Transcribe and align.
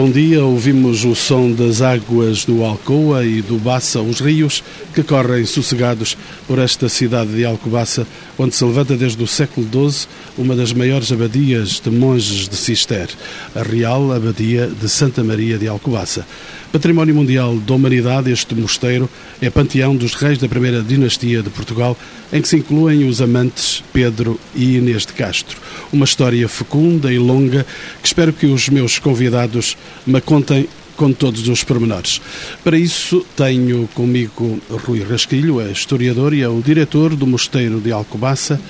Bom 0.00 0.12
dia, 0.12 0.44
ouvimos 0.44 1.04
o 1.04 1.12
som 1.12 1.50
das 1.50 1.82
águas 1.82 2.44
do 2.44 2.62
Alcoa 2.62 3.24
e 3.24 3.42
do 3.42 3.58
Bassa, 3.58 4.00
os 4.00 4.20
rios 4.20 4.62
que 4.94 5.02
correm 5.02 5.44
sossegados 5.44 6.16
por 6.46 6.60
esta 6.60 6.88
cidade 6.88 7.34
de 7.34 7.44
Alcobaça, 7.44 8.06
onde 8.38 8.54
se 8.54 8.64
levanta 8.64 8.96
desde 8.96 9.20
o 9.20 9.26
século 9.26 9.66
XII 9.66 10.08
uma 10.38 10.54
das 10.54 10.72
maiores 10.72 11.10
abadias 11.10 11.80
de 11.80 11.90
monges 11.90 12.48
de 12.48 12.56
Cister, 12.56 13.08
a 13.54 13.62
Real 13.62 14.12
Abadia 14.12 14.68
de 14.68 14.88
Santa 14.88 15.24
Maria 15.24 15.58
de 15.58 15.66
Alcobaça. 15.66 16.24
Património 16.72 17.14
Mundial 17.14 17.56
da 17.56 17.74
Humanidade, 17.74 18.30
este 18.30 18.54
mosteiro 18.54 19.10
é 19.42 19.50
panteão 19.50 19.96
dos 19.96 20.14
reis 20.14 20.38
da 20.38 20.48
primeira 20.48 20.80
dinastia 20.80 21.42
de 21.42 21.50
Portugal, 21.50 21.96
em 22.32 22.40
que 22.40 22.48
se 22.48 22.56
incluem 22.56 23.08
os 23.08 23.20
amantes 23.20 23.82
Pedro 23.92 24.38
e 24.54 24.76
Inês 24.76 25.04
de 25.04 25.12
Castro. 25.12 25.58
Uma 25.92 26.04
história 26.04 26.48
fecunda 26.48 27.12
e 27.12 27.18
longa 27.18 27.66
que 28.00 28.06
espero 28.06 28.32
que 28.32 28.46
os 28.46 28.68
meus 28.68 28.98
convidados 28.98 29.76
me 30.06 30.20
contem 30.20 30.68
com 30.96 31.12
todos 31.12 31.48
os 31.48 31.62
pormenores. 31.64 32.20
Para 32.62 32.76
isso, 32.76 33.24
tenho 33.36 33.88
comigo 33.94 34.60
Rui 34.68 35.02
Rasquilho, 35.02 35.60
é 35.60 35.70
historiador 35.70 36.34
e 36.34 36.42
é 36.42 36.48
o 36.48 36.60
diretor 36.60 37.14
do 37.14 37.26
Mosteiro 37.26 37.80
de 37.80 37.92
Alcobaça, 37.92 38.60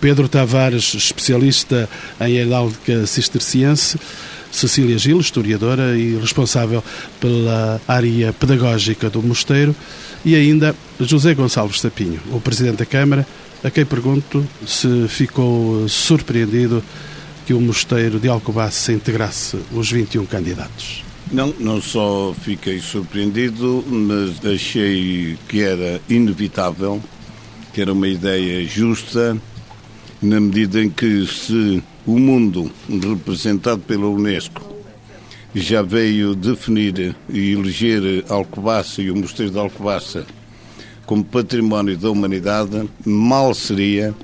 Pedro 0.00 0.28
Tavares, 0.28 0.94
especialista 0.94 1.88
em 2.20 2.36
heráldica 2.36 3.06
cisterciense, 3.06 3.98
Cecília 4.50 4.98
Gil, 4.98 5.20
historiadora 5.20 5.96
e 5.98 6.16
responsável 6.16 6.82
pela 7.20 7.80
área 7.86 8.32
pedagógica 8.32 9.10
do 9.10 9.22
mosteiro, 9.22 9.74
e 10.24 10.34
ainda 10.34 10.74
José 11.00 11.34
Gonçalves 11.34 11.80
Sapinho, 11.80 12.20
o 12.30 12.40
presidente 12.40 12.78
da 12.78 12.86
Câmara, 12.86 13.26
a 13.62 13.70
quem 13.70 13.84
pergunto 13.84 14.46
se 14.66 15.06
ficou 15.08 15.88
surpreendido 15.88 16.82
que 17.46 17.52
o 17.52 17.60
mosteiro 17.60 18.20
de 18.20 18.28
Alcobaça 18.28 18.86
se 18.86 18.92
integrasse 18.92 19.58
os 19.72 19.90
21 19.90 20.26
candidatos. 20.26 21.02
Não, 21.30 21.54
não 21.58 21.80
só 21.80 22.34
fiquei 22.42 22.80
surpreendido, 22.80 23.84
mas 23.86 24.44
achei 24.44 25.36
que 25.48 25.62
era 25.62 26.00
inevitável, 26.08 27.02
que 27.72 27.82
era 27.82 27.92
uma 27.92 28.08
ideia 28.08 28.66
justa, 28.66 29.36
na 30.20 30.40
medida 30.40 30.82
em 30.82 30.90
que 30.90 31.26
se 31.26 31.82
o 32.06 32.18
mundo 32.18 32.70
representado 32.88 33.80
pela 33.82 34.08
Unesco 34.08 34.66
já 35.54 35.82
veio 35.82 36.34
definir 36.34 37.14
e 37.28 37.52
eleger 37.52 38.24
Alcobaça 38.28 39.00
e 39.00 39.10
o 39.10 39.16
Mosteiro 39.16 39.52
de 39.52 39.58
Alcobaça 39.58 40.26
como 41.06 41.24
património 41.24 41.96
da 41.96 42.10
humanidade, 42.10 42.88
mal 43.04 43.54
seria 43.54 44.14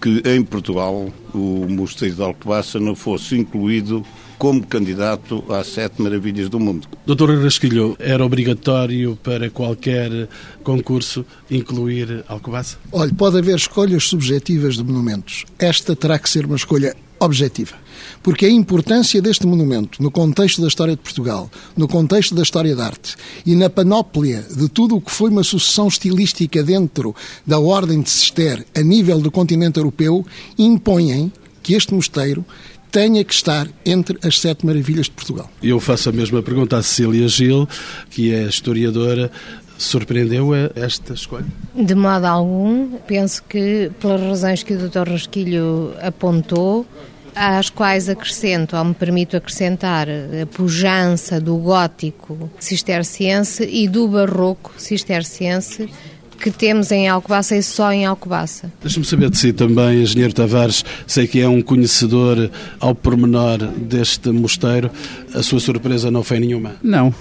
que 0.00 0.22
em 0.24 0.42
Portugal 0.42 1.08
o 1.32 1.66
Mosteiro 1.68 2.16
de 2.16 2.22
Alcobaça 2.22 2.80
não 2.80 2.96
fosse 2.96 3.36
incluído 3.38 4.04
como 4.42 4.66
candidato 4.66 5.44
às 5.50 5.68
sete 5.68 6.02
maravilhas 6.02 6.48
do 6.48 6.58
mundo. 6.58 6.88
Doutor 7.06 7.30
Rasquilho, 7.40 7.94
era 8.00 8.26
obrigatório 8.26 9.16
para 9.22 9.48
qualquer 9.48 10.28
concurso 10.64 11.24
incluir 11.48 12.24
Alcobaça? 12.26 12.76
Olha, 12.90 13.14
pode 13.14 13.38
haver 13.38 13.54
escolhas 13.54 14.02
subjetivas 14.02 14.74
de 14.74 14.82
monumentos. 14.82 15.44
Esta 15.60 15.94
terá 15.94 16.18
que 16.18 16.28
ser 16.28 16.44
uma 16.44 16.56
escolha 16.56 16.92
objetiva. 17.20 17.76
Porque 18.20 18.44
a 18.44 18.50
importância 18.50 19.22
deste 19.22 19.46
monumento 19.46 20.02
no 20.02 20.10
contexto 20.10 20.60
da 20.60 20.66
história 20.66 20.96
de 20.96 21.02
Portugal, 21.02 21.48
no 21.76 21.86
contexto 21.86 22.34
da 22.34 22.42
história 22.42 22.74
da 22.74 22.86
arte 22.86 23.14
e 23.46 23.54
na 23.54 23.70
panóplia 23.70 24.44
de 24.50 24.68
tudo 24.68 24.96
o 24.96 25.00
que 25.00 25.12
foi 25.12 25.30
uma 25.30 25.44
sucessão 25.44 25.86
estilística 25.86 26.64
dentro 26.64 27.14
da 27.46 27.60
Ordem 27.60 28.00
de 28.00 28.10
Cister 28.10 28.66
a 28.76 28.80
nível 28.80 29.20
do 29.20 29.30
continente 29.30 29.78
europeu, 29.78 30.26
impõem 30.58 31.30
que 31.62 31.74
este 31.74 31.94
mosteiro 31.94 32.44
tenha 32.92 33.24
que 33.24 33.32
estar 33.32 33.66
entre 33.86 34.18
as 34.22 34.38
sete 34.38 34.66
maravilhas 34.66 35.06
de 35.06 35.12
Portugal. 35.12 35.50
Eu 35.62 35.80
faço 35.80 36.10
a 36.10 36.12
mesma 36.12 36.42
pergunta 36.42 36.76
à 36.76 36.82
Cecília 36.82 37.26
Gil, 37.26 37.66
que 38.10 38.32
é 38.32 38.42
historiadora. 38.42 39.30
Surpreendeu 39.78 40.50
esta 40.76 41.14
escolha? 41.14 41.46
De 41.74 41.94
modo 41.94 42.26
algum. 42.26 42.90
Penso 43.06 43.42
que, 43.48 43.90
pelas 43.98 44.20
razões 44.20 44.62
que 44.62 44.74
o 44.74 44.88
Dr. 44.88 45.08
Rasquilho 45.08 45.94
apontou, 46.00 46.86
às 47.34 47.70
quais 47.70 48.08
acrescento, 48.08 48.76
ou 48.76 48.84
me 48.84 48.94
permito 48.94 49.36
acrescentar, 49.36 50.06
a 50.08 50.46
pujança 50.46 51.40
do 51.40 51.56
gótico 51.56 52.50
cisterciense 52.60 53.64
e 53.64 53.88
do 53.88 54.06
barroco 54.06 54.72
cisterciense 54.76 55.88
que 56.42 56.50
temos 56.50 56.90
em 56.90 57.08
Alcobaça 57.08 57.56
e 57.56 57.62
só 57.62 57.92
em 57.92 58.04
Alcobaça. 58.04 58.72
Deixa-me 58.82 59.06
saber 59.06 59.30
de 59.30 59.38
si 59.38 59.52
também, 59.52 60.02
Engenheiro 60.02 60.34
Tavares, 60.34 60.84
sei 61.06 61.28
que 61.28 61.40
é 61.40 61.48
um 61.48 61.62
conhecedor 61.62 62.50
ao 62.80 62.96
pormenor 62.96 63.58
deste 63.58 64.30
mosteiro, 64.30 64.90
a 65.32 65.40
sua 65.40 65.60
surpresa 65.60 66.10
não 66.10 66.24
foi 66.24 66.40
nenhuma? 66.40 66.72
Não, 66.82 67.14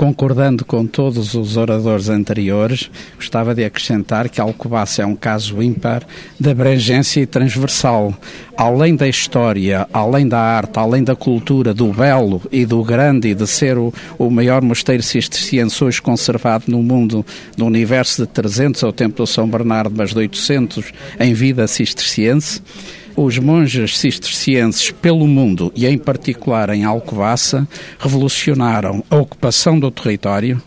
concordando 0.00 0.64
com 0.64 0.86
todos 0.86 1.34
os 1.34 1.58
oradores 1.58 2.08
anteriores, 2.08 2.90
gostava 3.16 3.54
de 3.54 3.62
acrescentar 3.62 4.30
que 4.30 4.40
Alcobaça 4.40 5.02
é 5.02 5.06
um 5.06 5.14
caso 5.14 5.62
ímpar 5.62 6.02
de 6.40 6.48
abrangência 6.48 7.20
e 7.20 7.26
transversal. 7.26 8.14
Além 8.56 8.96
da 8.96 9.06
história, 9.06 9.86
além 9.92 10.26
da 10.26 10.38
arte, 10.38 10.78
além 10.78 11.04
da 11.04 11.14
cultura, 11.14 11.74
do 11.74 11.92
belo 11.92 12.40
e 12.50 12.64
do 12.64 12.82
grande 12.82 13.28
e 13.28 13.34
de 13.34 13.46
ser 13.46 13.76
o, 13.76 13.92
o 14.18 14.30
maior 14.30 14.62
mosteiro 14.62 15.02
cisterciense 15.02 15.84
hoje 15.84 16.00
conservado 16.00 16.64
no 16.68 16.82
mundo, 16.82 17.22
no 17.58 17.66
universo 17.66 18.22
de 18.22 18.28
300, 18.28 18.82
é 18.82 18.86
o 18.86 18.92
Templo 18.92 19.26
de 19.26 19.30
São 19.30 19.46
Bernardo, 19.46 19.92
mas 19.94 20.14
de 20.14 20.18
800 20.18 20.94
em 21.20 21.34
vida 21.34 21.66
cisterciense, 21.66 22.62
os 23.16 23.38
monges 23.38 23.98
cistercienses 23.98 24.90
pelo 24.90 25.26
mundo 25.26 25.72
e 25.74 25.86
em 25.86 25.98
particular 25.98 26.70
em 26.70 26.84
Alcobaça 26.84 27.66
revolucionaram 27.98 29.04
a 29.10 29.16
ocupação 29.16 29.78
do 29.78 29.90
território, 29.90 30.62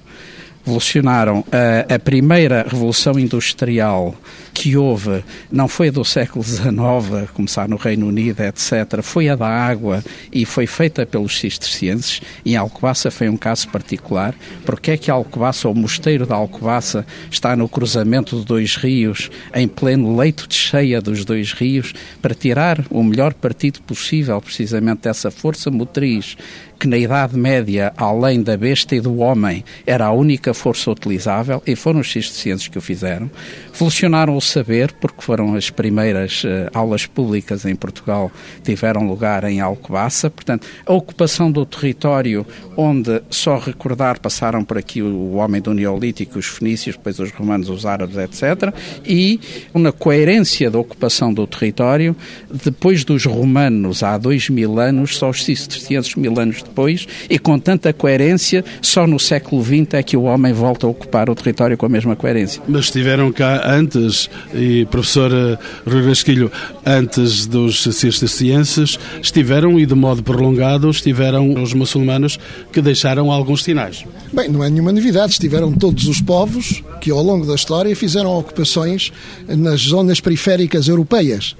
revolucionaram 0.65 1.43
a, 1.51 1.95
a 1.95 1.99
primeira 1.99 2.65
revolução 2.69 3.19
industrial 3.19 4.15
que 4.53 4.77
houve 4.77 5.23
não 5.51 5.67
foi 5.67 5.89
do 5.89 6.05
século 6.05 6.43
XIX, 6.43 7.29
começar 7.33 7.67
no 7.67 7.75
Reino 7.75 8.07
Unido, 8.07 8.41
etc., 8.41 9.01
foi 9.01 9.27
a 9.29 9.35
da 9.35 9.47
água 9.47 10.03
e 10.31 10.45
foi 10.45 10.67
feita 10.67 11.05
pelos 11.05 11.39
cistercienses, 11.39 12.21
e 12.45 12.55
Alcobaça 12.55 13.09
foi 13.09 13.27
um 13.29 13.37
caso 13.37 13.67
particular. 13.69 14.35
Porque 14.65 14.91
é 14.91 14.97
que 14.97 15.09
Alcobaça, 15.09 15.67
o 15.67 15.73
mosteiro 15.73 16.25
da 16.25 16.35
Alcobaça, 16.35 17.05
está 17.29 17.55
no 17.55 17.67
cruzamento 17.67 18.39
de 18.39 18.45
dois 18.45 18.75
rios, 18.75 19.29
em 19.53 19.67
pleno 19.67 20.15
leito 20.15 20.47
de 20.47 20.55
cheia 20.55 21.01
dos 21.01 21.25
dois 21.25 21.51
rios, 21.53 21.93
para 22.21 22.35
tirar 22.35 22.85
o 22.89 23.03
melhor 23.03 23.33
partido 23.33 23.81
possível, 23.81 24.39
precisamente 24.39 25.01
dessa 25.01 25.31
força 25.31 25.71
motriz 25.71 26.37
que 26.83 26.87
na 26.89 26.97
Idade 26.97 27.37
Média, 27.37 27.93
além 27.95 28.43
da 28.43 28.57
besta 28.57 28.93
e 28.93 28.99
do 28.99 29.19
homem, 29.19 29.63
era 29.87 30.07
a 30.07 30.11
única 30.11 30.53
força 30.53 30.91
utilizável, 30.91 31.63
e 31.65 31.77
foram 31.77 32.01
os 32.01 32.11
cistercienses 32.11 32.67
que 32.67 32.77
o 32.77 32.81
fizeram. 32.81 33.31
Evolucionaram 33.73 34.35
o 34.35 34.41
saber, 34.43 34.91
porque 34.93 35.21
foram 35.21 35.55
as 35.55 35.69
primeiras 35.69 36.43
uh, 36.43 36.69
aulas 36.73 37.05
públicas 37.05 37.65
em 37.65 37.75
Portugal, 37.75 38.31
tiveram 38.63 39.07
lugar 39.07 39.43
em 39.43 39.59
Alcobaça. 39.59 40.29
Portanto, 40.29 40.67
a 40.85 40.93
ocupação 40.93 41.51
do 41.51 41.65
território, 41.65 42.45
onde 42.77 43.21
só 43.29 43.57
recordar 43.57 44.19
passaram 44.19 44.63
por 44.63 44.77
aqui 44.77 45.01
o 45.01 45.33
homem 45.33 45.61
do 45.61 45.73
Neolítico, 45.73 46.39
os 46.39 46.47
fenícios, 46.47 46.95
depois 46.95 47.19
os 47.19 47.31
romanos, 47.31 47.69
os 47.69 47.85
árabes, 47.85 48.17
etc. 48.17 48.73
E 49.05 49.39
na 49.73 49.91
coerência 49.91 50.69
da 50.69 50.79
ocupação 50.79 51.33
do 51.33 51.45
território, 51.47 52.15
depois 52.51 53.03
dos 53.03 53.25
romanos, 53.25 54.03
há 54.03 54.17
dois 54.17 54.49
mil 54.49 54.79
anos, 54.79 55.17
só 55.17 55.29
os 55.29 55.43
cistercienses 55.43 56.15
mil 56.15 56.39
anos 56.39 56.61
depois, 56.61 57.07
e 57.29 57.37
com 57.39 57.57
tanta 57.59 57.93
coerência, 57.93 58.63
só 58.81 59.05
no 59.07 59.19
século 59.19 59.63
XX 59.63 59.93
é 59.93 60.03
que 60.03 60.17
o 60.17 60.23
homem 60.23 60.53
volta 60.53 60.87
a 60.87 60.89
ocupar 60.89 61.29
o 61.29 61.35
território 61.35 61.77
com 61.77 61.85
a 61.85 61.89
mesma 61.89 62.15
coerência. 62.15 62.61
Mas 62.67 62.85
estiveram 62.85 63.31
cá 63.31 63.61
antes, 63.65 64.29
e 64.53 64.85
professora 64.85 65.59
Rui 65.85 66.05
Rasquilho, 66.07 66.51
antes 66.85 67.45
dos 67.45 67.83
cistercienses, 67.83 68.97
estiveram, 69.21 69.79
e 69.79 69.85
de 69.85 69.95
modo 69.95 70.23
prolongado, 70.23 70.89
estiveram 70.89 71.61
os 71.61 71.73
muçulmanos 71.73 72.39
que 72.71 72.81
deixaram 72.81 73.31
alguns 73.31 73.63
sinais. 73.63 74.05
Bem, 74.31 74.49
não 74.49 74.63
é 74.63 74.69
nenhuma 74.69 74.91
novidade, 74.91 75.33
estiveram 75.33 75.71
todos 75.71 76.07
os 76.07 76.21
povos 76.21 76.83
que 77.01 77.11
ao 77.11 77.21
longo 77.21 77.45
da 77.45 77.55
história 77.55 77.95
fizeram 77.95 78.37
ocupações 78.37 79.11
nas 79.47 79.81
zonas 79.81 80.19
periféricas 80.19 80.87
europeias. 80.87 81.55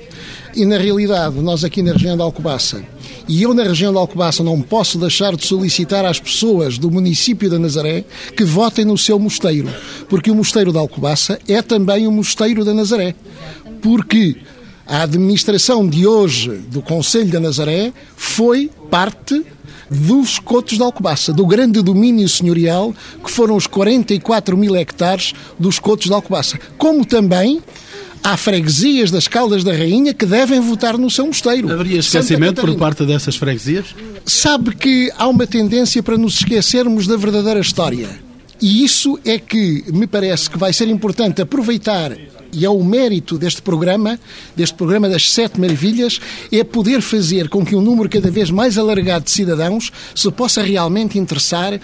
E 0.56 0.66
na 0.66 0.78
realidade, 0.78 1.40
nós 1.40 1.64
aqui 1.64 1.82
na 1.82 1.94
região 1.94 2.16
da 2.16 2.24
Alcobaça, 2.24 2.84
e 3.28 3.42
eu 3.42 3.54
na 3.56 3.64
região 3.64 3.92
da 3.92 4.00
Alcobaça 4.00 4.44
não 4.44 4.62
posso 4.62 5.00
deixar 5.00 5.36
de 5.36 5.46
solicitar 5.46 6.06
às 6.06 6.20
pessoas 6.20 6.78
do 6.78 6.92
município 6.92 7.50
de 7.50 7.58
Nazaré 7.58 8.04
que 8.38 8.44
votem 8.44 8.86
no 8.86 8.98
seu 8.98 9.18
mosteiro, 9.18 9.68
porque 10.08 10.30
o 10.30 10.36
mosteiro 10.36 10.72
da 10.72 10.80
Alcobaça 10.80 11.40
é 11.48 11.62
também 11.62 12.06
o 12.06 12.12
mosteiro 12.12 12.64
da 12.64 12.74
Nazaré. 12.74 13.16
Porque 13.82 14.38
a 14.86 15.04
administração 15.04 15.88
de 15.88 16.06
hoje 16.06 16.52
do 16.68 16.82
Conselho 16.82 17.32
da 17.32 17.40
Nazaré 17.40 17.92
foi 18.16 18.70
parte 18.92 19.44
dos 19.90 20.40
cotos 20.40 20.78
de 20.78 20.84
Alcobaça, 20.84 21.34
do 21.34 21.46
grande 21.46 21.82
domínio 21.82 22.28
senhorial 22.30 22.94
que 23.24 23.32
foram 23.32 23.56
os 23.56 23.66
44 23.66 24.56
mil 24.56 24.76
hectares 24.76 25.34
dos 25.58 25.80
cotos 25.80 26.08
de 26.08 26.14
Alcobaça, 26.14 26.60
como 26.78 27.06
também 27.06 27.62
Há 28.24 28.38
freguesias 28.38 29.12
das 29.12 29.28
Caldas 29.28 29.66
da 29.66 29.74
Rainha 29.74 30.14
que 30.14 30.25
devem 30.25 30.62
votar 30.62 30.98
no 30.98 31.10
seu 31.10 31.25
mosteiro. 31.25 31.70
Haveria 31.70 32.00
esquecimento 32.00 32.62
por 32.62 32.75
parte 32.75 33.06
dessas 33.06 33.36
freguesias? 33.36 33.94
Sabe 34.25 34.74
que 34.74 35.12
há 35.18 35.28
uma 35.28 35.46
tendência 35.46 36.02
para 36.02 36.18
nos 36.18 36.36
esquecermos 36.36 37.06
da 37.06 37.18
verdadeira 37.18 37.60
história. 37.60 38.08
E 38.62 38.81
isso 38.86 39.20
é 39.25 39.38
que 39.38 39.84
me 39.92 40.08
parece 40.08 40.50
que 40.50 40.58
vai 40.58 40.72
ser 40.72 40.88
importante 40.88 41.42
aproveitar 41.42 42.16
e 42.54 42.64
é 42.64 42.70
o 42.70 42.84
mérito 42.84 43.38
deste 43.38 43.62
programa, 43.62 44.20
deste 44.56 44.76
programa 44.76 45.10
das 45.10 45.30
Sete 45.31 45.60
Maravilhas, 45.60 46.22
é 46.52 46.64
poder 46.64 47.02
fazer 47.02 47.50
com 47.50 47.66
que 47.66 47.76
um 47.76 47.81
número 47.81 48.08
cada 48.08 48.30
vez 48.30 48.52
mais 48.52 48.78
alargado 48.78 49.26
de 49.26 49.31
cidadãos 49.31 49.92
se 50.14 50.31
possa 50.31 50.62
realmente 50.62 51.18
interessar 51.18 51.80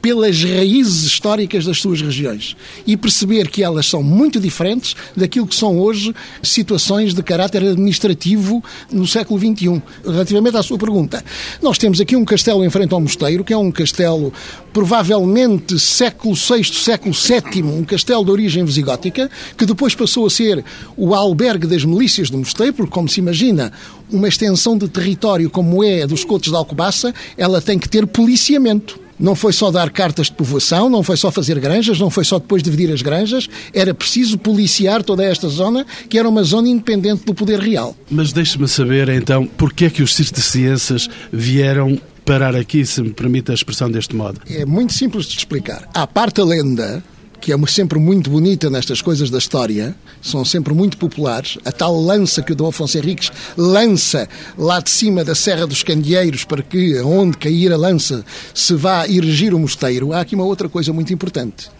pelas 0.00 0.42
raízes 0.42 1.04
históricas 1.04 1.64
das 1.64 1.80
suas 1.80 2.00
regiões 2.00 2.56
e 2.86 2.96
perceber 2.96 3.48
que 3.48 3.62
elas 3.62 3.86
são 3.86 4.02
muito 4.02 4.40
diferentes 4.40 4.94
daquilo 5.16 5.46
que 5.46 5.54
são 5.54 5.78
hoje 5.78 6.14
situações 6.42 7.14
de 7.14 7.22
caráter 7.22 7.62
administrativo 7.62 8.62
no 8.90 9.06
século 9.06 9.38
XXI. 9.38 9.82
Relativamente 10.04 10.56
à 10.56 10.62
sua 10.62 10.78
pergunta, 10.78 11.24
nós 11.62 11.78
temos 11.78 12.00
aqui 12.00 12.16
um 12.16 12.24
castelo 12.24 12.64
em 12.64 12.70
frente 12.70 12.92
ao 12.94 13.00
mosteiro, 13.00 13.44
que 13.44 13.52
é 13.52 13.56
um 13.56 13.70
castelo 13.70 14.32
provavelmente 14.72 15.78
século 15.78 16.34
VI, 16.34 16.64
século 16.64 17.14
VII, 17.14 17.62
um 17.62 17.84
castelo 17.84 18.24
de 18.24 18.30
origem 18.30 18.64
visigótica, 18.64 19.30
que 19.56 19.66
depois 19.66 19.94
passou 19.94 20.26
a 20.26 20.30
ser 20.30 20.64
o 20.96 21.14
albergue 21.14 21.66
das 21.66 21.84
milícias 21.84 22.30
do 22.30 22.38
mosteiro, 22.38 22.72
porque, 22.72 22.92
como 22.92 23.08
se 23.08 23.20
imagina, 23.20 23.72
uma 24.10 24.28
extensão 24.28 24.76
de 24.76 24.88
território 24.88 25.50
como 25.50 25.82
é 25.82 26.02
a 26.02 26.06
dos 26.06 26.24
Cotos 26.24 26.50
de 26.50 26.56
Alcobaça, 26.56 27.14
ela 27.36 27.60
tem 27.60 27.78
que 27.78 27.88
ter 27.88 28.06
policiamento. 28.06 29.07
Não 29.18 29.34
foi 29.34 29.52
só 29.52 29.70
dar 29.70 29.90
cartas 29.90 30.26
de 30.26 30.32
povoação, 30.32 30.88
não 30.88 31.02
foi 31.02 31.16
só 31.16 31.30
fazer 31.30 31.58
granjas, 31.58 31.98
não 31.98 32.10
foi 32.10 32.24
só 32.24 32.38
depois 32.38 32.62
dividir 32.62 32.92
as 32.92 33.02
granjas, 33.02 33.48
era 33.72 33.92
preciso 33.92 34.38
policiar 34.38 35.02
toda 35.02 35.24
esta 35.24 35.48
zona, 35.48 35.84
que 36.08 36.18
era 36.18 36.28
uma 36.28 36.42
zona 36.42 36.68
independente 36.68 37.24
do 37.24 37.34
poder 37.34 37.58
real. 37.58 37.96
Mas 38.10 38.32
deixe-me 38.32 38.68
saber 38.68 39.08
então, 39.08 39.46
porquê 39.46 39.86
é 39.86 39.90
que 39.90 40.02
os 40.02 40.14
cistercienses 40.14 41.08
vieram 41.32 42.00
parar 42.24 42.54
aqui, 42.54 42.84
se 42.84 43.02
me 43.02 43.10
permite 43.10 43.50
a 43.50 43.54
expressão 43.54 43.90
deste 43.90 44.14
modo? 44.14 44.40
É 44.48 44.64
muito 44.66 44.92
simples 44.92 45.26
de 45.26 45.38
explicar. 45.38 45.88
À 45.94 46.06
parte 46.06 46.40
a 46.40 46.44
lenda, 46.44 47.02
que 47.40 47.52
é 47.52 47.66
sempre 47.66 47.98
muito 47.98 48.30
bonita 48.30 48.68
nestas 48.68 49.00
coisas 49.00 49.30
da 49.30 49.38
história, 49.38 49.94
são 50.20 50.44
sempre 50.44 50.74
muito 50.74 50.96
populares. 50.96 51.58
A 51.64 51.72
tal 51.72 51.98
lança 52.00 52.42
que 52.42 52.52
o 52.52 52.56
Dom 52.56 52.68
Afonso 52.68 52.98
Henriques 52.98 53.30
lança 53.56 54.28
lá 54.56 54.80
de 54.80 54.90
cima 54.90 55.24
da 55.24 55.34
Serra 55.34 55.66
dos 55.66 55.82
Candeeiros 55.82 56.44
para 56.44 56.62
que, 56.62 57.00
onde 57.00 57.36
cair 57.36 57.72
a 57.72 57.76
lança, 57.76 58.24
se 58.54 58.74
vá 58.74 59.06
erigir 59.06 59.54
o 59.54 59.58
mosteiro. 59.58 60.12
Há 60.12 60.20
aqui 60.20 60.34
uma 60.34 60.44
outra 60.44 60.68
coisa 60.68 60.92
muito 60.92 61.12
importante. 61.12 61.70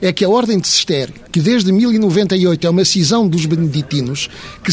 É 0.00 0.12
que 0.12 0.24
a 0.24 0.28
Ordem 0.28 0.60
de 0.60 0.68
Cister, 0.68 1.10
que 1.32 1.40
desde 1.40 1.72
1098 1.72 2.66
é 2.66 2.70
uma 2.70 2.84
cisão 2.84 3.26
dos 3.26 3.46
beneditinos, 3.46 4.28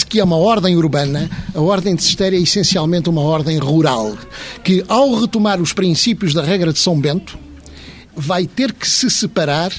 que 0.08 0.20
é 0.20 0.24
uma 0.24 0.38
ordem 0.38 0.76
urbana, 0.76 1.30
a 1.54 1.62
Ordem 1.62 1.96
de 1.96 2.04
Cister 2.04 2.34
é 2.34 2.38
essencialmente 2.38 3.10
uma 3.10 3.22
ordem 3.22 3.58
rural, 3.58 4.16
que 4.64 4.84
ao 4.88 5.16
retomar 5.16 5.62
os 5.62 5.74
princípios 5.74 6.34
da 6.34 6.44
regra 6.44 6.72
de 6.72 6.80
São 6.80 7.00
Bento, 7.00 7.38
vai 8.16 8.46
ter 8.46 8.72
que 8.72 8.88
se 8.88 9.10
separar 9.10 9.72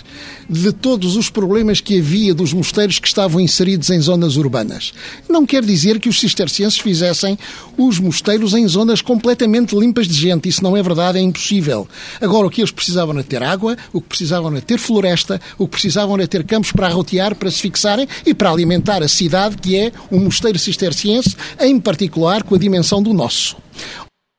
de 0.48 0.72
todos 0.72 1.16
os 1.16 1.30
problemas 1.30 1.80
que 1.80 1.98
havia 1.98 2.34
dos 2.34 2.52
mosteiros 2.52 2.98
que 2.98 3.08
estavam 3.08 3.40
inseridos 3.40 3.90
em 3.90 4.00
zonas 4.00 4.36
urbanas. 4.36 4.92
Não 5.28 5.46
quer 5.46 5.64
dizer 5.64 5.98
que 5.98 6.08
os 6.08 6.18
cistercienses 6.18 6.78
fizessem 6.78 7.38
os 7.78 7.98
mosteiros 7.98 8.54
em 8.54 8.66
zonas 8.68 9.00
completamente 9.00 9.74
limpas 9.76 10.06
de 10.06 10.14
gente. 10.14 10.48
Isso 10.48 10.62
não 10.62 10.76
é 10.76 10.82
verdade, 10.82 11.18
é 11.18 11.22
impossível. 11.22 11.88
Agora, 12.20 12.46
o 12.46 12.50
que 12.50 12.60
eles 12.60 12.70
precisavam 12.70 13.14
era 13.14 13.24
ter 13.24 13.42
água, 13.42 13.76
o 13.92 14.00
que 14.00 14.08
precisavam 14.08 14.50
era 14.50 14.60
ter 14.60 14.78
floresta, 14.78 15.40
o 15.58 15.66
que 15.66 15.72
precisavam 15.72 16.14
era 16.16 16.28
ter 16.28 16.44
campos 16.44 16.72
para 16.72 16.86
arrotear, 16.86 17.34
para 17.34 17.50
se 17.50 17.60
fixarem 17.60 18.06
e 18.26 18.34
para 18.34 18.50
alimentar 18.50 19.02
a 19.02 19.08
cidade, 19.08 19.56
que 19.56 19.76
é 19.76 19.92
um 20.10 20.20
mosteiro 20.20 20.58
cisterciense, 20.58 21.36
em 21.60 21.80
particular 21.80 22.42
com 22.42 22.54
a 22.54 22.58
dimensão 22.58 23.02
do 23.02 23.12
nosso. 23.12 23.56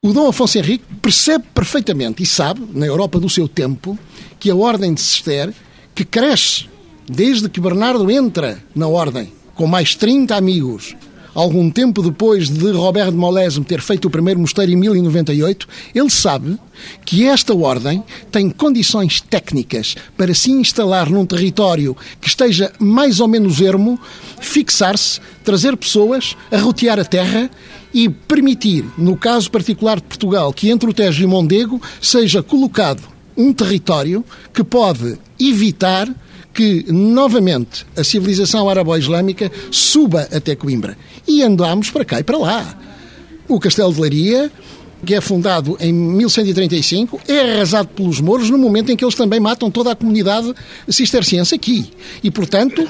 O 0.05 0.13
Dom 0.13 0.27
Afonso 0.27 0.59
Henrique 0.59 0.85
percebe 1.01 1.45
perfeitamente 1.51 2.21
e 2.21 2.27
sabe, 2.27 2.61
na 2.75 2.85
Europa 2.85 3.19
do 3.19 3.27
seu 3.27 3.47
tempo, 3.47 3.97
que 4.39 4.51
a 4.51 4.55
Ordem 4.55 4.93
de 4.93 5.01
Cister, 5.01 5.51
que 5.95 6.05
cresce 6.05 6.69
desde 7.09 7.49
que 7.49 7.59
Bernardo 7.59 8.11
entra 8.11 8.63
na 8.75 8.87
Ordem, 8.87 9.33
com 9.55 9.65
mais 9.65 9.95
30 9.95 10.35
amigos, 10.35 10.95
algum 11.33 11.71
tempo 11.71 12.03
depois 12.03 12.49
de 12.49 12.69
Robert 12.69 13.09
de 13.09 13.17
Molesme 13.17 13.65
ter 13.65 13.81
feito 13.81 14.05
o 14.05 14.11
primeiro 14.11 14.39
mosteiro 14.39 14.71
em 14.71 14.75
1098, 14.75 15.67
ele 15.95 16.09
sabe 16.11 16.59
que 17.03 17.25
esta 17.25 17.55
ordem 17.55 18.03
tem 18.31 18.51
condições 18.51 19.21
técnicas 19.21 19.95
para 20.15 20.35
se 20.35 20.51
instalar 20.51 21.09
num 21.09 21.25
território 21.25 21.97
que 22.21 22.27
esteja 22.27 22.71
mais 22.77 23.19
ou 23.19 23.27
menos 23.27 23.59
ermo, 23.59 23.99
fixar-se, 24.39 25.19
trazer 25.43 25.75
pessoas, 25.75 26.37
arrotear 26.51 26.99
a 26.99 27.05
terra 27.05 27.49
e 27.95 28.09
permitir, 28.09 28.83
no 28.97 29.15
caso 29.15 29.49
particular 29.49 29.95
de 29.95 30.03
Portugal, 30.03 30.51
que 30.51 30.69
entre 30.69 30.89
o 30.89 30.93
Tejo 30.93 31.23
e 31.23 31.25
o 31.25 31.29
Mondego 31.29 31.81
seja 32.01 32.43
colocado 32.43 33.01
um 33.37 33.53
território 33.53 34.23
que 34.53 34.65
pode 34.65 35.17
evitar 35.39 36.13
que, 36.53 36.85
novamente, 36.89 37.85
a 37.95 38.03
civilização 38.03 38.69
árabe-islâmica 38.69 39.49
suba 39.71 40.27
até 40.29 40.57
Coimbra. 40.57 40.97
E 41.25 41.41
andámos 41.41 41.89
para 41.89 42.03
cá 42.03 42.19
e 42.19 42.23
para 42.23 42.37
lá. 42.37 42.77
O 43.47 43.59
Castelo 43.61 43.93
de 43.93 44.01
Leiria, 44.01 44.51
que 45.05 45.15
é 45.15 45.21
fundado 45.21 45.77
em 45.79 45.93
1135, 45.93 47.21
é 47.29 47.53
arrasado 47.53 47.87
pelos 47.89 48.19
mouros 48.19 48.49
no 48.49 48.57
momento 48.57 48.91
em 48.91 48.97
que 48.97 49.05
eles 49.05 49.15
também 49.15 49.39
matam 49.39 49.71
toda 49.71 49.91
a 49.91 49.95
comunidade 49.95 50.53
cisterciense 50.89 51.55
aqui. 51.55 51.91
E, 52.21 52.29
portanto, 52.29 52.85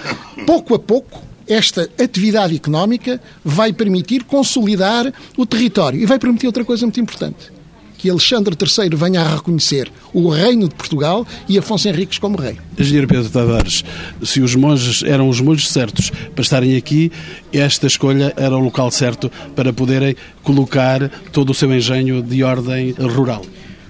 pouco 0.47 0.73
a 0.73 0.79
pouco, 0.79 1.21
esta 1.47 1.89
atividade 1.99 2.55
económica 2.55 3.21
vai 3.43 3.71
permitir 3.71 4.23
consolidar 4.23 5.11
o 5.37 5.45
território 5.45 5.99
e 5.99 6.05
vai 6.05 6.19
permitir 6.19 6.47
outra 6.47 6.65
coisa 6.65 6.85
muito 6.85 6.99
importante. 6.99 7.53
Que 7.97 8.09
Alexandre 8.09 8.55
III 8.55 8.95
venha 8.95 9.21
a 9.21 9.35
reconhecer 9.35 9.91
o 10.13 10.29
reino 10.29 10.67
de 10.67 10.75
Portugal 10.75 11.25
e 11.47 11.57
Afonso 11.57 11.87
Henriques 11.87 12.19
como 12.19 12.37
rei. 12.37 12.57
Engenheiro 12.77 13.07
Pedro 13.07 13.29
Tavares, 13.29 13.83
se 14.21 14.41
os 14.41 14.53
monges 14.55 15.01
eram 15.03 15.29
os 15.29 15.39
monges 15.39 15.69
certos 15.69 16.11
para 16.33 16.41
estarem 16.43 16.75
aqui, 16.75 17.11
esta 17.51 17.87
escolha 17.87 18.33
era 18.35 18.55
o 18.55 18.59
local 18.59 18.91
certo 18.91 19.31
para 19.55 19.73
poderem 19.73 20.15
colocar 20.43 21.09
todo 21.31 21.51
o 21.51 21.53
seu 21.53 21.73
engenho 21.73 22.21
de 22.21 22.43
ordem 22.43 22.91
rural. 22.91 23.43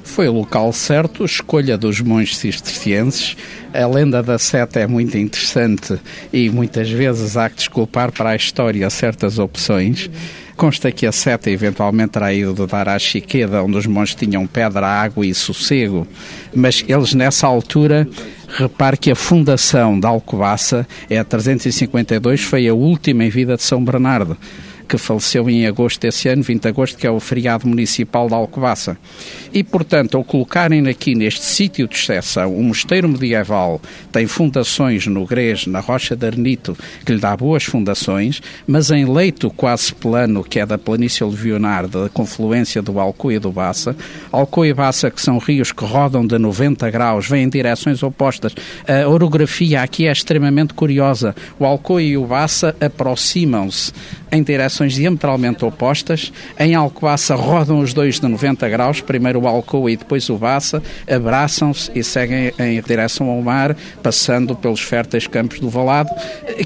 Foi 0.06 0.30
o 0.30 0.32
local 0.32 0.72
certo, 0.72 1.26
escolha 1.26 1.78
dos 1.78 2.00
monges 2.00 2.38
cistercienses. 2.38 3.36
A 3.74 3.86
lenda 3.86 4.24
da 4.24 4.40
seta 4.40 4.80
é 4.80 4.88
muito 4.88 5.18
interessante 5.18 6.00
e 6.32 6.50
muitas 6.50 6.90
vezes 6.90 7.36
há 7.36 7.50
que 7.50 7.58
desculpar 7.58 8.12
para 8.12 8.30
a 8.30 8.36
história 8.36 8.90
certas 8.90 9.38
opções. 9.38 10.10
Consta 10.56 10.90
que 10.90 11.06
a 11.06 11.12
seta 11.12 11.50
eventualmente 11.50 12.12
terá 12.12 12.34
ido 12.34 12.66
dar 12.66 12.88
à 12.88 12.98
Chiqueda, 12.98 13.62
onde 13.62 13.78
os 13.78 13.86
monges 13.86 14.16
tinham 14.16 14.48
pedra, 14.48 14.88
água 14.88 15.26
e 15.26 15.34
sossego, 15.34 16.08
mas 16.54 16.86
eles 16.88 17.14
nessa 17.14 17.46
altura 17.46 18.08
Repare 18.48 18.96
que 18.96 19.12
a 19.12 19.16
fundação 19.16 20.00
da 20.00 20.08
Alcobaça 20.08 20.88
é 21.10 21.18
a 21.18 21.26
352, 21.26 22.42
foi 22.42 22.70
a 22.70 22.74
última 22.74 23.26
em 23.26 23.30
vida 23.30 23.58
de 23.58 23.64
São 23.64 23.84
Bernardo 23.84 24.38
que 24.88 24.98
faleceu 24.98 25.50
em 25.50 25.66
agosto 25.66 26.02
desse 26.02 26.28
ano, 26.30 26.44
20 26.44 26.62
de 26.62 26.68
agosto, 26.68 26.98
que 26.98 27.08
é 27.08 27.12
o 27.12 27.20
feriado 27.20 27.68
municipal 27.68 28.30
da 28.30 28.36
Alcobaça. 28.36 28.98
E, 29.54 29.64
portanto, 29.64 30.18
ao 30.18 30.24
colocarem 30.24 30.88
aqui 30.88 31.16
neste 31.16 31.44
sítio 31.44 31.88
de 31.88 31.96
exceção 31.96 32.56
um 32.56 32.64
mosteiro 32.64 33.08
medieval, 33.08 33.82
tem 34.12 34.28
fundações 34.28 35.08
no 35.08 35.26
Grês, 35.26 35.66
na 35.66 35.80
Rocha 35.80 36.16
de 36.16 36.26
Arnito, 36.26 36.78
que 37.06 37.14
lhe 37.14 37.20
dá 37.20 37.36
boas 37.36 37.64
fundações, 37.64 38.42
mas 38.68 38.92
em 38.92 39.06
leito 39.06 39.50
quase 39.50 39.94
plano, 39.94 40.44
que 40.44 40.60
é 40.60 40.66
da 40.66 40.78
planície 40.78 41.24
aluvionar, 41.24 41.88
da 41.88 42.10
confluência 42.10 42.82
do 42.82 43.00
Alcoa 43.00 43.34
e 43.34 43.40
do 43.40 43.52
Baça, 43.52 43.96
Alcoa 44.32 44.68
e 44.68 44.74
Baça, 44.74 45.10
que 45.10 45.22
são 45.22 45.38
rios 45.38 45.72
que 45.72 45.86
rodam 45.86 46.26
de 46.26 46.38
90 46.38 46.90
graus, 46.90 47.28
vêm 47.28 47.44
em 47.44 47.50
direções 47.50 48.04
opostas. 48.04 48.54
A 48.88 49.08
orografia 49.08 49.82
aqui 49.82 50.08
é 50.08 50.12
extremamente 50.12 50.74
curiosa. 50.74 51.36
O 51.60 51.66
Alcoa 51.66 52.02
e 52.02 52.18
o 52.18 52.26
Baça 52.26 52.76
aproximam-se 52.80 53.92
em 54.36 54.44
direções 54.44 54.94
diametralmente 54.94 55.64
opostas. 55.64 56.32
Em 56.60 56.76
Alcobaça 56.76 57.36
rodam 57.36 57.80
os 57.80 57.94
dois 57.94 58.20
de 58.20 58.28
90 58.28 58.68
graus, 58.70 59.02
primeiro 59.02 59.42
o 59.42 59.48
Alcoa 59.48 59.92
e 59.92 59.98
depois 59.98 60.30
o 60.30 60.38
Baça, 60.38 60.84
abraçam-se 61.10 61.90
e 61.96 62.04
seguem 62.04 62.52
em 62.60 62.82
direção 62.82 63.30
ao 63.30 63.42
mar, 63.42 63.76
passando 64.04 64.56
pelos 64.56 64.82
férteis 64.82 65.28
campos 65.28 65.60
do 65.60 65.70
Valado, 65.70 66.10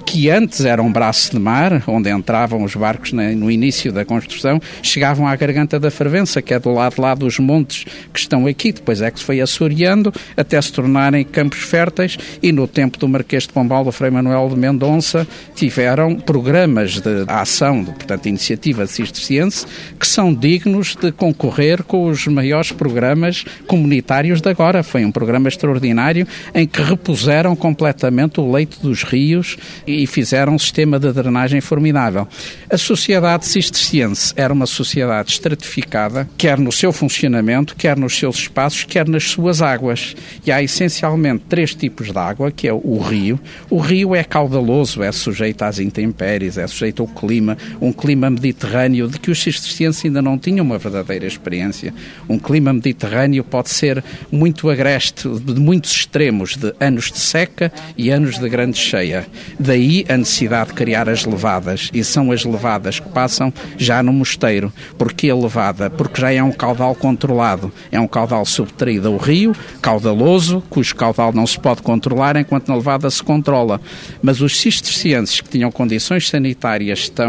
que 0.06 0.30
antes 0.30 0.66
eram 0.66 0.88
um 0.88 0.92
braço 0.92 1.32
de 1.32 1.40
mar, 1.40 1.84
onde 1.88 2.10
entravam 2.10 2.64
os 2.64 2.76
barcos 2.76 3.12
no 3.12 3.52
início 3.52 3.92
da 3.92 4.04
construção, 4.04 4.60
chegavam 4.82 5.28
à 5.28 5.36
Garganta 5.36 5.80
da 5.80 5.92
Fervença, 5.92 6.42
que 6.42 6.54
é 6.54 6.60
do 6.60 6.72
lado 6.72 7.00
lá 7.00 7.14
dos 7.14 7.38
montes 7.38 7.86
que 8.14 8.20
estão 8.20 8.48
aqui, 8.48 8.72
depois 8.72 9.02
é 9.02 9.12
que 9.12 9.20
se 9.20 9.26
foi 9.26 9.42
assoreando 9.42 10.12
até 10.36 10.60
se 10.62 10.74
tornarem 10.74 11.24
campos 11.24 11.60
férteis. 11.60 12.18
E 12.42 12.52
no 12.52 12.68
tempo 12.68 12.98
do 12.98 13.08
Marquês 13.08 13.44
de 13.44 13.50
Pombal, 13.50 13.84
do 13.84 13.92
Frei 13.92 14.10
Manuel 14.10 14.50
de 14.50 14.56
Mendonça, 14.56 15.28
tiveram 15.56 16.16
programas 16.16 17.00
de 17.00 17.26
ação 17.28 17.59
associação, 17.60 17.84
portanto, 17.84 18.28
iniciativa 18.28 18.88
cisterciense, 18.88 19.66
que 20.00 20.08
são 20.08 20.34
dignos 20.34 20.96
de 20.96 21.12
concorrer 21.12 21.84
com 21.84 22.08
os 22.08 22.26
maiores 22.28 22.72
programas 22.72 23.44
comunitários 23.68 24.42
de 24.42 24.50
agora. 24.50 24.84
Foi 24.84 25.04
um 25.04 25.12
programa 25.12 25.48
extraordinário 25.48 26.26
em 26.54 26.66
que 26.66 26.82
repuseram 26.82 27.56
completamente 27.56 28.40
o 28.40 28.52
leito 28.52 28.80
dos 28.82 29.04
rios 29.04 29.58
e 29.86 30.08
fizeram 30.08 30.56
um 30.56 30.60
sistema 30.60 31.00
de 31.00 31.12
drenagem 31.12 31.60
formidável. 31.62 32.28
A 32.70 32.78
sociedade 32.78 33.46
cisterciense 33.46 34.34
era 34.36 34.54
uma 34.54 34.66
sociedade 34.66 35.32
estratificada, 35.32 36.30
quer 36.38 36.58
no 36.58 36.72
seu 36.72 36.94
funcionamento, 36.94 37.76
quer 37.76 37.98
nos 37.98 38.18
seus 38.18 38.38
espaços, 38.38 38.86
quer 38.86 39.08
nas 39.08 39.24
suas 39.26 39.62
águas. 39.62 40.16
E 40.46 40.52
há 40.52 40.62
essencialmente 40.64 41.44
três 41.50 41.76
tipos 41.76 42.12
de 42.12 42.18
água, 42.18 42.52
que 42.52 42.68
é 42.68 42.74
o 42.74 43.00
rio. 43.00 43.40
O 43.70 43.80
rio 43.80 44.16
é 44.16 44.24
caudaloso, 44.24 45.04
é 45.04 45.12
sujeito 45.12 45.64
às 45.64 45.80
intempéries, 45.80 46.58
é 46.58 46.68
sujeito 46.68 47.02
ao 47.02 47.08
clima, 47.08 47.49
um 47.80 47.92
clima 47.92 48.30
mediterrâneo 48.30 49.08
de 49.08 49.20
que 49.20 49.32
os 49.32 49.42
cistercienses 49.42 50.06
ainda 50.06 50.22
não 50.22 50.38
tinham 50.38 50.66
uma 50.66 50.78
verdadeira 50.78 51.26
experiência. 51.26 51.94
Um 52.28 52.40
clima 52.40 52.74
mediterrâneo 52.74 53.44
pode 53.44 53.70
ser 53.70 54.04
muito 54.32 54.70
agreste, 54.70 55.28
de 55.28 55.60
muitos 55.60 55.92
extremos, 55.92 56.56
de 56.56 56.74
anos 56.80 57.12
de 57.12 57.20
seca 57.20 57.72
e 57.98 58.10
anos 58.10 58.40
de 58.40 58.50
grande 58.50 58.78
cheia. 58.78 59.26
Daí 59.60 60.06
a 60.10 60.18
necessidade 60.18 60.70
de 60.70 60.76
criar 60.76 61.10
as 61.10 61.26
levadas, 61.26 61.90
e 61.94 62.04
são 62.04 62.32
as 62.32 62.44
levadas 62.46 63.00
que 63.00 63.10
passam 63.10 63.54
já 63.78 64.02
no 64.02 64.12
mosteiro. 64.14 64.72
Porquê 64.98 65.30
a 65.30 65.36
levada? 65.36 65.90
Porque 65.90 66.22
já 66.22 66.32
é 66.32 66.42
um 66.42 66.52
caudal 66.52 66.96
controlado, 66.96 67.72
é 67.92 68.00
um 68.00 68.08
caudal 68.08 68.46
subtraído 68.46 69.08
ao 69.08 69.18
rio, 69.18 69.56
caudaloso, 69.82 70.64
cujo 70.70 70.96
caudal 70.96 71.32
não 71.34 71.46
se 71.46 71.60
pode 71.60 71.82
controlar 71.82 72.36
enquanto 72.36 72.68
na 72.68 72.76
levada 72.76 73.10
se 73.10 73.24
controla. 73.24 73.80
Mas 74.22 74.42
os 74.42 74.60
cistercienses 74.60 75.42
que 75.42 75.50
tinham 75.50 75.72
condições 75.72 76.28
sanitárias 76.28 77.10
tão, 77.10 77.29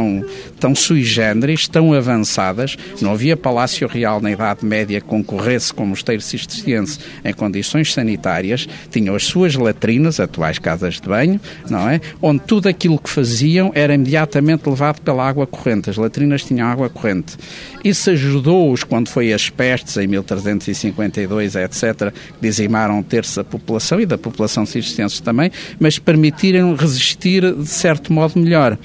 tão 0.59 0.75
sui 0.75 1.03
generis, 1.03 1.67
tão 1.67 1.93
avançadas, 1.93 2.77
não 3.01 3.13
havia 3.13 3.37
palácio 3.37 3.89
real 3.89 4.21
na 4.21 4.31
Idade 4.31 4.65
Média 4.65 5.01
que 5.01 5.07
concorresse 5.07 5.73
com 5.73 5.85
o 5.85 5.87
mosteiro 5.87 6.23
cisterciense 6.23 6.99
em 7.25 7.33
condições 7.33 7.93
sanitárias, 7.93 8.69
tinham 8.91 9.15
as 9.15 9.25
suas 9.25 9.55
latrinas, 9.55 10.21
atuais 10.21 10.59
casas 10.59 11.01
de 11.01 11.09
banho, 11.09 11.41
não 11.69 11.89
é? 11.89 12.01
Onde 12.21 12.41
tudo 12.41 12.69
aquilo 12.69 12.99
que 12.99 13.11
faziam 13.11 13.73
era 13.75 13.95
imediatamente 13.95 14.69
levado 14.69 15.01
pela 15.01 15.27
água 15.27 15.47
corrente. 15.47 15.91
As 15.91 15.97
latrinas 15.97 16.45
tinham 16.45 16.67
água 16.69 16.89
corrente. 16.89 17.37
Isso 17.85 18.11
ajudou-os 18.11 18.85
quando 18.85 19.09
foi 19.09 19.33
as 19.33 19.49
pestes 19.49 19.97
em 19.97 20.07
1352, 20.07 21.57
etc., 21.57 22.13
que 22.13 22.41
dizimaram 22.41 22.99
um 22.99 23.03
terço 23.03 23.37
da 23.37 23.45
população 23.45 24.01
e 24.01 24.07
da 24.07 24.19
população 24.19 24.67
cisterciense 24.67 25.23
também, 25.23 25.51
mas 25.79 25.99
permitiram 25.99 26.75
resistir 26.75 27.55
de 27.55 27.67
certo 27.69 28.13
modo 28.13 28.39
melhor. 28.39 28.79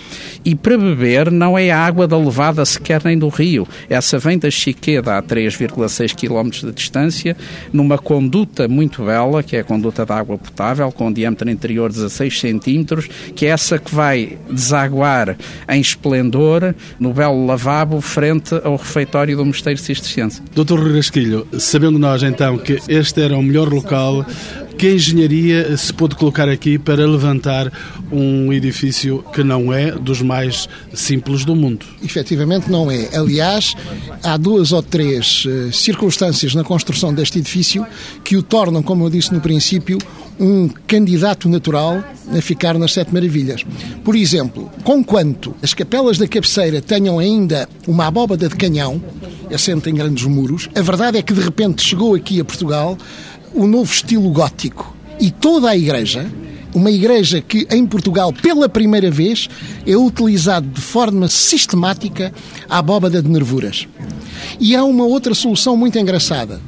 E 0.43 0.55
para 0.55 0.77
beber 0.77 1.04
não 1.31 1.57
é 1.57 1.71
água 1.71 2.07
da 2.07 2.17
levada 2.17 2.65
sequer 2.65 3.01
nem 3.03 3.17
do 3.17 3.27
rio. 3.27 3.67
Essa 3.89 4.17
vem 4.17 4.37
da 4.37 4.49
Chiqueda 4.49 5.17
a 5.17 5.23
3,6 5.23 6.15
km 6.15 6.49
de 6.49 6.71
distância, 6.71 7.35
numa 7.71 7.97
conduta 7.97 8.67
muito 8.67 9.03
bela, 9.03 9.43
que 9.43 9.55
é 9.55 9.59
a 9.59 9.63
conduta 9.63 10.05
da 10.05 10.15
água 10.15 10.37
potável, 10.37 10.91
com 10.91 11.07
um 11.07 11.13
diâmetro 11.13 11.49
interior 11.49 11.89
de 11.89 11.95
16 11.95 12.39
centímetros, 12.39 13.07
que 13.35 13.45
é 13.45 13.49
essa 13.49 13.77
que 13.77 13.93
vai 13.93 14.37
desaguar 14.49 15.37
em 15.69 15.79
esplendor 15.79 16.73
no 16.99 17.13
belo 17.13 17.45
lavabo 17.45 18.01
frente 18.01 18.55
ao 18.63 18.75
refeitório 18.75 19.37
do 19.37 19.45
Mosteiro 19.45 19.79
Cisterciense. 19.79 20.41
Doutor 20.53 20.79
Rasquilho, 20.91 21.47
sabendo 21.57 21.99
nós 21.99 22.23
então 22.23 22.57
que 22.57 22.79
este 22.87 23.21
era 23.21 23.37
o 23.37 23.43
melhor 23.43 23.71
local, 23.71 24.25
que 24.75 24.93
engenharia 24.93 25.75
se 25.77 25.93
pôde 25.93 26.15
colocar 26.15 26.49
aqui 26.49 26.77
para 26.77 27.05
levantar 27.05 27.71
um 28.11 28.51
edifício 28.51 29.23
que 29.33 29.43
não 29.43 29.73
é 29.73 29.91
dos 29.91 30.21
mais 30.21 30.67
simples 30.93 31.45
do 31.45 31.55
mundo? 31.55 31.85
Efetivamente 32.03 32.69
não 32.69 32.91
é. 32.91 33.09
Aliás, 33.15 33.73
há 34.23 34.37
duas 34.37 34.71
ou 34.71 34.83
três 34.83 35.45
uh, 35.45 35.71
circunstâncias 35.71 36.53
na 36.53 36.63
construção 36.63 37.13
deste 37.13 37.39
edifício 37.39 37.85
que 38.23 38.35
o 38.35 38.43
tornam, 38.43 38.83
como 38.83 39.05
eu 39.05 39.09
disse 39.09 39.33
no 39.33 39.41
princípio, 39.41 39.97
um 40.39 40.67
candidato 40.85 41.47
natural 41.47 42.03
a 42.35 42.41
ficar 42.41 42.77
nas 42.77 42.93
Sete 42.93 43.13
Maravilhas. 43.13 43.63
Por 44.03 44.15
exemplo, 44.15 44.69
conquanto 44.83 45.55
as 45.61 45.73
capelas 45.73 46.17
da 46.17 46.27
cabeceira 46.27 46.81
tenham 46.81 47.19
ainda 47.19 47.69
uma 47.87 48.07
abóbada 48.07 48.49
de 48.49 48.55
canhão, 48.55 49.01
assente 49.53 49.89
em 49.89 49.95
grandes 49.95 50.25
muros, 50.25 50.69
a 50.75 50.81
verdade 50.81 51.17
é 51.17 51.21
que 51.21 51.33
de 51.33 51.41
repente 51.41 51.83
chegou 51.83 52.15
aqui 52.15 52.39
a 52.39 52.45
Portugal 52.45 52.97
o 53.55 53.65
novo 53.65 53.91
estilo 53.91 54.29
gótico. 54.29 54.95
E 55.19 55.31
toda 55.31 55.69
a 55.69 55.77
igreja, 55.77 56.29
uma 56.73 56.91
igreja 56.91 57.41
que 57.41 57.65
em 57.71 57.85
Portugal, 57.85 58.33
pela 58.33 58.67
primeira 58.67 59.09
vez, 59.09 59.49
é 59.87 59.95
utilizado 59.95 60.67
de 60.67 60.81
forma 60.81 61.27
sistemática 61.29 62.33
a 62.69 62.79
abóbada 62.79 63.23
de 63.23 63.29
nervuras. 63.29 63.87
E 64.59 64.75
há 64.75 64.83
uma 64.83 65.05
outra 65.05 65.33
solução 65.33 65.77
muito 65.77 65.97
engraçada. 65.97 66.59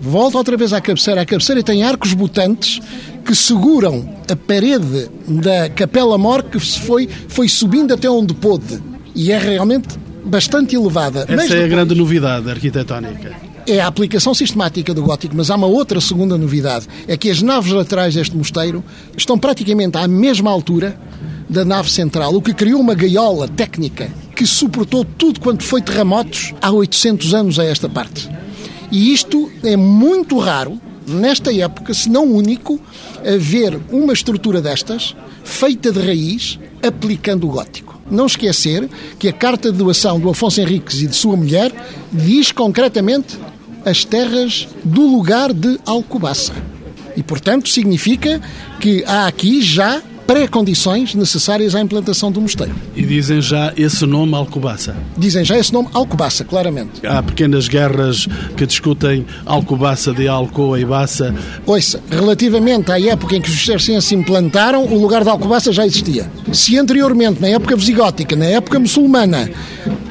Volta 0.00 0.36
outra 0.36 0.56
vez 0.56 0.74
à 0.74 0.80
cabeceira. 0.82 1.22
A 1.22 1.26
cabeceira 1.26 1.62
tem 1.62 1.82
arcos 1.82 2.12
botantes 2.12 2.78
que 3.24 3.34
seguram 3.34 4.06
a 4.30 4.36
parede 4.36 5.08
da 5.26 5.70
Capela 5.70 6.18
Mor 6.18 6.42
que 6.42 6.60
se 6.60 6.78
foi, 6.80 7.08
foi 7.28 7.48
subindo 7.48 7.94
até 7.94 8.08
onde 8.08 8.34
pôde. 8.34 8.82
E 9.14 9.32
é 9.32 9.38
realmente 9.38 9.88
bastante 10.26 10.76
elevada. 10.76 11.20
Essa 11.20 11.36
Mas 11.36 11.46
é 11.46 11.48
depois... 11.48 11.64
a 11.64 11.68
grande 11.68 11.94
novidade 11.94 12.50
arquitetónica 12.50 13.43
é 13.66 13.80
a 13.80 13.86
aplicação 13.86 14.34
sistemática 14.34 14.92
do 14.92 15.02
gótico, 15.02 15.34
mas 15.36 15.50
há 15.50 15.56
uma 15.56 15.66
outra 15.66 16.00
segunda 16.00 16.36
novidade, 16.36 16.86
é 17.08 17.16
que 17.16 17.30
as 17.30 17.40
naves 17.42 17.72
laterais 17.72 18.14
deste 18.14 18.36
mosteiro 18.36 18.84
estão 19.16 19.38
praticamente 19.38 19.96
à 19.96 20.06
mesma 20.06 20.50
altura 20.50 20.98
da 21.48 21.64
nave 21.64 21.90
central, 21.90 22.34
o 22.34 22.42
que 22.42 22.54
criou 22.54 22.80
uma 22.80 22.94
gaiola 22.94 23.48
técnica 23.48 24.10
que 24.34 24.46
suportou 24.46 25.04
tudo 25.04 25.40
quanto 25.40 25.62
foi 25.62 25.80
terremotos 25.80 26.52
há 26.60 26.70
800 26.70 27.34
anos 27.34 27.58
a 27.58 27.64
esta 27.64 27.88
parte. 27.88 28.28
E 28.90 29.12
isto 29.12 29.50
é 29.62 29.76
muito 29.76 30.38
raro, 30.38 30.80
nesta 31.06 31.52
época, 31.52 31.94
se 31.94 32.08
não 32.08 32.24
único, 32.24 32.80
a 33.20 33.36
ver 33.38 33.78
uma 33.90 34.12
estrutura 34.12 34.60
destas, 34.60 35.14
feita 35.44 35.92
de 35.92 36.00
raiz, 36.00 36.58
aplicando 36.82 37.46
o 37.46 37.50
gótico. 37.50 38.00
Não 38.10 38.26
esquecer 38.26 38.88
que 39.18 39.28
a 39.28 39.32
carta 39.32 39.72
de 39.72 39.78
doação 39.78 40.20
do 40.20 40.28
Afonso 40.28 40.60
Henriques 40.60 41.00
e 41.00 41.06
de 41.06 41.16
sua 41.16 41.36
mulher 41.36 41.72
diz 42.12 42.52
concretamente 42.52 43.38
as 43.84 44.04
terras 44.04 44.68
do 44.84 45.02
lugar 45.06 45.52
de 45.52 45.78
Alcobaça. 45.86 46.52
E, 47.16 47.22
portanto, 47.22 47.68
significa 47.68 48.40
que 48.80 49.04
há 49.06 49.26
aqui 49.26 49.62
já 49.62 50.02
pré-condições 50.26 51.14
necessárias 51.14 51.74
à 51.74 51.80
implantação 51.80 52.32
do 52.32 52.40
mosteiro. 52.40 52.74
E 52.96 53.02
dizem 53.02 53.40
já 53.40 53.72
esse 53.76 54.06
nome 54.06 54.34
Alcobaça? 54.34 54.96
Dizem 55.16 55.44
já 55.44 55.58
esse 55.58 55.72
nome 55.72 55.88
Alcobaça, 55.92 56.44
claramente. 56.44 57.06
Há 57.06 57.22
pequenas 57.22 57.68
guerras 57.68 58.26
que 58.56 58.66
discutem 58.66 59.26
Alcobaça 59.44 60.12
de 60.12 60.26
Alcoa 60.26 60.80
e 60.80 60.84
Baça. 60.84 61.34
Ouça, 61.66 62.00
relativamente 62.10 62.90
à 62.90 63.00
época 63.00 63.36
em 63.36 63.40
que 63.40 63.48
os 63.48 63.56
cistercienses 63.56 64.08
se 64.08 64.14
implantaram, 64.14 64.84
o 64.84 64.98
lugar 64.98 65.22
de 65.22 65.28
Alcobaça 65.28 65.72
já 65.72 65.86
existia. 65.86 66.30
Se 66.52 66.78
anteriormente, 66.78 67.40
na 67.40 67.48
época 67.48 67.76
visigótica, 67.76 68.34
na 68.34 68.46
época 68.46 68.78
muçulmana, 68.78 69.50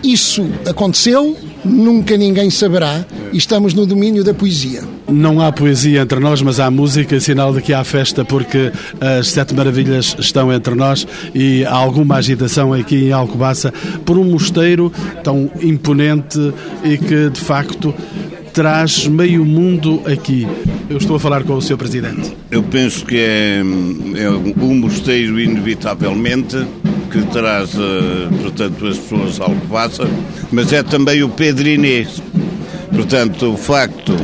isso 0.03 0.47
aconteceu, 0.67 1.35
nunca 1.63 2.17
ninguém 2.17 2.49
saberá 2.49 3.05
e 3.31 3.37
estamos 3.37 3.73
no 3.73 3.85
domínio 3.85 4.23
da 4.23 4.33
poesia. 4.33 4.81
Não 5.07 5.41
há 5.41 5.51
poesia 5.51 6.01
entre 6.01 6.19
nós, 6.19 6.41
mas 6.41 6.59
há 6.59 6.69
música, 6.71 7.19
sinal 7.19 7.53
de 7.53 7.61
que 7.61 7.73
há 7.73 7.83
festa, 7.83 8.23
porque 8.23 8.71
as 8.99 9.27
Sete 9.27 9.53
Maravilhas 9.53 10.15
estão 10.19 10.51
entre 10.51 10.75
nós 10.75 11.07
e 11.33 11.65
há 11.65 11.73
alguma 11.73 12.15
agitação 12.15 12.73
aqui 12.73 13.07
em 13.07 13.11
Alcobaça 13.11 13.73
por 14.05 14.17
um 14.17 14.23
mosteiro 14.23 14.91
tão 15.23 15.49
imponente 15.61 16.53
e 16.83 16.97
que, 16.97 17.29
de 17.29 17.39
facto, 17.39 17.93
traz 18.53 19.07
meio 19.07 19.43
mundo 19.43 20.01
aqui. 20.05 20.47
Eu 20.89 20.97
estou 20.97 21.15
a 21.15 21.19
falar 21.19 21.43
com 21.43 21.55
o 21.55 21.61
seu 21.61 21.77
presidente. 21.77 22.31
Eu 22.51 22.61
penso 22.61 23.03
que 23.03 23.17
é, 23.17 23.61
é 24.15 24.29
um 24.29 24.75
mosteiro, 24.75 25.39
inevitavelmente, 25.39 26.57
que 27.13 27.21
traz, 27.27 27.75
eh, 27.75 28.27
portanto, 28.41 28.87
as 28.87 28.97
pessoas 28.97 29.39
ao 29.39 29.51
Alcobaça, 29.51 30.09
mas 30.51 30.73
é 30.73 30.81
também 30.81 31.21
o 31.21 31.29
Pedro 31.29 31.67
Inês. 31.67 32.19
Portanto, 32.89 33.53
o 33.53 33.55
facto 33.57 34.17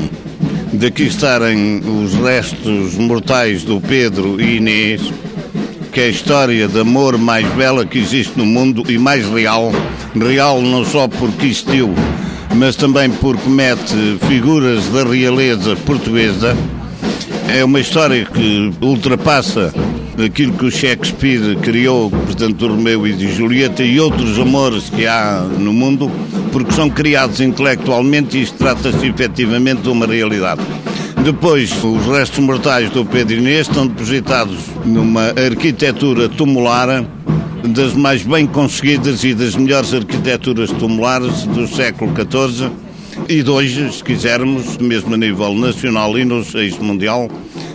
de 0.74 0.88
aqui 0.88 1.04
estarem 1.04 1.82
os 1.82 2.16
restos 2.16 2.96
mortais 2.96 3.64
do 3.64 3.80
Pedro 3.80 4.42
e 4.42 4.58
Inês, 4.58 5.04
que 5.92 6.00
é 6.00 6.06
a 6.06 6.10
história 6.10 6.68
de 6.68 6.80
amor 6.80 7.16
mais 7.20 7.48
bela 7.54 7.86
que 7.86 8.00
existe 8.00 8.36
no 8.36 8.46
mundo 8.48 8.84
e 8.92 8.98
mais 8.98 9.24
real, 9.30 9.72
real 10.16 10.60
não 10.60 10.84
só 10.84 11.08
porque 11.08 11.46
existiu, 11.46 11.94
mas 12.56 12.76
também 12.76 13.12
porque 13.12 13.48
mete 13.48 14.18
figuras 14.28 14.84
da 14.88 15.04
realeza 15.04 15.76
portuguesa, 15.76 16.58
é 17.48 17.64
uma 17.64 17.80
história 17.80 18.26
que 18.26 18.72
ultrapassa 18.82 19.72
aquilo 20.24 20.54
que 20.54 20.66
o 20.66 20.72
Shakespeare 20.72 21.56
criou, 21.62 22.10
portanto, 22.10 22.56
do 22.56 22.68
Romeu 22.68 23.08
e 23.08 23.14
de 23.14 23.32
Julieta 23.34 23.84
e 23.84 24.00
outros 24.00 24.38
amores 24.38 24.90
que 24.90 25.06
há 25.06 25.42
no 25.58 25.72
mundo, 25.72 26.12
porque 26.52 26.72
são 26.74 26.90
criados 26.90 27.40
intelectualmente 27.40 28.38
e 28.38 28.44
isto 28.44 28.58
trata-se 28.58 29.06
efetivamente 29.08 29.82
de 29.82 29.90
uma 29.90 30.06
realidade. 30.06 30.62
Depois, 31.24 31.72
os 31.84 32.06
restos 32.06 32.40
mortais 32.40 32.90
do 32.90 33.06
Pedro 33.06 33.38
Inês 33.38 33.68
estão 33.68 33.88
depositados 33.88 34.58
numa 34.86 35.30
arquitetura 35.30 36.30
tumular 36.30 37.06
das 37.64 37.94
mais 37.94 38.24
bem 38.24 38.48
conseguidas 38.48 39.24
e 39.24 39.34
das 39.34 39.56
melhores 39.56 39.94
arquiteturas 39.94 40.72
tumulares 40.72 41.44
do 41.44 41.68
século 41.68 42.14
XIV 42.14 42.70
e 43.28 43.44
de 43.44 43.50
hoje, 43.50 43.92
se 43.92 44.04
quisermos, 44.04 44.78
mesmo 44.78 45.14
a 45.14 45.18
nível 45.18 45.54
nacional 45.54 46.18
e 46.18 46.24
no 46.24 46.44
eixo 46.56 46.82
mundial, 46.84 47.30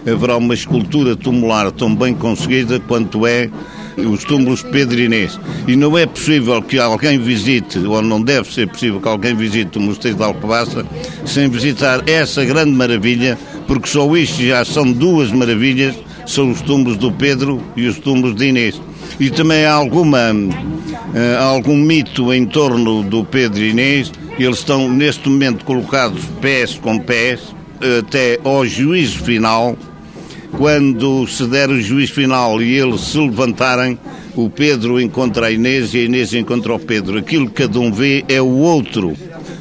haverá 0.07 0.37
uma 0.37 0.55
escultura 0.55 1.17
tumular 1.17 1.71
tão 1.73 1.95
bem 1.95 2.15
conseguida 2.15 2.79
quanto 2.81 3.27
é 3.27 3.49
os 3.97 4.25
túmulos 4.25 4.63
de 4.63 4.71
Pedro 4.71 5.01
Inês. 5.01 5.39
E 5.67 5.77
não 5.77 5.97
é 5.97 6.07
possível 6.07 6.61
que 6.63 6.79
alguém 6.79 7.19
visite, 7.19 7.79
ou 7.79 8.03
não 8.03 8.21
deve 8.21 8.53
ser 8.53 8.69
possível 8.69 9.01
que 9.01 9.09
alguém 9.09 9.35
visite 9.35 9.79
o 9.79 9.81
Mosteiro 9.81 10.17
de 10.17 10.23
Alcobaça 10.23 10.85
sem 11.25 11.49
visitar 11.49 12.03
essa 12.09 12.45
grande 12.45 12.73
maravilha, 12.73 13.39
porque 13.67 13.89
só 13.89 14.15
isto 14.17 14.43
já 14.43 14.65
são 14.65 14.91
duas 14.91 15.31
maravilhas, 15.31 15.95
são 16.27 16.51
os 16.51 16.61
túmulos 16.63 16.97
do 16.97 17.13
Pedro 17.13 17.63
e 17.77 17.87
os 17.87 17.99
túmulos 17.99 18.35
de 18.35 18.47
Inês. 18.47 18.81
E 19.21 19.31
também 19.31 19.65
há 19.65 19.73
alguma, 19.73 20.33
uh, 20.33 21.43
algum 21.43 21.77
mito 21.77 22.33
em 22.33 22.47
torno 22.47 23.03
do 23.03 23.25
Pedro 23.25 23.63
Inês, 23.63 24.11
eles 24.39 24.59
estão 24.59 24.89
neste 24.89 25.29
momento 25.29 25.65
colocados 25.65 26.25
pés 26.41 26.75
com 26.75 26.99
pés, 26.99 27.55
até 27.99 28.41
ao 28.43 28.67
juízo 28.67 29.19
final, 29.21 29.77
quando 30.57 31.27
se 31.27 31.47
der 31.47 31.71
o 31.71 31.81
juízo 31.81 32.13
final 32.13 32.63
e 32.63 32.79
eles 32.79 33.01
se 33.01 33.19
levantarem, 33.19 33.99
o 34.37 34.49
Pedro 34.49 35.01
encontra 35.01 35.47
a 35.47 35.51
Inês 35.51 35.95
e 35.95 35.99
a 35.99 36.03
Inês 36.03 36.33
encontra 36.35 36.75
o 36.75 36.79
Pedro. 36.79 37.19
Aquilo 37.19 37.47
que 37.49 37.63
cada 37.63 37.79
um 37.79 37.93
vê 37.93 38.25
é 38.29 38.41
o 38.41 38.49
outro. 38.49 39.15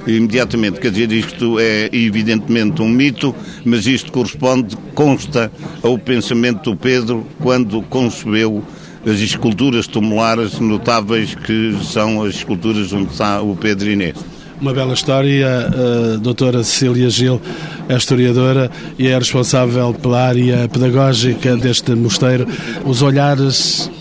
Imediatamente, 0.06 0.80
quer 0.80 0.92
dizer, 0.92 1.12
isto 1.12 1.60
é 1.60 1.90
evidentemente 1.92 2.82
um 2.82 2.90
mito, 2.90 3.36
mas 3.64 3.88
isto 3.88 4.12
corresponde, 4.12 4.76
consta 4.94 5.52
ao 5.82 5.98
pensamento 5.98 6.72
do 6.72 6.76
Pedro 6.76 7.26
quando 7.40 7.82
concebeu 7.84 8.64
as 9.06 9.20
esculturas 9.20 9.88
tumulares 9.88 10.60
notáveis 10.60 11.36
que 11.36 11.76
são 11.84 12.24
as 12.24 12.36
esculturas 12.36 12.92
onde 12.94 13.12
está 13.12 13.42
o 13.42 13.56
Pedro 13.56 13.90
Inês. 13.90 14.33
Uma 14.64 14.74
bela 14.74 14.94
história. 14.94 15.46
A 15.68 16.16
doutora 16.16 16.64
Cecília 16.64 17.10
Gil 17.10 17.42
é 17.90 17.98
historiadora 17.98 18.72
e 18.98 19.10
é 19.10 19.20
responsável 19.20 19.94
pela 19.94 20.26
área 20.26 20.70
pedagógica 20.70 21.58
deste 21.58 21.94
mosteiro. 21.94 22.48
Os 22.86 23.02
olhares 23.02 23.92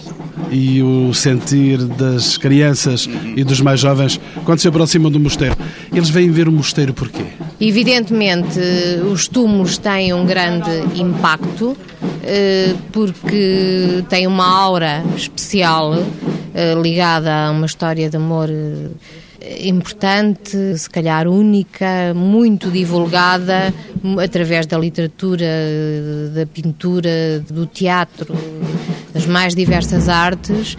e 0.52 0.80
o 0.80 1.12
sentir 1.12 1.78
das 1.78 2.36
crianças 2.36 3.08
e 3.34 3.42
dos 3.42 3.60
mais 3.60 3.80
jovens 3.80 4.20
quando 4.44 4.60
se 4.60 4.68
aproximam 4.68 5.10
do 5.10 5.18
mosteiro. 5.18 5.56
Eles 5.92 6.10
vêm 6.10 6.30
ver 6.30 6.46
o 6.46 6.52
mosteiro 6.52 6.94
porquê? 6.94 7.24
Evidentemente, 7.60 8.60
os 9.12 9.26
túmulos 9.26 9.78
têm 9.78 10.12
um 10.12 10.24
grande 10.24 10.70
impacto 10.94 11.76
eh, 12.22 12.72
porque 12.92 14.04
têm 14.08 14.28
uma 14.28 14.46
aura 14.46 15.02
especial 15.16 15.92
eh, 16.54 16.74
ligada 16.80 17.48
a 17.48 17.50
uma 17.50 17.66
história 17.66 18.08
de 18.08 18.16
amor 18.16 18.48
eh, 18.48 18.90
importante, 19.60 20.76
se 20.76 20.88
calhar 20.90 21.26
única, 21.28 22.12
muito 22.14 22.70
divulgada 22.70 23.72
através 24.22 24.66
da 24.66 24.78
literatura, 24.78 25.46
da 26.34 26.46
pintura, 26.46 27.42
do 27.48 27.66
teatro, 27.66 28.34
das 29.12 29.26
mais 29.26 29.54
diversas 29.54 30.08
artes. 30.08 30.76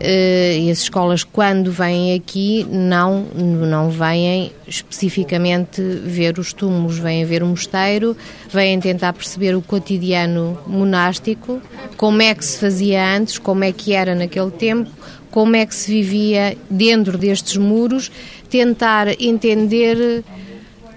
Eh, 0.00 0.58
e 0.60 0.70
as 0.70 0.78
escolas, 0.78 1.24
quando 1.24 1.72
vêm 1.72 2.14
aqui, 2.14 2.64
não, 2.70 3.24
não 3.34 3.90
vêm 3.90 4.52
especificamente 4.64 5.82
ver 5.82 6.38
os 6.38 6.52
túmulos, 6.52 6.98
vêm 6.98 7.24
ver 7.24 7.42
o 7.42 7.46
mosteiro, 7.46 8.16
vêm 8.48 8.78
tentar 8.78 9.12
perceber 9.12 9.56
o 9.56 9.60
cotidiano 9.60 10.56
monástico, 10.68 11.60
como 11.96 12.22
é 12.22 12.32
que 12.32 12.44
se 12.44 12.58
fazia 12.60 13.16
antes, 13.16 13.38
como 13.38 13.64
é 13.64 13.72
que 13.72 13.92
era 13.92 14.14
naquele 14.14 14.52
tempo, 14.52 14.88
como 15.30 15.56
é 15.56 15.66
que 15.66 15.74
se 15.74 15.90
vivia 15.90 16.56
dentro 16.70 17.18
destes 17.18 17.56
muros, 17.56 18.10
tentar 18.48 19.08
entender 19.20 20.24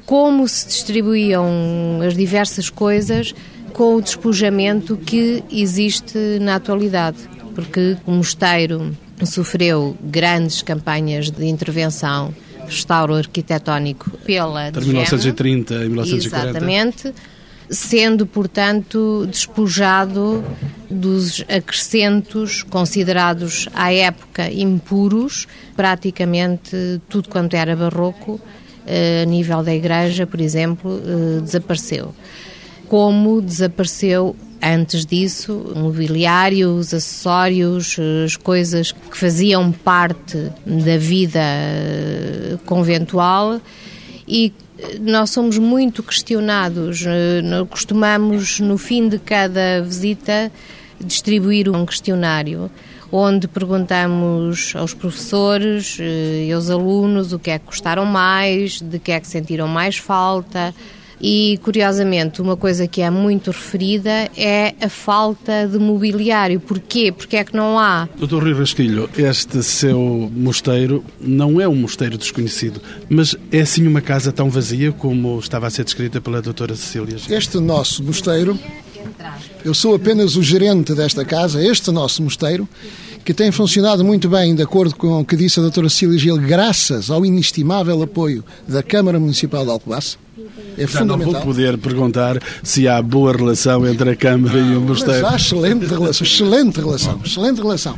como 0.06 0.48
se 0.48 0.68
distribuíam 0.68 2.00
as 2.06 2.16
diversas 2.16 2.70
coisas 2.70 3.34
com 3.74 3.96
o 3.96 4.02
despojamento 4.02 4.98
que 4.98 5.44
existe 5.52 6.18
na 6.42 6.56
atualidade, 6.56 7.18
porque 7.56 7.98
o 8.06 8.12
mosteiro 8.12 8.96
sofreu 9.26 9.96
grandes 10.02 10.62
campanhas 10.62 11.30
de 11.30 11.46
intervenção 11.46 12.34
restauro 12.66 13.16
arquitetónico 13.16 14.10
pela 14.26 14.70
Entre 14.70 14.86
1930 14.86 15.74
e 15.74 15.90
1940. 15.90 16.48
Exatamente 16.48 17.14
sendo, 17.72 18.28
portanto, 18.28 19.26
despojado 19.28 20.44
dos 20.90 21.44
acrescentos 21.48 22.64
considerados 22.64 23.70
à 23.74 23.94
época 23.94 24.52
impuros, 24.52 25.48
praticamente 25.76 27.02
tudo 27.08 27.30
quanto 27.30 27.56
era 27.56 27.76
barroco, 27.76 28.40
eh, 28.86 29.22
a 29.24 29.26
nível 29.26 29.64
da 29.64 29.74
igreja, 29.74 30.28
por 30.28 30.42
exemplo, 30.42 31.02
eh, 31.06 31.42
desapareceu. 31.42 32.14
Como 32.90 33.42
desapareceu 33.42 34.36
antes 34.62 35.06
disso, 35.06 35.54
o 35.74 35.80
mobiliário, 35.80 36.76
os 36.76 36.94
acessórios, 36.94 37.96
as 38.26 38.36
coisas 38.36 38.92
que 38.92 39.18
faziam 39.18 39.72
parte 39.72 40.52
da 40.66 40.98
vida 40.98 41.40
eh, 41.42 42.58
conventual 42.66 43.62
e 44.28 44.54
nós 45.00 45.30
somos 45.30 45.58
muito 45.58 46.04
questionados. 46.04 47.04
Eh, 47.06 47.42
costumamos, 47.70 48.60
no 48.60 48.78
fim 48.78 49.08
de 49.08 49.20
cada 49.20 49.82
visita, 49.82 50.52
distribuir 51.00 51.70
um 51.70 51.86
questionário 51.86 52.70
onde 53.12 53.48
perguntamos 53.48 54.74
aos 54.76 54.94
professores 54.94 55.98
eh, 56.00 56.46
e 56.48 56.54
aos 56.54 56.70
alunos 56.70 57.34
o 57.34 57.40
que 57.40 57.52
é 57.52 57.60
que 57.60 57.66
gostaram 57.66 58.06
mais, 58.06 58.80
de 58.80 59.00
que 59.00 59.12
é 59.12 59.20
que 59.20 59.28
sentiram 59.28 59.68
mais 59.68 59.98
falta, 59.98 60.74
e, 61.22 61.60
curiosamente, 61.64 62.42
uma 62.42 62.58
coisa 62.58 62.88
que 62.88 63.02
é 63.02 63.10
muito 63.10 63.52
referida 63.52 64.10
é 64.36 64.74
a 64.82 64.90
falta 64.90 65.68
de 65.68 65.78
mobiliário. 65.78 66.60
Porquê? 66.60 67.12
Porque 67.12 67.38
é 67.38 67.44
que 67.44 67.56
não 67.56 67.78
há. 67.78 68.10
Doutor 68.18 68.42
Rui 68.42 68.54
Rasquilho, 68.54 69.08
este 69.16 69.62
seu 69.62 70.32
mosteiro 70.36 71.04
não 71.20 71.62
é 71.62 71.68
um 71.68 71.76
mosteiro 71.76 72.18
desconhecido, 72.18 72.82
mas 73.08 73.36
é 73.52 73.64
sim 73.64 73.86
uma 73.86 74.02
casa 74.02 74.32
tão 74.32 74.50
vazia 74.50 74.92
como 74.92 75.38
estava 75.40 75.68
a 75.68 75.70
ser 75.70 75.84
descrita 75.84 76.20
pela 76.20 76.42
doutora 76.42 76.76
Cecília. 76.76 77.18
Este 77.30 77.60
nosso 77.60 78.04
mosteiro, 78.04 78.58
eu 79.64 79.76
sou 79.76 79.94
apenas 79.94 80.36
o 80.36 80.42
gerente 80.42 80.96
desta 80.96 81.24
casa, 81.24 81.64
este 81.64 81.92
nosso 81.92 82.24
mosteiro, 82.24 82.68
que 83.24 83.36
tem 83.36 83.52
funcionado 83.52 84.04
muito 84.04 84.28
bem, 84.28 84.56
de 84.56 84.64
acordo 84.64 84.96
com 84.96 85.20
o 85.20 85.26
que 85.26 85.36
disse 85.36 85.60
a 85.60 85.62
doutora 85.62 85.88
Cecília 85.88 86.18
Gil, 86.18 86.38
graças 86.38 87.12
ao 87.12 87.24
inestimável 87.24 88.02
apoio 88.02 88.44
da 88.68 88.82
Câmara 88.82 89.20
Municipal 89.20 89.64
de 89.64 89.70
Alcobaça 89.70 90.18
é 90.78 90.88
Já 90.88 91.06
não 91.06 91.18
vou 91.18 91.36
poder 91.42 91.78
perguntar 91.78 92.42
se 92.64 92.88
há 92.88 93.02
boa 93.02 93.36
relação 93.36 93.88
entre 93.88 94.12
a 94.12 94.16
Câmara 94.16 94.58
e 94.58 94.76
o 94.76 94.82
Mosteiro. 94.82 95.22
Mas 95.22 95.34
há 95.34 95.36
excelente 95.36 95.86
relação, 95.86 96.26
excelente 96.26 96.80
relação, 96.80 97.22
excelente 97.24 97.62
relação. 97.62 97.98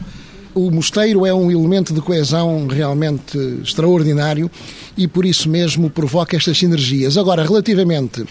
O 0.56 0.70
mosteiro 0.70 1.26
é 1.26 1.34
um 1.34 1.50
elemento 1.50 1.94
de 1.94 2.02
coesão 2.02 2.68
realmente 2.68 3.38
extraordinário 3.64 4.52
e 4.96 5.08
por 5.08 5.26
isso 5.26 5.50
mesmo 5.50 5.90
provoca 5.90 6.38
estas 6.38 6.58
sinergias. 6.58 7.18
Agora, 7.18 7.44
relativamente 7.44 8.24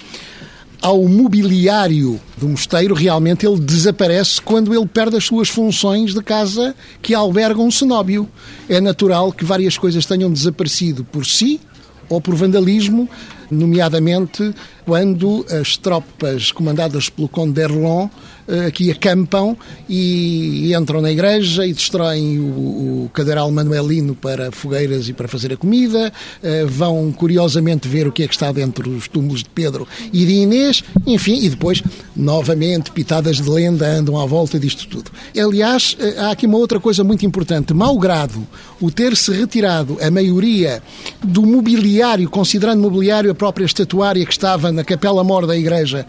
ao 0.81 1.03
mobiliário 1.05 2.21
do 2.37 2.49
mosteiro, 2.49 2.95
realmente 2.95 3.47
ele 3.47 3.61
desaparece 3.61 4.43
quando 4.43 4.75
ele 4.75 4.87
perde 4.87 5.17
as 5.17 5.25
suas 5.25 5.49
funções 5.49 6.13
de 6.13 6.21
casa 6.23 6.75
que 7.01 7.15
alberga 7.15 7.61
um 7.61 7.71
cenóbio. 7.71 8.29
É 8.69 8.81
natural 8.81 9.33
que 9.33 9.45
várias 9.45 9.79
coisas 9.79 10.05
tenham 10.07 10.31
desaparecido 10.33 11.05
por 11.05 11.25
si 11.25 11.61
ou 12.09 12.21
por 12.21 12.35
vandalismo, 12.35 13.09
nomeadamente 13.53 14.55
quando 14.85 15.47
as 15.49 15.77
tropas 15.77 16.51
comandadas 16.51 17.09
pelo 17.09 17.29
Conde 17.29 17.53
d'Erlon 17.53 18.09
eh, 18.49 18.67
aqui 18.67 18.91
acampam 18.91 19.57
e 19.89 20.75
entram 20.75 21.01
na 21.01 21.13
igreja 21.13 21.65
e 21.65 21.73
destroem 21.73 22.39
o, 22.41 23.05
o 23.05 23.11
cadeiral 23.13 23.51
manuelino 23.51 24.15
para 24.15 24.51
fogueiras 24.51 25.09
e 25.09 25.13
para 25.13 25.29
fazer 25.29 25.53
a 25.53 25.57
comida, 25.57 26.13
eh, 26.43 26.65
vão 26.65 27.13
curiosamente 27.13 27.87
ver 27.87 28.07
o 28.07 28.13
que 28.13 28.25
é 28.25 28.27
que 28.27 28.35
está 28.35 28.51
dentro 28.51 28.91
dos 28.91 29.07
túmulos 29.07 29.43
de 29.43 29.51
Pedro 29.51 29.87
e 30.13 30.27
de 30.27 30.33
Inês, 30.33 30.83
enfim, 31.07 31.39
e 31.43 31.49
depois, 31.49 31.83
novamente, 32.17 32.91
pitadas 32.91 33.37
de 33.37 33.49
lenda 33.49 33.87
andam 33.87 34.21
à 34.21 34.27
volta 34.27 34.59
disto 34.59 34.89
tudo. 34.89 35.11
Aliás, 35.39 35.97
eh, 36.01 36.17
há 36.19 36.33
aqui 36.33 36.47
uma 36.47 36.59
outra 36.59 36.81
coisa 36.81 37.05
muito 37.05 37.25
importante. 37.25 37.73
Malgrado 37.73 38.47
o 38.83 38.91
ter-se 38.91 39.31
retirado 39.33 39.97
a 40.03 40.11
maioria 40.11 40.83
do 41.23 41.47
mobiliário, 41.47 42.29
considerando 42.29 42.83
mobiliário 42.83 43.31
a 43.31 43.35
própria 43.35 43.65
estatuária 43.65 44.27
que 44.27 44.33
estava 44.33 44.73
na 44.73 44.83
capela 44.83 45.23
mor 45.23 45.47
da 45.47 45.57
igreja, 45.57 46.05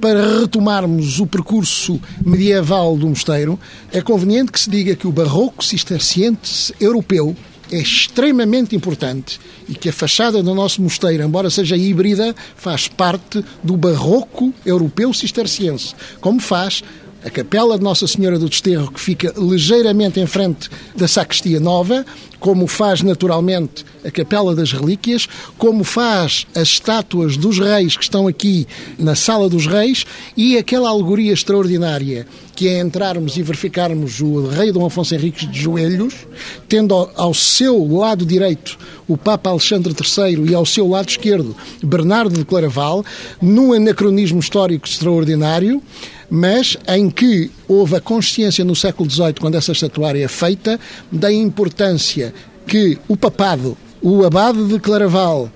para 0.00 0.40
retomarmos 0.40 1.20
o 1.20 1.26
percurso 1.26 2.00
medieval 2.24 2.96
do 2.96 3.08
mosteiro, 3.08 3.58
é 3.92 4.00
conveniente 4.00 4.52
que 4.52 4.60
se 4.60 4.70
diga 4.70 4.96
que 4.96 5.06
o 5.06 5.12
barroco 5.12 5.62
cisterciense 5.62 6.74
europeu 6.80 7.36
é 7.70 7.78
extremamente 7.78 8.74
importante 8.74 9.38
e 9.68 9.74
que 9.74 9.90
a 9.90 9.92
fachada 9.92 10.42
do 10.42 10.54
nosso 10.54 10.80
mosteiro, 10.80 11.22
embora 11.22 11.50
seja 11.50 11.76
híbrida, 11.76 12.34
faz 12.56 12.88
parte 12.88 13.44
do 13.62 13.76
barroco 13.76 14.54
europeu 14.64 15.12
cisterciense, 15.12 15.94
como 16.20 16.40
faz 16.40 16.82
a 17.24 17.30
capela 17.30 17.76
de 17.76 17.84
Nossa 17.84 18.06
Senhora 18.06 18.38
do 18.38 18.48
Desterro, 18.48 18.92
que 18.92 19.00
fica 19.00 19.32
ligeiramente 19.36 20.20
em 20.20 20.26
frente 20.26 20.70
da 20.94 21.08
Sacristia 21.08 21.58
Nova, 21.58 22.04
como 22.38 22.66
faz 22.66 23.02
naturalmente 23.02 23.84
a 24.04 24.10
Capela 24.10 24.54
das 24.54 24.72
Relíquias, 24.72 25.28
como 25.56 25.82
faz 25.82 26.46
as 26.54 26.68
estátuas 26.68 27.36
dos 27.36 27.58
reis 27.58 27.96
que 27.96 28.04
estão 28.04 28.28
aqui 28.28 28.66
na 28.98 29.14
Sala 29.16 29.48
dos 29.48 29.66
Reis 29.66 30.04
e 30.36 30.56
aquela 30.56 30.88
alegoria 30.88 31.32
extraordinária 31.32 32.26
que 32.54 32.66
é 32.66 32.80
entrarmos 32.80 33.36
e 33.36 33.42
verificarmos 33.42 34.20
o 34.20 34.48
rei 34.48 34.72
Dom 34.72 34.84
Afonso 34.84 35.14
Henriques 35.14 35.48
de 35.48 35.60
joelhos, 35.60 36.26
tendo 36.68 37.08
ao 37.14 37.32
seu 37.32 37.86
lado 37.86 38.26
direito 38.26 38.76
o 39.06 39.16
Papa 39.16 39.50
Alexandre 39.50 39.92
III 39.94 40.50
e 40.50 40.54
ao 40.56 40.66
seu 40.66 40.88
lado 40.88 41.08
esquerdo 41.08 41.54
Bernardo 41.80 42.36
de 42.36 42.44
Claraval, 42.44 43.04
num 43.40 43.72
anacronismo 43.72 44.40
histórico 44.40 44.88
extraordinário, 44.88 45.80
mas 46.30 46.76
em 46.86 47.10
que 47.10 47.50
houve 47.66 47.96
a 47.96 48.00
consciência 48.00 48.64
no 48.64 48.76
século 48.76 49.10
XVIII, 49.10 49.34
quando 49.40 49.54
essa 49.54 49.72
estatuária 49.72 50.24
é 50.24 50.28
feita, 50.28 50.78
da 51.10 51.32
importância 51.32 52.34
que 52.66 52.98
o 53.08 53.16
papado, 53.16 53.76
o 54.02 54.24
abade 54.24 54.66
de 54.66 54.78
Claraval 54.78 55.50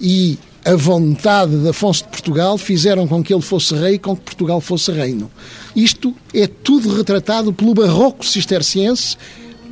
e 0.00 0.38
a 0.64 0.76
vontade 0.76 1.56
de 1.56 1.68
Afonso 1.68 2.04
de 2.04 2.10
Portugal 2.10 2.56
fizeram 2.56 3.08
com 3.08 3.22
que 3.22 3.32
ele 3.32 3.42
fosse 3.42 3.74
rei 3.74 3.94
e 3.94 3.98
com 3.98 4.14
que 4.14 4.22
Portugal 4.22 4.60
fosse 4.60 4.92
reino. 4.92 5.30
Isto 5.74 6.14
é 6.32 6.46
tudo 6.46 6.94
retratado 6.94 7.52
pelo 7.52 7.74
barroco 7.74 8.24
cisterciense 8.24 9.16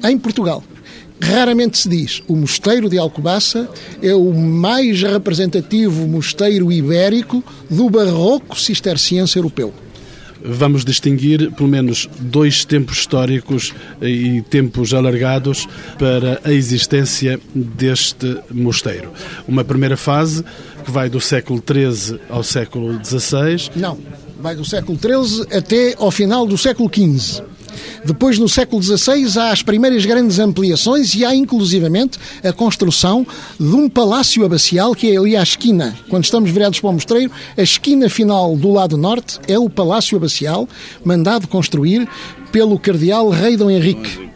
em 0.02 0.18
Portugal. 0.18 0.64
Raramente 1.22 1.78
se 1.78 1.88
diz. 1.88 2.22
O 2.26 2.34
mosteiro 2.34 2.88
de 2.88 2.98
Alcobaça 2.98 3.68
é 4.02 4.14
o 4.14 4.32
mais 4.32 5.02
representativo 5.02 6.08
mosteiro 6.08 6.72
ibérico 6.72 7.44
do 7.68 7.90
barroco 7.90 8.58
cisterciense 8.58 9.36
europeu 9.36 9.72
vamos 10.44 10.84
distinguir 10.84 11.50
pelo 11.52 11.68
menos 11.68 12.08
dois 12.18 12.64
tempos 12.64 12.98
históricos 12.98 13.74
e 14.00 14.42
tempos 14.42 14.94
alargados 14.94 15.66
para 15.98 16.40
a 16.44 16.52
existência 16.52 17.40
deste 17.54 18.38
mosteiro. 18.50 19.12
Uma 19.46 19.64
primeira 19.64 19.96
fase 19.96 20.44
que 20.84 20.90
vai 20.90 21.08
do 21.08 21.20
século 21.20 21.62
XIII 21.62 22.20
ao 22.28 22.42
século 22.42 22.98
XVI. 23.04 23.70
Não, 23.76 23.98
vai 24.40 24.56
do 24.56 24.64
século 24.64 24.98
XIII 24.98 25.46
até 25.56 25.94
ao 25.98 26.10
final 26.10 26.46
do 26.46 26.56
século 26.56 26.90
XV. 26.92 27.42
Depois, 28.04 28.38
no 28.38 28.48
século 28.48 28.82
XVI, 28.82 29.38
há 29.38 29.52
as 29.52 29.62
primeiras 29.62 30.04
grandes 30.04 30.38
ampliações 30.38 31.14
e 31.14 31.24
há, 31.24 31.34
inclusivamente, 31.34 32.18
a 32.42 32.52
construção 32.52 33.26
de 33.58 33.74
um 33.74 33.88
palácio 33.88 34.44
abacial 34.44 34.94
que 34.94 35.10
é 35.12 35.16
ali 35.16 35.36
à 35.36 35.42
esquina. 35.42 35.96
Quando 36.08 36.24
estamos 36.24 36.50
virados 36.50 36.80
para 36.80 36.90
o 36.90 36.92
mostreiro, 36.92 37.30
a 37.56 37.62
esquina 37.62 38.08
final 38.08 38.56
do 38.56 38.72
lado 38.72 38.96
norte 38.96 39.38
é 39.46 39.58
o 39.58 39.68
palácio 39.70 40.16
abacial, 40.16 40.68
mandado 41.04 41.48
construir 41.48 42.08
pelo 42.50 42.78
cardeal 42.78 43.28
rei 43.30 43.56
Dom 43.56 43.70
Henrique. 43.70 44.30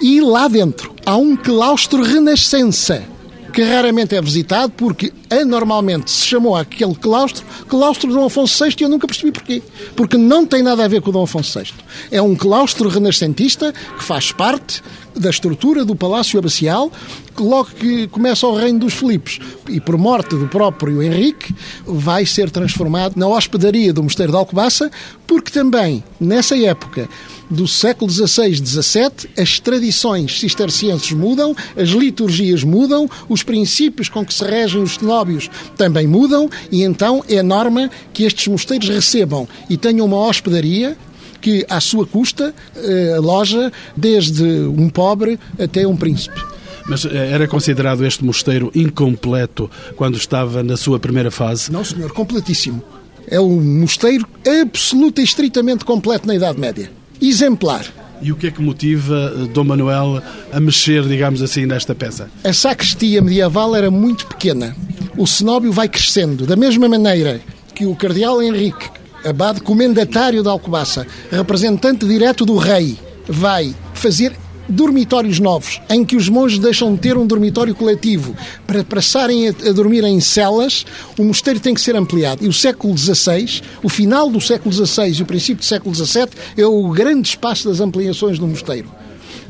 E 0.00 0.20
lá 0.20 0.46
dentro 0.46 0.94
há 1.04 1.16
um 1.16 1.36
claustro 1.36 2.02
renascença 2.02 3.15
que 3.56 3.62
raramente 3.62 4.14
é 4.14 4.20
visitado 4.20 4.70
porque 4.76 5.10
anormalmente 5.30 6.10
se 6.10 6.26
chamou 6.26 6.54
aquele 6.54 6.94
claustro 6.94 7.42
claustro 7.66 8.06
de 8.06 8.14
Dom 8.14 8.26
Afonso 8.26 8.62
VI 8.62 8.76
e 8.78 8.82
eu 8.82 8.88
nunca 8.90 9.06
percebi 9.06 9.32
porquê. 9.32 9.62
Porque 9.96 10.18
não 10.18 10.44
tem 10.44 10.62
nada 10.62 10.84
a 10.84 10.88
ver 10.88 11.00
com 11.00 11.08
o 11.08 11.12
Dom 11.14 11.22
Afonso 11.22 11.58
VI. 11.58 11.72
É 12.10 12.20
um 12.20 12.36
claustro 12.36 12.86
renascentista 12.90 13.72
que 13.72 14.04
faz 14.04 14.30
parte 14.30 14.82
da 15.16 15.30
estrutura 15.30 15.84
do 15.84 15.96
Palácio 15.96 16.38
Abacial, 16.38 16.90
logo 17.38 17.70
que 17.70 18.06
começa 18.08 18.46
o 18.46 18.54
reino 18.54 18.80
dos 18.80 18.94
Filipes 18.94 19.38
e 19.68 19.80
por 19.80 19.96
morte 19.96 20.36
do 20.36 20.46
próprio 20.48 21.02
Henrique, 21.02 21.54
vai 21.84 22.24
ser 22.26 22.50
transformado 22.50 23.16
na 23.16 23.26
hospedaria 23.26 23.92
do 23.92 24.02
Mosteiro 24.02 24.32
de 24.32 24.38
Alcobaça, 24.38 24.90
porque 25.26 25.50
também, 25.50 26.02
nessa 26.20 26.56
época, 26.56 27.08
do 27.48 27.66
século 27.66 28.10
XVI, 28.10 28.54
XVII, 28.54 29.30
as 29.38 29.60
tradições 29.60 30.38
cistercienses 30.40 31.12
mudam, 31.12 31.54
as 31.76 31.90
liturgias 31.90 32.64
mudam, 32.64 33.08
os 33.28 33.42
princípios 33.42 34.08
com 34.08 34.24
que 34.24 34.34
se 34.34 34.44
regem 34.44 34.82
os 34.82 34.94
cenóbios 34.94 35.48
também 35.76 36.06
mudam 36.06 36.50
e 36.70 36.82
então 36.82 37.24
é 37.28 37.42
norma 37.42 37.90
que 38.12 38.24
estes 38.24 38.46
mosteiros 38.48 38.88
recebam 38.88 39.48
e 39.70 39.76
tenham 39.76 40.06
uma 40.06 40.18
hospedaria 40.18 40.96
que, 41.38 41.64
à 41.68 41.80
sua 41.80 42.06
custa, 42.06 42.54
eh, 42.76 43.16
loja 43.20 43.72
desde 43.96 44.42
um 44.42 44.88
pobre 44.88 45.38
até 45.58 45.86
um 45.86 45.96
príncipe. 45.96 46.40
Mas 46.86 47.04
eh, 47.04 47.30
era 47.32 47.46
considerado 47.48 48.04
este 48.04 48.24
mosteiro 48.24 48.70
incompleto 48.74 49.70
quando 49.96 50.16
estava 50.16 50.62
na 50.62 50.76
sua 50.76 50.98
primeira 50.98 51.30
fase? 51.30 51.72
Não, 51.72 51.84
senhor, 51.84 52.12
completíssimo. 52.12 52.82
É 53.28 53.40
um 53.40 53.60
mosteiro 53.80 54.26
absoluto 54.62 55.20
e 55.20 55.24
estritamente 55.24 55.84
completo 55.84 56.26
na 56.26 56.34
Idade 56.34 56.60
Média 56.60 56.90
exemplar. 57.20 57.84
E 58.20 58.32
o 58.32 58.36
que 58.36 58.46
é 58.46 58.50
que 58.50 58.62
motiva 58.62 59.32
eh, 59.34 59.46
Dom 59.52 59.64
Manuel 59.64 60.22
a 60.50 60.58
mexer, 60.58 61.02
digamos 61.02 61.42
assim, 61.42 61.66
nesta 61.66 61.94
peça? 61.94 62.30
A 62.42 62.52
sacristia 62.52 63.20
medieval 63.20 63.76
era 63.76 63.90
muito 63.90 64.26
pequena. 64.26 64.74
O 65.18 65.26
cenóbio 65.26 65.70
vai 65.70 65.88
crescendo. 65.88 66.46
Da 66.46 66.56
mesma 66.56 66.88
maneira 66.88 67.40
que 67.74 67.84
o 67.84 67.94
cardeal 67.94 68.42
Henrique, 68.42 68.88
abade 69.24 69.60
comendatário 69.60 70.42
de 70.42 70.48
Alcobaça, 70.48 71.06
representante 71.30 72.06
direto 72.06 72.44
do 72.44 72.56
rei, 72.56 72.96
vai 73.28 73.74
fazer 73.94 74.36
dormitórios 74.68 75.38
novos, 75.38 75.80
em 75.88 76.04
que 76.04 76.16
os 76.16 76.28
monges 76.28 76.58
deixam 76.58 76.94
de 76.94 77.00
ter 77.00 77.16
um 77.16 77.26
dormitório 77.26 77.74
coletivo 77.74 78.34
para 78.66 78.82
passarem 78.82 79.48
a, 79.48 79.50
a, 79.50 79.72
dormir 79.72 80.04
em 80.04 80.20
celas, 80.20 80.84
o 81.18 81.24
mosteiro 81.24 81.60
tem 81.60 81.74
que 81.74 81.80
ser 81.80 81.94
ampliado. 81.96 82.44
E 82.44 82.48
o 82.48 82.52
século 82.52 82.96
XVI, 82.96 83.62
o 83.82 83.88
final 83.88 84.28
do 84.30 84.40
século 84.40 84.72
XVI 84.72 85.18
e 85.18 85.22
o 85.22 85.26
princípio 85.26 85.56
do 85.56 85.64
século 85.64 85.94
XVII, 85.94 86.28
é 86.56 86.66
o 86.66 86.88
grande 86.90 87.28
espaço 87.28 87.68
das 87.68 87.80
ampliações 87.80 88.38
do 88.38 88.46
mosteiro. 88.46 88.90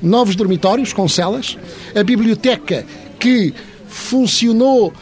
Novos 0.02 0.36
dormitórios 0.36 0.92
com 0.92 1.08
celas, 1.08 1.56
a 1.94 2.02
biblioteca 2.02 2.84
que 3.18 3.54
funcionou 3.88 4.92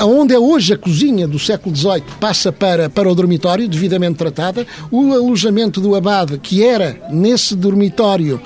Onde 0.00 0.34
é 0.34 0.38
hoje 0.38 0.74
a 0.74 0.78
cozinha 0.78 1.26
do 1.28 1.38
século 1.38 1.74
XVIII 1.74 2.02
passa 2.18 2.52
para, 2.52 2.90
para 2.90 3.10
o 3.10 3.14
dormitório, 3.14 3.68
devidamente 3.68 4.16
tratada. 4.16 4.66
O 4.90 5.12
alojamento 5.12 5.80
do 5.80 5.94
abade, 5.94 6.38
que 6.38 6.64
era 6.64 7.00
nesse 7.10 7.54
dormitório, 7.54 8.40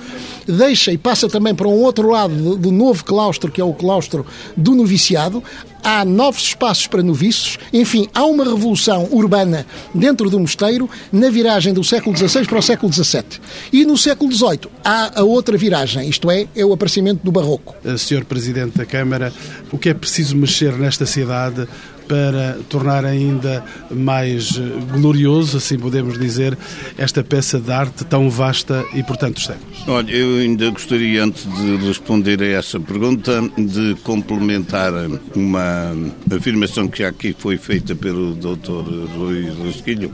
deixa 0.52 0.92
e 0.92 0.98
passa 0.98 1.28
também 1.28 1.54
para 1.54 1.68
um 1.68 1.82
outro 1.82 2.10
lado 2.10 2.56
do, 2.56 2.72
novo 2.72 3.04
claustro, 3.04 3.50
que 3.50 3.60
é 3.60 3.64
o 3.64 3.72
claustro 3.72 4.24
do 4.56 4.74
noviciado. 4.74 5.42
Há 5.82 6.04
novos 6.04 6.42
espaços 6.42 6.86
para 6.86 7.02
noviços. 7.02 7.58
Enfim, 7.72 8.08
há 8.12 8.24
uma 8.24 8.44
revolução 8.44 9.08
urbana 9.12 9.64
dentro 9.94 10.28
do 10.28 10.38
mosteiro 10.38 10.90
na 11.12 11.30
viragem 11.30 11.72
do 11.72 11.84
século 11.84 12.16
XVI 12.16 12.46
para 12.46 12.58
o 12.58 12.62
século 12.62 12.92
XVII. 12.92 13.24
E 13.72 13.84
no 13.84 13.96
século 13.96 14.32
XVIII 14.32 14.60
há 14.84 15.20
a 15.20 15.22
outra 15.22 15.56
viragem, 15.56 16.08
isto 16.08 16.30
é, 16.30 16.46
é 16.54 16.64
o 16.64 16.72
aparecimento 16.72 17.20
do 17.22 17.30
barroco. 17.30 17.74
Eh, 17.84 17.96
Senhor 17.96 18.24
Presidente 18.24 18.76
da 18.76 18.84
Câmara, 18.84 19.32
o 19.70 19.78
que 19.78 19.88
é 19.88 19.94
preciso 19.94 20.36
mexer 20.36 20.72
nesta 20.72 21.06
cidade 21.06 21.68
para 22.08 22.58
tornar 22.68 23.04
ainda 23.04 23.62
mais 23.90 24.58
eh, 24.58 24.96
glorioso, 24.98 25.58
assim 25.58 25.78
podemos 25.78 26.18
dizer, 26.18 26.56
esta 26.96 27.22
peça 27.22 27.60
de 27.60 27.70
arte 27.70 28.04
tão 28.04 28.30
vasta 28.30 28.84
e, 28.94 29.02
portanto, 29.02 29.40
séculos? 29.40 29.86
Olha, 29.86 30.10
eu 30.10 30.38
ainda 30.38 30.70
gostaria, 30.70 31.22
antes 31.22 31.44
de 31.44 31.76
responder 31.86 32.42
a 32.42 32.46
essa 32.46 32.80
pergunta, 32.80 33.42
de 33.56 33.94
complementar 34.02 34.92
uma 35.34 35.94
afirmação 36.34 36.88
que 36.88 37.04
aqui 37.04 37.36
foi 37.38 37.58
feita 37.58 37.94
pelo 37.94 38.34
Dr. 38.34 39.16
Rui 39.16 39.48
Rasquilho. 39.64 40.12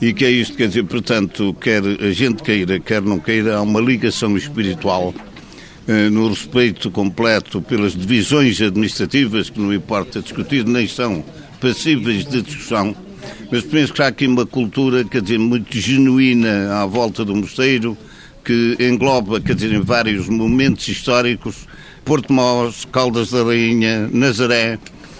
E 0.00 0.12
que 0.12 0.24
é 0.24 0.30
isto, 0.30 0.56
quer 0.56 0.68
dizer, 0.68 0.84
portanto, 0.84 1.54
quer 1.60 1.82
a 1.82 2.12
gente 2.12 2.42
queira, 2.42 2.78
quer 2.78 3.02
não 3.02 3.18
queira, 3.18 3.56
há 3.56 3.62
uma 3.62 3.80
ligação 3.80 4.36
espiritual 4.36 5.12
no 6.10 6.28
respeito 6.28 6.90
completo 6.90 7.60
pelas 7.60 7.96
divisões 7.96 8.60
administrativas, 8.60 9.50
que 9.50 9.58
não 9.58 9.72
importa 9.72 10.20
discutir, 10.20 10.64
nem 10.64 10.86
são 10.86 11.24
passíveis 11.60 12.24
de 12.24 12.42
discussão, 12.42 12.94
mas 13.50 13.64
penso 13.64 13.92
que 13.92 14.02
há 14.02 14.06
aqui 14.06 14.26
uma 14.26 14.46
cultura, 14.46 15.04
quer 15.04 15.20
dizer, 15.20 15.38
muito 15.38 15.78
genuína 15.78 16.80
à 16.80 16.86
volta 16.86 17.24
do 17.24 17.34
mosteiro, 17.34 17.96
que 18.44 18.76
engloba, 18.80 19.40
quer 19.40 19.54
dizer, 19.54 19.72
em 19.72 19.80
vários 19.80 20.28
momentos 20.28 20.86
históricos, 20.88 21.66
Porto 22.04 22.32
Mós, 22.32 22.86
Caldas 22.90 23.30
da 23.30 23.42
Rainha, 23.42 24.08
Nazaré 24.12 24.78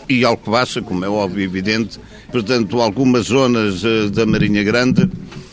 e 0.09 0.25
Alcobaça, 0.25 0.81
como 0.81 1.05
é 1.05 1.09
óbvio 1.09 1.43
e 1.43 1.45
evidente, 1.45 1.99
portanto, 2.31 2.81
algumas 2.81 3.27
zonas 3.27 3.85
uh, 3.85 4.11
da 4.11 4.25
Marinha 4.25 4.63
Grande. 4.63 5.09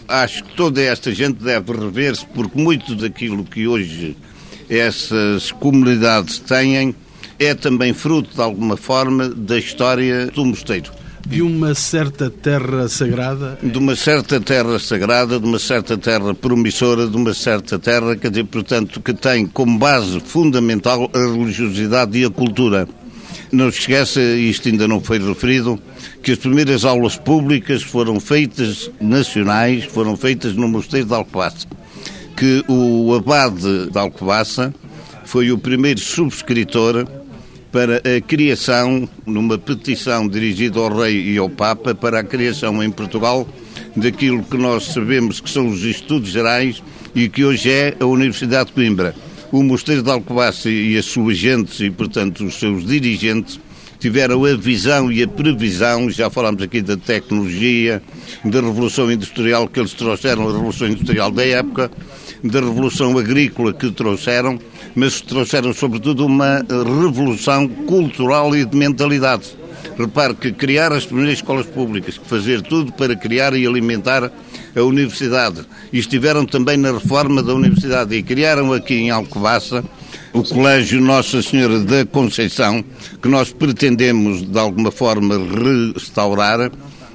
Acho 0.07 0.43
que 0.43 0.55
toda 0.55 0.81
esta 0.81 1.13
gente 1.13 1.43
deve 1.43 1.73
rever-se, 1.73 2.25
porque 2.27 2.59
muito 2.59 2.95
daquilo 2.95 3.43
que 3.43 3.67
hoje 3.67 4.15
essas 4.69 5.51
comunidades 5.51 6.39
têm 6.39 6.95
é 7.39 7.53
também 7.53 7.93
fruto, 7.93 8.33
de 8.33 8.41
alguma 8.41 8.75
forma, 8.75 9.29
da 9.29 9.57
história 9.57 10.27
do 10.27 10.43
mosteiro. 10.43 10.91
De 11.25 11.41
uma 11.41 11.75
certa 11.75 12.29
terra 12.29 12.87
sagrada? 12.87 13.59
De 13.61 13.77
uma 13.77 13.95
certa 13.95 14.39
terra 14.39 14.79
sagrada, 14.79 15.39
de 15.39 15.45
uma 15.45 15.59
certa 15.59 15.97
terra 15.97 16.33
promissora, 16.33 17.05
de 17.05 17.15
uma 17.17 17.33
certa 17.33 17.77
terra, 17.77 18.15
quer 18.15 18.29
dizer, 18.29 18.45
portanto, 18.45 19.01
que 19.01 19.13
tem 19.13 19.45
como 19.45 19.77
base 19.77 20.19
fundamental 20.21 21.11
a 21.13 21.17
religiosidade 21.17 22.17
e 22.17 22.25
a 22.25 22.29
cultura. 22.29 22.87
Não 23.51 23.69
se 23.71 23.79
esqueça, 23.79 24.21
isto 24.21 24.69
ainda 24.69 24.87
não 24.87 25.01
foi 25.01 25.19
referido, 25.19 25.79
que 26.23 26.31
as 26.31 26.37
primeiras 26.37 26.85
aulas 26.85 27.17
públicas 27.17 27.83
foram 27.83 28.19
feitas 28.19 28.89
nacionais, 28.99 29.83
foram 29.83 30.15
feitas 30.15 30.53
no 30.53 30.67
Mosteiro 30.67 31.07
de 31.07 31.13
Alcobaça. 31.13 31.67
Que 32.37 32.63
o 32.67 33.15
abade 33.15 33.89
de 33.89 33.97
Alcobaça 33.97 34.71
foi 35.25 35.51
o 35.51 35.57
primeiro 35.57 35.99
subscritor 35.99 37.07
para 37.71 37.97
a 37.97 38.21
criação, 38.21 39.09
numa 39.25 39.57
petição 39.57 40.27
dirigida 40.27 40.79
ao 40.79 40.95
Rei 40.95 41.33
e 41.33 41.37
ao 41.39 41.49
Papa, 41.49 41.95
para 41.95 42.19
a 42.19 42.23
criação 42.23 42.83
em 42.83 42.91
Portugal 42.91 43.47
daquilo 43.95 44.43
que 44.43 44.55
nós 44.55 44.83
sabemos 44.85 45.39
que 45.39 45.49
são 45.49 45.67
os 45.67 45.83
estudos 45.83 46.29
gerais 46.29 46.83
e 47.15 47.27
que 47.27 47.43
hoje 47.43 47.71
é 47.71 47.97
a 47.99 48.05
Universidade 48.05 48.67
de 48.67 48.73
Coimbra. 48.73 49.15
O 49.51 49.63
Mosteiro 49.63 50.03
de 50.03 50.11
Alcobaça 50.11 50.69
e 50.69 50.95
as 50.95 51.05
suas 51.05 51.37
gentes 51.37 51.79
e, 51.79 51.89
portanto, 51.89 52.45
os 52.45 52.59
seus 52.59 52.85
dirigentes 52.85 53.59
tiveram 53.99 54.45
a 54.45 54.55
visão 54.55 55.11
e 55.11 55.23
a 55.23 55.27
previsão, 55.27 56.09
já 56.09 56.29
falámos 56.29 56.61
aqui 56.61 56.81
da 56.81 56.97
tecnologia, 56.97 58.01
da 58.43 58.61
revolução 58.61 59.11
industrial 59.11 59.67
que 59.67 59.79
eles 59.79 59.93
trouxeram, 59.93 60.47
a 60.47 60.51
revolução 60.51 60.87
industrial 60.87 61.31
da 61.31 61.45
época, 61.45 61.91
da 62.43 62.59
revolução 62.59 63.17
agrícola 63.17 63.73
que 63.73 63.91
trouxeram, 63.91 64.59
mas 64.95 65.21
trouxeram 65.21 65.73
sobretudo 65.73 66.25
uma 66.25 66.65
revolução 67.01 67.67
cultural 67.67 68.55
e 68.55 68.65
de 68.65 68.75
mentalidade. 68.75 69.66
Repare 69.97 70.33
que 70.33 70.51
criar 70.51 70.91
as 70.91 71.05
primeiras 71.05 71.35
escolas 71.35 71.65
públicas, 71.65 72.19
fazer 72.25 72.61
tudo 72.61 72.91
para 72.93 73.15
criar 73.15 73.55
e 73.55 73.65
alimentar 73.65 74.31
a 74.75 74.81
universidade. 74.81 75.65
E 75.91 75.99
estiveram 75.99 76.45
também 76.45 76.77
na 76.77 76.91
reforma 76.91 77.43
da 77.43 77.53
universidade 77.53 78.15
e 78.15 78.23
criaram 78.23 78.73
aqui 78.73 78.95
em 78.95 79.09
Alcobaça 79.09 79.83
o 80.33 80.43
Colégio 80.43 81.01
Nossa 81.01 81.41
Senhora 81.41 81.79
da 81.79 82.05
Conceição, 82.05 82.83
que 83.21 83.27
nós 83.27 83.51
pretendemos 83.51 84.47
de 84.47 84.59
alguma 84.59 84.91
forma 84.91 85.35
restaurar 85.95 86.71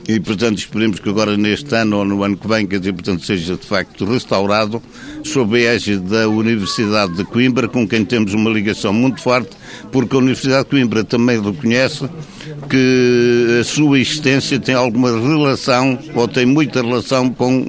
e, 0.08 0.18
portanto, 0.18 0.58
esperemos 0.58 0.98
que 0.98 1.08
agora 1.08 1.36
neste 1.36 1.74
ano 1.74 1.98
ou 1.98 2.04
no 2.04 2.22
ano 2.22 2.36
que 2.36 2.48
vem, 2.48 2.66
quer 2.66 2.78
dizer, 2.78 2.92
portanto, 2.92 3.24
seja 3.24 3.56
de 3.56 3.66
facto 3.66 4.04
restaurado, 4.04 4.82
sob 5.22 5.56
a 5.56 5.74
égide 5.74 6.02
da 6.02 6.28
Universidade 6.28 7.14
de 7.14 7.24
Coimbra, 7.24 7.68
com 7.68 7.86
quem 7.86 8.04
temos 8.04 8.34
uma 8.34 8.50
ligação 8.50 8.92
muito 8.92 9.20
forte, 9.20 9.50
porque 9.92 10.14
a 10.16 10.18
Universidade 10.18 10.64
de 10.64 10.70
Coimbra 10.70 11.04
também 11.04 11.40
reconhece 11.40 12.08
que 12.68 13.58
a 13.60 13.64
sua 13.64 14.00
existência 14.00 14.58
tem 14.58 14.74
alguma 14.74 15.10
relação, 15.10 15.98
ou 16.14 16.26
tem 16.26 16.46
muita 16.46 16.82
relação 16.82 17.30
com 17.30 17.62
uh, 17.62 17.68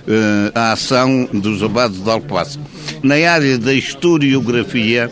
a 0.55 0.71
ação 0.71 1.29
dos 1.31 1.61
abados 1.61 2.03
de 2.03 2.09
Alcobaça. 2.09 2.59
Na 3.01 3.15
área 3.15 3.57
da 3.57 3.73
historiografia, 3.73 5.11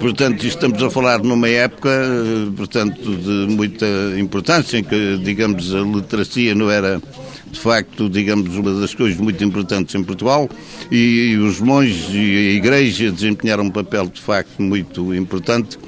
Portanto, 0.00 0.46
estamos 0.46 0.82
a 0.82 0.88
falar 0.88 1.22
numa 1.22 1.46
época, 1.46 1.90
eh, 1.90 2.50
portanto, 2.56 3.16
de 3.16 3.54
muita 3.54 3.86
importância, 4.18 4.78
em 4.78 4.82
que, 4.82 5.18
digamos, 5.18 5.74
a 5.74 5.80
literacia 5.80 6.54
não 6.54 6.70
era, 6.70 7.02
de 7.52 7.60
facto, 7.60 8.08
digamos, 8.08 8.56
uma 8.56 8.72
das 8.80 8.94
coisas 8.94 9.20
muito 9.20 9.44
importantes 9.44 9.94
em 9.94 10.02
Portugal 10.02 10.48
e 10.90 11.36
os 11.36 11.60
monges 11.60 12.06
e 12.14 12.16
a 12.16 12.52
igreja 12.54 13.12
desempenharam 13.12 13.64
um 13.64 13.70
papel, 13.70 14.06
de 14.06 14.22
facto, 14.22 14.62
muito 14.62 15.14
importante. 15.14 15.78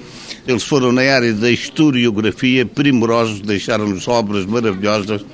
Eles 0.46 0.62
foram 0.62 0.92
na 0.92 1.02
área 1.02 1.32
da 1.32 1.50
historiografia 1.50 2.66
primorosos, 2.66 3.40
deixaram-nos 3.40 4.06
obras 4.08 4.44
maravilhosas 4.44 5.24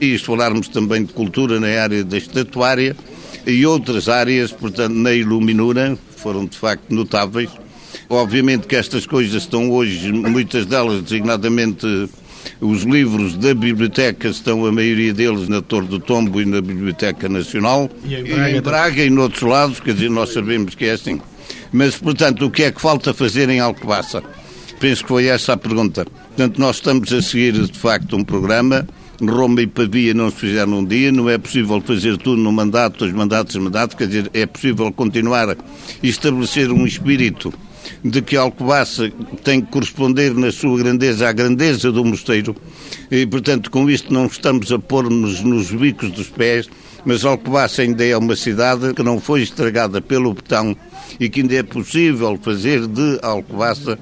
e 0.00 0.16
se 0.16 0.24
falarmos 0.24 0.68
também 0.68 1.04
de 1.04 1.12
cultura 1.12 1.58
na 1.58 1.82
área 1.82 2.04
da 2.04 2.16
estatuária 2.16 2.94
e 3.44 3.66
outras 3.66 4.08
áreas, 4.08 4.52
portanto, 4.52 4.94
na 4.94 5.12
iluminura, 5.12 5.98
foram 6.16 6.46
de 6.46 6.56
facto 6.56 6.94
notáveis. 6.94 7.50
Obviamente 8.10 8.66
que 8.66 8.74
estas 8.74 9.06
coisas 9.06 9.42
estão 9.42 9.70
hoje, 9.70 10.10
muitas 10.10 10.64
delas 10.64 11.02
designadamente 11.02 11.86
os 12.60 12.82
livros 12.82 13.36
da 13.36 13.54
biblioteca 13.54 14.28
estão, 14.28 14.64
a 14.64 14.72
maioria 14.72 15.12
deles, 15.12 15.48
na 15.48 15.60
Torre 15.60 15.86
do 15.86 15.98
Tombo 15.98 16.40
e 16.40 16.46
na 16.46 16.60
Biblioteca 16.60 17.28
Nacional. 17.28 17.90
E 18.04 18.14
em 18.14 18.24
Braga, 18.24 18.50
e, 18.50 18.56
em 18.56 18.60
Braga 18.60 19.04
e 19.04 19.10
noutros 19.10 19.42
lados, 19.42 19.80
quer 19.80 19.94
dizer, 19.94 20.10
nós 20.10 20.32
sabemos 20.32 20.74
que 20.74 20.86
é 20.86 20.92
assim. 20.92 21.20
Mas, 21.72 21.96
portanto, 21.96 22.46
o 22.46 22.50
que 22.50 22.64
é 22.64 22.72
que 22.72 22.80
falta 22.80 23.12
fazer 23.12 23.48
em 23.50 23.60
Alcobaça? 23.60 24.22
Penso 24.80 25.02
que 25.02 25.08
foi 25.08 25.26
essa 25.26 25.52
a 25.52 25.56
pergunta. 25.56 26.04
Portanto, 26.04 26.58
nós 26.58 26.76
estamos 26.76 27.12
a 27.12 27.20
seguir, 27.20 27.52
de 27.52 27.78
facto, 27.78 28.16
um 28.16 28.24
programa. 28.24 28.86
Roma 29.20 29.60
e 29.60 29.66
Pavia 29.66 30.14
não 30.14 30.30
se 30.30 30.36
fizeram 30.36 30.70
num 30.70 30.84
dia, 30.84 31.10
não 31.10 31.28
é 31.28 31.36
possível 31.36 31.80
fazer 31.80 32.16
tudo 32.18 32.40
num 32.40 32.52
mandato, 32.52 33.00
dois 33.00 33.12
mandatos, 33.12 33.56
mandatos, 33.56 33.96
quer 33.96 34.06
dizer, 34.06 34.30
é 34.32 34.46
possível 34.46 34.92
continuar 34.92 35.56
e 36.00 36.08
estabelecer 36.08 36.70
um 36.70 36.86
espírito 36.86 37.52
de 38.04 38.22
que 38.22 38.36
Alcobaça 38.36 39.10
tem 39.44 39.60
que 39.60 39.70
corresponder 39.70 40.34
na 40.34 40.50
sua 40.52 40.78
grandeza 40.78 41.28
à 41.28 41.32
grandeza 41.32 41.90
do 41.90 42.04
mosteiro. 42.04 42.54
E, 43.10 43.26
portanto, 43.26 43.70
com 43.70 43.88
isto 43.88 44.12
não 44.12 44.26
estamos 44.26 44.70
a 44.72 44.78
pôr-nos 44.78 45.40
nos 45.40 45.70
bicos 45.70 46.10
dos 46.10 46.28
pés, 46.28 46.68
mas 47.04 47.24
Alcobaça 47.24 47.82
ainda 47.82 48.04
é 48.04 48.16
uma 48.16 48.36
cidade 48.36 48.92
que 48.94 49.02
não 49.02 49.20
foi 49.20 49.42
estragada 49.42 50.00
pelo 50.00 50.34
betão 50.34 50.76
e 51.18 51.28
que 51.28 51.40
ainda 51.40 51.54
é 51.54 51.62
possível 51.62 52.38
fazer 52.40 52.86
de 52.86 53.18
Alcobaça, 53.22 53.98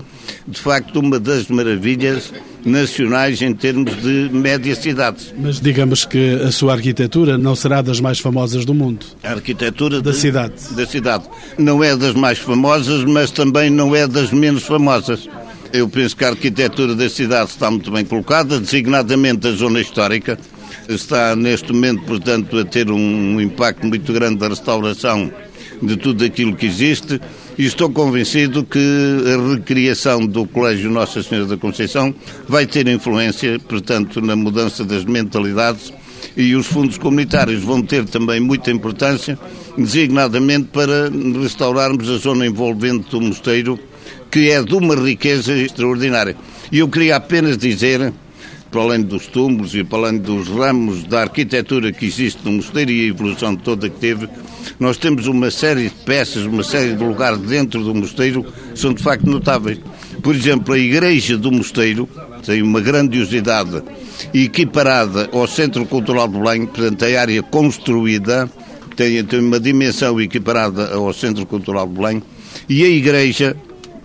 de 0.47 0.61
facto, 0.61 1.01
uma 1.01 1.19
das 1.19 1.49
maravilhas 1.49 2.33
nacionais 2.65 3.41
em 3.41 3.55
termos 3.55 3.95
de 4.03 4.29
médias 4.33 4.79
cidades. 4.79 5.33
Mas 5.39 5.61
digamos 5.61 6.05
que 6.05 6.35
a 6.43 6.51
sua 6.51 6.73
arquitetura 6.75 7.39
não 7.39 7.55
será 7.55 7.81
das 7.81 8.01
mais 8.01 8.19
famosas 8.19 8.65
do 8.65 8.75
mundo. 8.75 9.07
A 9.23 9.31
arquitetura 9.31 10.03
da 10.03 10.11
de, 10.11 10.17
cidade. 10.17 10.55
Da 10.73 10.87
cidade. 10.87 11.25
Não 11.57 11.83
é 11.83 11.97
das 11.97 12.15
mais 12.15 12.39
famosas, 12.39 13.05
mas 13.05 13.31
também 13.31 13.71
não 13.71 13.95
é 13.95 14.07
das 14.07 14.33
menos 14.33 14.65
famosas. 14.65 15.29
Eu 15.73 15.89
penso 15.89 16.17
que 16.17 16.25
a 16.25 16.29
arquitetura 16.29 16.95
da 16.95 17.09
cidade 17.09 17.51
está 17.51 17.71
muito 17.71 17.91
bem 17.91 18.05
colocada, 18.05 18.59
designadamente 18.59 19.47
a 19.47 19.53
zona 19.53 19.81
histórica. 19.81 20.39
Está 20.89 21.35
neste 21.35 21.73
momento, 21.73 22.05
portanto, 22.05 22.59
a 22.59 22.65
ter 22.65 22.91
um 22.91 23.41
impacto 23.41 23.87
muito 23.87 24.13
grande 24.13 24.37
da 24.37 24.49
restauração 24.49 25.33
de 25.83 25.97
tudo 25.97 26.25
aquilo 26.25 26.55
que 26.55 26.67
existe 26.67 27.21
e 27.59 27.65
estou 27.67 27.91
convencido 27.91 28.65
que 28.65 28.79
a 28.79 29.55
recriação 29.55 30.25
do 30.27 30.47
Colégio 30.47 30.91
Nossa 30.91 31.23
Senhora 31.23 31.47
da 31.47 31.57
Conceição 31.57 32.15
vai 32.49 32.67
ter 32.67 32.87
influência, 32.89 33.59
portanto, 33.59 34.21
na 34.21 34.37
mudança 34.37 34.85
das 34.85 35.05
mentalidades 35.05 35.93
e 36.37 36.55
os 36.55 36.67
fundos 36.67 36.99
comunitários 36.99 37.63
vão 37.63 37.83
ter 37.83 38.05
também 38.05 38.41
muita 38.41 38.71
importância, 38.71 39.39
designadamente 39.77 40.69
para 40.73 41.11
restaurarmos 41.41 42.09
a 42.11 42.19
zona 42.19 42.47
envolvente 42.47 43.11
do 43.11 43.21
mosteiro, 43.21 43.79
que 44.31 44.51
é 44.51 44.63
de 44.63 44.75
uma 44.75 44.95
riqueza 44.95 45.53
extraordinária. 45.57 46.37
E 46.71 46.79
eu 46.79 46.89
queria 46.89 47.17
apenas 47.17 47.57
dizer 47.57 48.13
para 48.71 48.81
além 48.81 49.03
dos 49.03 49.27
túmulos 49.27 49.75
e 49.75 49.85
para 49.85 50.09
além 50.09 50.19
dos 50.19 50.49
ramos 50.49 51.05
da 51.05 51.23
arquitetura 51.23 51.93
que 51.93 52.07
existe 52.07 52.41
no 52.45 52.53
mosteiro 52.53 52.91
e 52.91 53.05
a 53.05 53.09
evolução 53.09 53.57
toda 53.57 53.89
que 53.89 53.99
teve, 53.99 54.29
nós 54.79 54.97
temos 54.97 55.27
uma 55.27 55.51
série 55.51 55.85
de 55.85 55.95
peças, 56.05 56.45
uma 56.45 56.63
série 56.63 56.95
de 56.95 57.03
lugares 57.03 57.39
dentro 57.41 57.83
do 57.83 57.95
mosteiro 57.95 58.45
que 58.45 58.79
são 58.79 58.93
de 58.93 59.03
facto 59.03 59.25
notáveis. 59.27 59.79
Por 60.23 60.35
exemplo, 60.35 60.75
a 60.75 60.79
igreja 60.79 61.39
do 61.39 61.53
mosteiro 61.53 62.09
tem 62.45 62.63
uma 62.63 62.81
grandiosidade 62.81 63.83
equiparada 64.35 65.29
ao 65.33 65.47
Centro 65.47 65.85
Cultural 65.87 66.29
de 66.29 66.39
Belém, 66.39 66.67
portanto, 66.67 67.05
a 67.05 67.21
área 67.21 67.43
construída 67.43 68.51
tem, 68.97 69.23
tem 69.25 69.41
uma 69.41 69.61
dimensão 69.61 70.21
equiparada 70.21 70.95
ao 70.95 71.13
Centro 71.13 71.47
Cultural 71.47 71.87
de 71.87 71.95
Belém, 71.95 72.23
e 72.69 72.83
a 72.83 72.89
igreja 72.89 73.57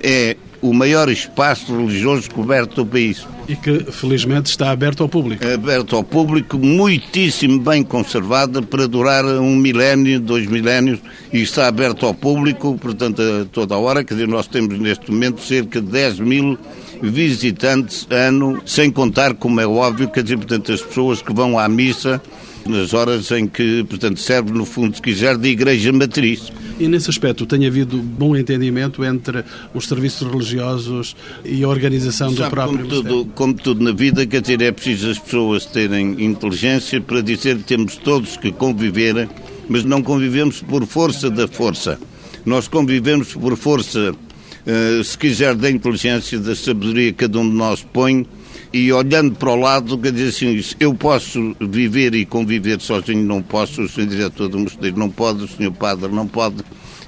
é 0.04 0.36
o 0.62 0.74
maior 0.74 1.10
espaço 1.10 1.76
religioso 1.76 2.30
coberto 2.30 2.84
do 2.84 2.86
país. 2.86 3.26
E 3.47 3.56
que, 3.56 3.91
felizmente, 3.91 4.50
está 4.50 4.71
aberto 4.71 5.02
ao 5.04 5.10
público. 5.10 5.45
Aberto 5.45 5.95
ao 5.95 6.04
público, 6.04 6.58
muitíssimo 6.58 7.60
bem 7.60 7.84
conservada 7.84 8.62
para 8.62 8.88
durar 8.88 9.26
um 9.26 9.56
milénio, 9.56 10.19
dois 10.19 10.47
milénios, 10.47 11.00
e 11.34 11.41
está 11.41 11.67
aberto 11.67 12.06
ao 12.06 12.13
público, 12.13 12.78
portanto, 12.80 13.21
a 13.21 13.45
toda 13.45 13.76
a 13.76 13.78
hora. 13.78 14.04
Quer 14.04 14.13
dizer, 14.13 14.28
nós 14.28 14.47
temos 14.47 14.80
neste 14.80 15.12
momento 15.12 15.41
cerca 15.41 15.82
de 15.82 15.88
10 15.88 16.19
mil 16.19 16.58
visitantes 17.02 18.06
ano, 18.10 18.62
sem 18.65 18.91
contar, 18.91 19.34
como 19.34 19.60
é 19.60 19.65
óbvio, 19.65 20.10
quer 20.10 20.21
dizer, 20.21 20.38
portanto, 20.38 20.71
as 20.71 20.82
pessoas 20.82 21.21
que 21.21 21.34
vão 21.34 21.58
à 21.58 21.67
missa 21.67 22.21
nas 22.67 22.93
horas 22.93 23.32
em 23.32 23.47
que, 23.47 23.84
portanto, 23.84 24.19
serve, 24.19 24.52
no 24.52 24.65
fundo, 24.65 24.95
se 24.95 25.02
quiser, 25.02 25.38
de 25.38 25.50
igreja 25.50 25.91
matriz. 25.91 26.52
E 26.80 26.88
nesse 26.88 27.10
aspecto 27.10 27.45
tem 27.45 27.65
havido 27.65 27.97
bom 27.97 28.36
entendimento 28.36 29.04
entre 29.04 29.43
os 29.74 29.88
serviços 29.88 30.28
religiosos 30.28 31.15
e 31.45 31.63
a 31.63 31.67
organização 31.67 32.30
Sabe, 32.32 32.43
do 32.43 32.50
próprio 32.50 32.78
como 32.80 32.89
tudo, 32.89 33.32
como 33.36 33.54
tudo 33.54 33.84
na 33.84 33.91
vida, 33.91 34.26
quer 34.26 34.41
dizer, 34.41 34.62
é 34.62 34.71
preciso 34.71 35.12
as 35.12 35.19
pessoas 35.19 35.65
terem 35.65 36.24
inteligência 36.24 37.00
para 37.00 37.21
dizer 37.21 37.58
que 37.58 37.63
temos 37.63 37.97
todos 37.97 38.38
que 38.38 38.52
conviver, 38.52 39.30
mas 39.69 39.84
não 39.84 40.02
convivemos 40.02 40.62
por 40.62 40.86
força 40.86 41.30
da 41.30 41.47
força. 41.47 42.00
Nós 42.45 42.67
convivemos 42.67 43.34
por 43.34 43.56
força, 43.56 44.12
uh, 44.12 45.04
se 45.04 45.17
quiser, 45.17 45.56
da 45.56 45.69
inteligência, 45.69 46.39
da 46.39 46.56
sabedoria 46.56 47.12
que 47.12 47.19
cada 47.19 47.39
um 47.39 47.47
de 47.47 47.56
nós 47.56 47.86
põe 47.93 48.26
e 48.73 48.91
olhando 48.91 49.36
para 49.36 49.51
o 49.51 49.55
lado, 49.55 49.97
quer 49.97 50.12
dizer 50.12 50.29
assim, 50.29 50.75
eu 50.79 50.93
posso 50.93 51.55
viver 51.60 52.15
e 52.15 52.25
conviver 52.25 52.79
sozinho, 52.79 53.23
não 53.23 53.41
posso, 53.41 53.81
o 53.81 53.89
senhor 53.89 54.07
diretor 54.07 54.47
do 54.47 54.60
mosteiro 54.60 54.97
não 54.97 55.10
pode, 55.10 55.43
o 55.43 55.47
senhor 55.47 55.71
padre 55.73 56.10
não 56.10 56.27
pode. 56.27 56.63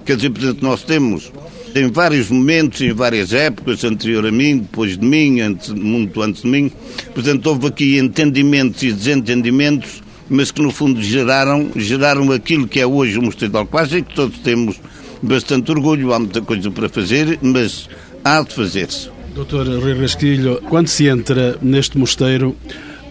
Quer 0.06 0.18
dizer, 0.18 0.32
portanto, 0.32 0.62
nós 0.62 0.84
temos 0.84 1.32
em 1.74 1.90
vários 1.90 2.30
momentos, 2.30 2.82
em 2.82 2.92
várias 2.92 3.32
épocas, 3.32 3.84
anterior 3.86 4.26
a 4.26 4.32
mim, 4.32 4.60
depois 4.60 4.98
de 4.98 5.06
mim, 5.06 5.40
antes, 5.40 5.70
muito 5.70 6.22
antes 6.22 6.42
de 6.42 6.50
mim, 6.50 6.70
portanto, 7.14 7.48
houve 7.48 7.68
aqui 7.68 7.98
entendimentos 7.98 8.84
e 8.84 8.92
desentendimentos, 8.92 10.04
mas 10.30 10.52
que 10.52 10.62
no 10.62 10.72
fundo 10.72 11.02
geraram, 11.02 11.72
geraram 11.78 12.30
aquilo 12.32 12.68
que 12.68 12.80
é 12.80 12.86
hoje 12.86 13.18
o 13.18 13.22
Mosteiro 13.22 13.54
de 13.54 13.58
Alcobaça 13.58 13.98
e 13.98 14.02
que 14.02 14.14
todos 14.14 14.38
temos 14.40 14.80
bastante 15.22 15.72
orgulho, 15.72 16.14
há 16.14 16.20
muita 16.20 16.42
coisa 16.42 16.70
para 16.70 16.90
fazer, 16.90 17.40
mas 17.42 17.88
há 18.24 18.42
de 18.42 18.54
fazer-se. 18.54 19.13
Doutor 19.34 19.68
Rui 19.68 20.00
Rasquilho, 20.00 20.62
quando 20.70 20.88
se 20.88 21.08
entra 21.08 21.58
neste 21.60 21.98
mosteiro, 21.98 22.56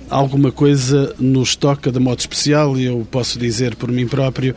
alguma 0.09 0.53
coisa 0.53 1.13
nos 1.19 1.57
toca 1.57 1.91
de 1.91 1.99
modo 1.99 2.21
especial, 2.21 2.79
e 2.79 2.85
eu 2.85 3.05
posso 3.11 3.41
dizer 3.41 3.75
por 3.75 3.91
mim 3.91 4.07
próprio, 4.07 4.55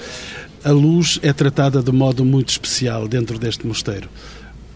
a 0.64 0.72
luz 0.72 1.20
é 1.24 1.34
tratada 1.34 1.82
de 1.82 1.92
modo 1.92 2.24
muito 2.24 2.50
especial 2.50 3.08
dentro 3.08 3.40
deste 3.40 3.66
mosteiro. 3.66 4.08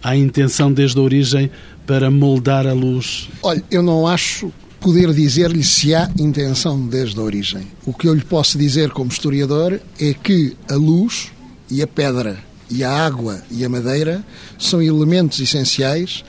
Há 0.02 0.16
intenção 0.16 0.74
desde 0.74 0.98
a 0.98 1.04
origem 1.04 1.52
para 1.86 2.10
moldar 2.10 2.66
a 2.66 2.74
luz? 2.74 3.30
Olha, 3.44 3.64
eu 3.70 3.84
não 3.84 4.08
acho 4.08 4.52
poder 4.80 5.14
dizer-lhe 5.14 5.64
se 5.64 5.94
há 5.94 6.10
intenção 6.18 6.88
desde 6.88 7.20
a 7.20 7.22
origem. 7.22 7.68
O 7.86 7.94
que 7.94 8.08
eu 8.08 8.16
lhe 8.16 8.24
posso 8.24 8.58
dizer 8.58 8.90
como 8.90 9.12
historiador 9.12 9.80
é 10.00 10.14
que 10.16 10.58
a 10.68 10.76
luz 10.76 11.32
e 11.70 11.84
a 11.84 11.88
pedra 11.88 12.40
e 12.68 12.84
a 12.84 12.92
água 12.92 13.44
e 13.52 13.64
a 13.64 13.70
madeira 13.70 14.24
são 14.58 14.82
elementos 14.82 15.40
essenciais 15.40 16.24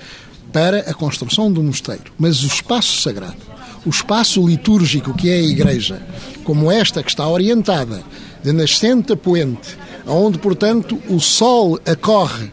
para 0.53 0.81
a 0.81 0.95
construção 0.95 1.51
do 1.51 1.63
mosteiro. 1.63 2.13
Mas 2.19 2.43
o 2.43 2.47
espaço 2.47 3.01
sagrado, 3.01 3.37
o 3.85 3.91
espaço 3.91 4.47
litúrgico 4.47 5.15
que 5.15 5.31
é 5.31 5.35
a 5.35 5.43
igreja, 5.43 6.03
como 6.45 6.71
esta 6.71 7.03
que 7.03 7.11
está 7.11 7.29
orientada 7.29 8.03
de 8.43 8.53
nascente 8.53 9.13
a 9.13 9.17
poente, 9.17 9.77
onde, 10.07 10.39
portanto, 10.39 11.01
o 11.09 11.21
sol 11.21 11.79
acorre 11.87 12.51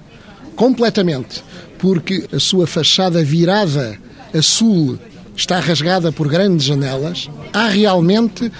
completamente, 0.55 1.43
porque 1.77 2.27
a 2.31 2.39
sua 2.39 2.67
fachada 2.67 3.23
virada 3.23 3.97
a 4.33 4.41
sul 4.41 4.97
está 5.35 5.59
rasgada 5.59 6.11
por 6.11 6.27
grandes 6.27 6.65
janelas, 6.65 7.29
há 7.53 7.67
realmente 7.67 8.51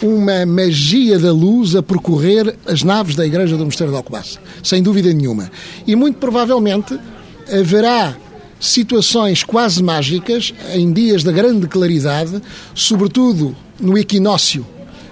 uma 0.00 0.46
magia 0.46 1.18
da 1.18 1.32
luz 1.32 1.74
a 1.74 1.82
percorrer 1.82 2.56
as 2.64 2.84
naves 2.84 3.16
da 3.16 3.26
Igreja 3.26 3.56
do 3.56 3.64
Mosteiro 3.64 3.92
de 3.92 3.96
Alcobaça, 3.96 4.38
sem 4.62 4.82
dúvida 4.82 5.12
nenhuma. 5.12 5.50
E 5.84 5.96
muito 5.96 6.18
provavelmente 6.18 6.98
haverá 7.52 8.16
situações 8.62 9.42
quase 9.42 9.82
mágicas 9.82 10.54
em 10.72 10.92
dias 10.92 11.24
de 11.24 11.32
grande 11.32 11.66
claridade, 11.66 12.40
sobretudo 12.72 13.56
no 13.80 13.98
equinócio. 13.98 14.64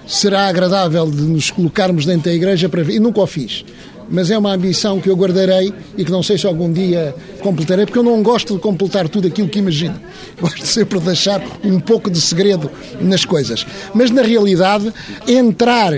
Será 0.07 0.47
agradável 0.47 1.11
de 1.11 1.21
nos 1.23 1.51
colocarmos 1.51 2.05
dentro 2.05 2.31
da 2.31 2.33
igreja 2.33 2.69
para 2.69 2.81
ver. 2.81 2.95
E 2.95 2.99
nunca 2.99 3.19
o 3.19 3.27
fiz. 3.27 3.65
Mas 4.09 4.31
é 4.31 4.37
uma 4.37 4.53
ambição 4.53 4.99
que 4.99 5.09
eu 5.09 5.15
guardarei 5.15 5.73
e 5.97 6.03
que 6.03 6.11
não 6.11 6.23
sei 6.23 6.37
se 6.37 6.47
algum 6.47 6.71
dia 6.71 7.13
completarei, 7.41 7.85
porque 7.85 7.99
eu 7.99 8.03
não 8.03 8.23
gosto 8.23 8.55
de 8.55 8.59
completar 8.61 9.07
tudo 9.09 9.27
aquilo 9.27 9.47
que 9.47 9.59
imagino. 9.59 9.99
Gosto 10.39 10.65
sempre 10.65 10.99
de 10.99 11.05
deixar 11.05 11.41
um 11.63 11.79
pouco 11.79 12.09
de 12.09 12.19
segredo 12.19 12.69
nas 12.99 13.23
coisas. 13.23 13.65
Mas, 13.93 14.11
na 14.11 14.21
realidade, 14.21 14.93
entrar 15.27 15.93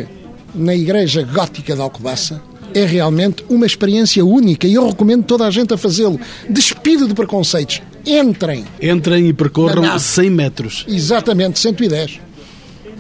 na 0.53 0.75
igreja 0.75 1.23
gótica 1.23 1.73
de 1.73 1.81
Alcobaça 1.81 2.41
é 2.73 2.85
realmente 2.85 3.43
uma 3.49 3.65
experiência 3.65 4.23
única 4.25 4.67
e 4.67 4.73
eu 4.73 4.87
recomendo 4.87 5.23
toda 5.23 5.45
a 5.45 5.51
gente 5.51 5.73
a 5.73 5.77
fazê-lo. 5.77 6.19
Despido 6.49 7.07
de 7.07 7.13
preconceitos. 7.13 7.81
Entrem. 8.05 8.65
Entrem 8.81 9.27
e 9.27 9.33
percorram 9.33 9.97
100 9.97 10.29
metros. 10.29 10.85
Exatamente, 10.87 11.59
110. 11.59 12.19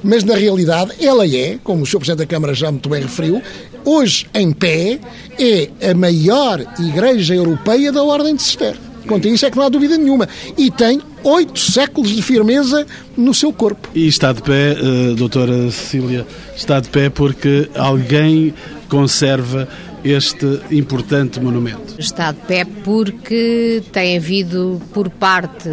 Mas 0.03 0.23
na 0.23 0.35
realidade 0.35 0.93
ela 0.99 1.25
é, 1.25 1.57
como 1.63 1.83
o 1.83 1.85
Sr. 1.85 1.97
Presidente 1.97 2.19
da 2.19 2.25
Câmara 2.25 2.53
já 2.53 2.69
muito 2.71 2.89
bem 2.89 3.01
referiu, 3.01 3.41
hoje 3.85 4.27
em 4.33 4.51
pé, 4.51 4.99
é 5.39 5.91
a 5.91 5.93
maior 5.93 6.65
igreja 6.79 7.35
europeia 7.35 7.91
da 7.91 8.03
Ordem 8.03 8.35
de 8.35 8.41
Cister. 8.41 8.75
Quanto 9.07 9.27
a 9.27 9.31
isso 9.31 9.45
é 9.45 9.51
que 9.51 9.57
não 9.57 9.65
há 9.65 9.69
dúvida 9.69 9.97
nenhuma. 9.97 10.27
E 10.57 10.71
tem 10.71 11.01
oito 11.23 11.59
séculos 11.59 12.09
de 12.09 12.21
firmeza 12.21 12.85
no 13.17 13.33
seu 13.33 13.51
corpo. 13.51 13.89
E 13.93 14.07
está 14.07 14.31
de 14.31 14.41
pé, 14.41 14.77
uh, 14.79 15.15
doutora 15.15 15.69
Cecília, 15.71 16.25
está 16.55 16.79
de 16.79 16.89
pé 16.89 17.09
porque 17.09 17.69
alguém 17.75 18.53
conserva 18.93 19.67
este 20.03 20.61
importante 20.69 21.39
monumento? 21.39 21.95
Está 21.97 22.31
de 22.31 22.37
pé 22.41 22.63
porque 22.63 23.81
tem 23.91 24.17
havido, 24.17 24.79
por 24.93 25.09
parte 25.09 25.67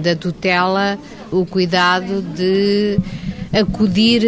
da 0.00 0.14
tutela, 0.14 0.96
o 1.32 1.44
cuidado 1.44 2.22
de 2.22 2.96
acudir 3.52 4.22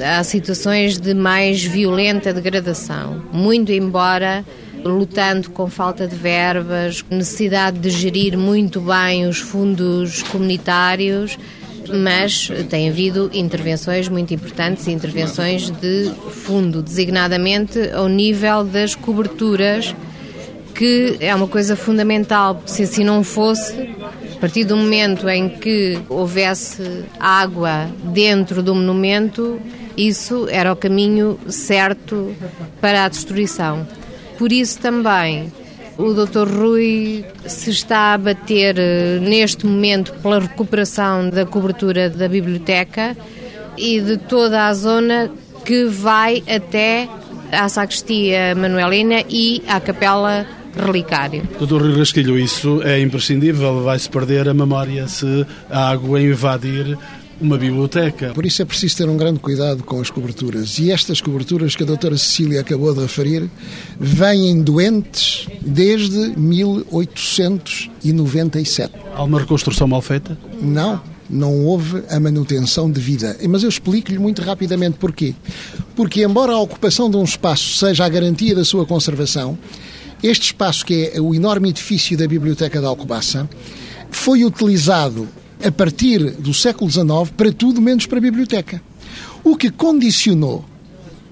a 0.00 0.22
situações 0.22 0.96
de 0.96 1.12
mais 1.12 1.64
violenta 1.64 2.32
degradação. 2.32 3.20
Muito 3.32 3.72
embora 3.72 4.44
lutando 4.84 5.50
com 5.50 5.68
falta 5.68 6.06
de 6.06 6.14
verbas, 6.14 7.04
necessidade 7.10 7.80
de 7.80 7.90
gerir 7.90 8.38
muito 8.38 8.80
bem 8.80 9.26
os 9.26 9.38
fundos 9.38 10.22
comunitários, 10.22 11.36
mas 11.92 12.50
tem 12.68 12.88
havido 12.88 13.30
intervenções 13.32 14.08
muito 14.08 14.32
importantes, 14.34 14.86
intervenções 14.88 15.70
de 15.70 16.12
fundo, 16.30 16.82
designadamente 16.82 17.90
ao 17.90 18.08
nível 18.08 18.64
das 18.64 18.94
coberturas, 18.94 19.94
que 20.74 21.16
é 21.20 21.34
uma 21.34 21.48
coisa 21.48 21.74
fundamental, 21.74 22.62
se 22.66 22.82
assim 22.82 23.02
não 23.02 23.24
fosse, 23.24 23.72
a 24.34 24.38
partir 24.38 24.64
do 24.64 24.76
momento 24.76 25.28
em 25.28 25.48
que 25.48 25.98
houvesse 26.08 27.04
água 27.18 27.90
dentro 28.12 28.62
do 28.62 28.74
monumento, 28.74 29.58
isso 29.96 30.46
era 30.50 30.72
o 30.72 30.76
caminho 30.76 31.38
certo 31.48 32.34
para 32.80 33.06
a 33.06 33.08
destruição. 33.08 33.88
Por 34.38 34.52
isso 34.52 34.78
também 34.78 35.50
o 35.98 36.12
Dr. 36.12 36.48
Rui 36.48 37.24
se 37.46 37.70
está 37.70 38.14
a 38.14 38.18
bater 38.18 38.78
eh, 38.78 39.18
neste 39.20 39.66
momento 39.66 40.12
pela 40.22 40.40
recuperação 40.40 41.30
da 41.30 41.46
cobertura 41.46 42.10
da 42.10 42.28
biblioteca 42.28 43.16
e 43.76 44.00
de 44.00 44.16
toda 44.16 44.66
a 44.66 44.74
zona 44.74 45.30
que 45.64 45.84
vai 45.84 46.42
até 46.48 47.08
à 47.50 47.68
Sacristia 47.68 48.54
Manuelina 48.54 49.24
e 49.28 49.62
à 49.68 49.80
Capela 49.80 50.46
Relicário. 50.76 51.42
Doutor 51.58 51.80
Rui 51.80 51.98
Rasquilho, 51.98 52.38
isso 52.38 52.82
é 52.82 53.00
imprescindível, 53.00 53.82
vai-se 53.82 54.08
perder 54.08 54.48
a 54.48 54.54
memória 54.54 55.08
se 55.08 55.46
a 55.70 55.90
água 55.90 56.20
invadir 56.20 56.96
uma 57.40 57.56
biblioteca. 57.58 58.32
Por 58.34 58.44
isso 58.46 58.62
é 58.62 58.64
preciso 58.64 58.96
ter 58.96 59.08
um 59.08 59.16
grande 59.16 59.40
cuidado 59.40 59.82
com 59.82 60.00
as 60.00 60.08
coberturas. 60.10 60.78
E 60.78 60.90
estas 60.90 61.20
coberturas 61.20 61.76
que 61.76 61.82
a 61.82 61.86
doutora 61.86 62.16
Cecília 62.16 62.60
acabou 62.60 62.94
de 62.94 63.00
referir 63.00 63.50
vêm 63.98 64.62
doentes 64.62 65.48
desde 65.60 66.38
1897. 66.38 68.94
Há 69.14 69.24
uma 69.24 69.40
reconstrução 69.40 69.86
mal 69.86 70.00
feita? 70.02 70.38
Não, 70.60 71.00
não 71.28 71.64
houve 71.64 72.02
a 72.08 72.18
manutenção 72.18 72.90
devida. 72.90 73.36
Mas 73.48 73.62
eu 73.62 73.68
explico-lhe 73.68 74.18
muito 74.18 74.40
rapidamente 74.42 74.96
porquê. 74.98 75.34
Porque, 75.94 76.24
embora 76.24 76.52
a 76.52 76.58
ocupação 76.58 77.10
de 77.10 77.16
um 77.16 77.24
espaço 77.24 77.76
seja 77.76 78.04
a 78.04 78.08
garantia 78.08 78.54
da 78.54 78.64
sua 78.64 78.86
conservação, 78.86 79.58
este 80.22 80.46
espaço, 80.46 80.86
que 80.86 81.10
é 81.14 81.20
o 81.20 81.34
enorme 81.34 81.68
edifício 81.68 82.16
da 82.16 82.26
Biblioteca 82.26 82.80
de 82.80 82.86
Alcobaça, 82.86 83.46
foi 84.10 84.44
utilizado 84.44 85.28
a 85.64 85.70
partir 85.70 86.30
do 86.32 86.52
século 86.52 86.90
XIX 86.90 87.06
para 87.36 87.52
tudo 87.52 87.80
menos 87.80 88.06
para 88.06 88.18
a 88.18 88.22
biblioteca. 88.22 88.82
O 89.42 89.56
que 89.56 89.70
condicionou, 89.70 90.64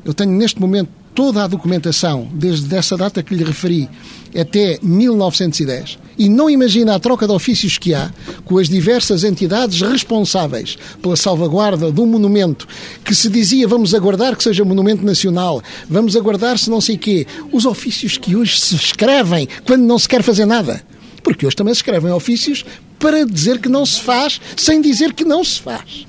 eu 0.05 0.15
tenho 0.15 0.33
neste 0.33 0.61
momento 0.61 0.91
toda 1.15 1.45
a 1.45 1.47
documentação, 1.47 2.29
desde 2.33 2.75
essa 2.75 2.97
data 2.97 3.23
que 3.23 3.35
lhe 3.35 3.45
referi 3.45 3.89
até 4.37 4.79
1910, 4.83 5.99
e 6.19 6.29
não 6.29 6.51
imagina 6.51 6.95
a 6.95 6.99
troca 6.99 7.27
de 7.27 7.33
ofícios 7.33 7.79
que 7.79 7.95
há 7.95 8.11
com 8.45 8.59
as 8.59 8.69
diversas 8.69 9.23
entidades 9.23 9.81
responsáveis 9.81 10.77
pela 11.01 11.17
salvaguarda 11.17 11.93
de 11.93 12.01
um 12.01 12.07
monumento 12.07 12.67
que 13.05 13.15
se 13.15 13.29
dizia 13.29 13.69
vamos 13.69 13.95
aguardar 13.95 14.37
que 14.37 14.43
seja 14.43 14.65
monumento 14.65 15.05
nacional, 15.05 15.63
vamos 15.89 16.17
aguardar 16.17 16.59
se 16.59 16.69
não 16.69 16.81
sei 16.81 16.99
quê, 16.99 17.27
os 17.53 17.65
ofícios 17.65 18.19
que 18.19 18.35
hoje 18.35 18.59
se 18.59 18.75
escrevem 18.75 19.49
quando 19.65 19.83
não 19.83 19.99
se 19.99 20.09
quer 20.09 20.23
fazer 20.23 20.47
nada. 20.47 20.83
Porque 21.23 21.47
hoje 21.47 21.57
também 21.57 21.73
se 21.73 21.79
escrevem 21.79 22.13
ofícios 22.13 22.65
para 22.99 23.25
dizer 23.25 23.59
que 23.59 23.69
não 23.69 23.85
se 23.85 24.01
faz, 24.01 24.41
sem 24.57 24.81
dizer 24.81 25.13
que 25.13 25.25
não 25.25 25.45
se 25.45 25.61
faz. 25.61 26.07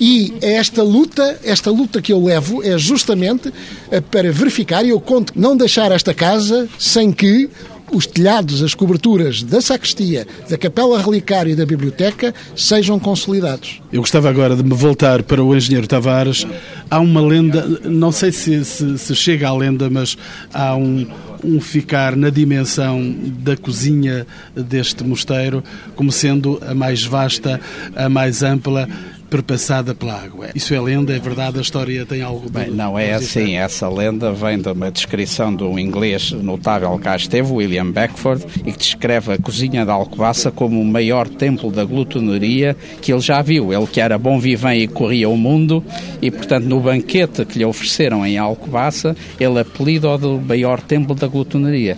E 0.00 0.32
esta 0.40 0.82
luta, 0.82 1.38
esta 1.44 1.70
luta 1.70 2.00
que 2.00 2.12
eu 2.12 2.22
levo 2.22 2.62
é 2.62 2.78
justamente 2.78 3.52
eh, 3.90 4.00
para 4.00 4.32
verificar, 4.32 4.84
e 4.84 4.90
eu 4.90 5.00
conto 5.00 5.32
não 5.36 5.56
deixar 5.56 5.92
esta 5.92 6.14
casa 6.14 6.68
sem 6.78 7.12
que 7.12 7.50
os 7.92 8.06
telhados, 8.06 8.62
as 8.62 8.74
coberturas 8.74 9.42
da 9.42 9.60
sacristia, 9.60 10.26
da 10.48 10.56
capela 10.56 11.02
relicária 11.02 11.52
e 11.52 11.56
da 11.56 11.66
biblioteca 11.66 12.34
sejam 12.54 12.98
consolidados. 12.98 13.80
Eu 13.92 14.00
gostava 14.00 14.28
agora 14.28 14.54
de 14.54 14.62
me 14.62 14.74
voltar 14.74 15.22
para 15.22 15.42
o 15.42 15.54
engenheiro 15.54 15.86
Tavares. 15.86 16.46
Há 16.90 17.00
uma 17.00 17.20
lenda, 17.20 17.66
não 17.84 18.12
sei 18.12 18.32
se, 18.32 18.64
se, 18.64 18.98
se 18.98 19.14
chega 19.14 19.48
à 19.48 19.56
lenda, 19.56 19.90
mas 19.90 20.16
há 20.52 20.76
um, 20.76 21.06
um 21.44 21.60
ficar 21.60 22.16
na 22.16 22.30
dimensão 22.30 23.14
da 23.38 23.56
cozinha 23.56 24.26
deste 24.54 25.04
mosteiro 25.04 25.62
como 25.94 26.12
sendo 26.12 26.60
a 26.66 26.74
mais 26.74 27.04
vasta, 27.04 27.60
a 27.94 28.08
mais 28.08 28.42
ampla 28.42 28.88
perpassada 29.30 29.94
pela 29.94 30.20
água. 30.20 30.50
Isso 30.54 30.74
é 30.74 30.80
lenda, 30.80 31.14
é 31.14 31.18
verdade, 31.20 31.58
a 31.58 31.62
história 31.62 32.04
tem 32.04 32.20
algo... 32.20 32.50
Bem, 32.50 32.70
não 32.70 32.98
é 32.98 33.14
assim, 33.14 33.54
essa 33.54 33.88
lenda 33.88 34.32
vem 34.32 34.58
de 34.58 34.68
uma 34.68 34.90
descrição 34.90 35.54
de 35.54 35.62
um 35.62 35.78
inglês 35.78 36.32
notável 36.32 36.90
que 36.98 37.04
cá 37.04 37.14
esteve, 37.14 37.52
William 37.52 37.92
Beckford, 37.92 38.44
e 38.66 38.72
que 38.72 38.78
descreve 38.78 39.32
a 39.32 39.38
cozinha 39.38 39.86
da 39.86 39.92
Alcobaça 39.92 40.50
como 40.50 40.80
o 40.80 40.84
maior 40.84 41.28
templo 41.28 41.70
da 41.70 41.84
glutonaria 41.84 42.76
que 43.00 43.12
ele 43.12 43.20
já 43.20 43.40
viu. 43.40 43.72
Ele 43.72 43.86
que 43.86 44.00
era 44.00 44.18
bom 44.18 44.40
vivem 44.40 44.82
e 44.82 44.88
corria 44.88 45.28
o 45.28 45.36
mundo, 45.36 45.84
e 46.20 46.30
portanto 46.30 46.64
no 46.64 46.80
banquete 46.80 47.44
que 47.44 47.58
lhe 47.58 47.64
ofereceram 47.64 48.26
em 48.26 48.36
Alcobaça, 48.36 49.16
ele 49.38 49.60
apelidou 49.60 50.18
do 50.18 50.40
maior 50.40 50.80
templo 50.80 51.14
da 51.14 51.28
glutonaria. 51.28 51.96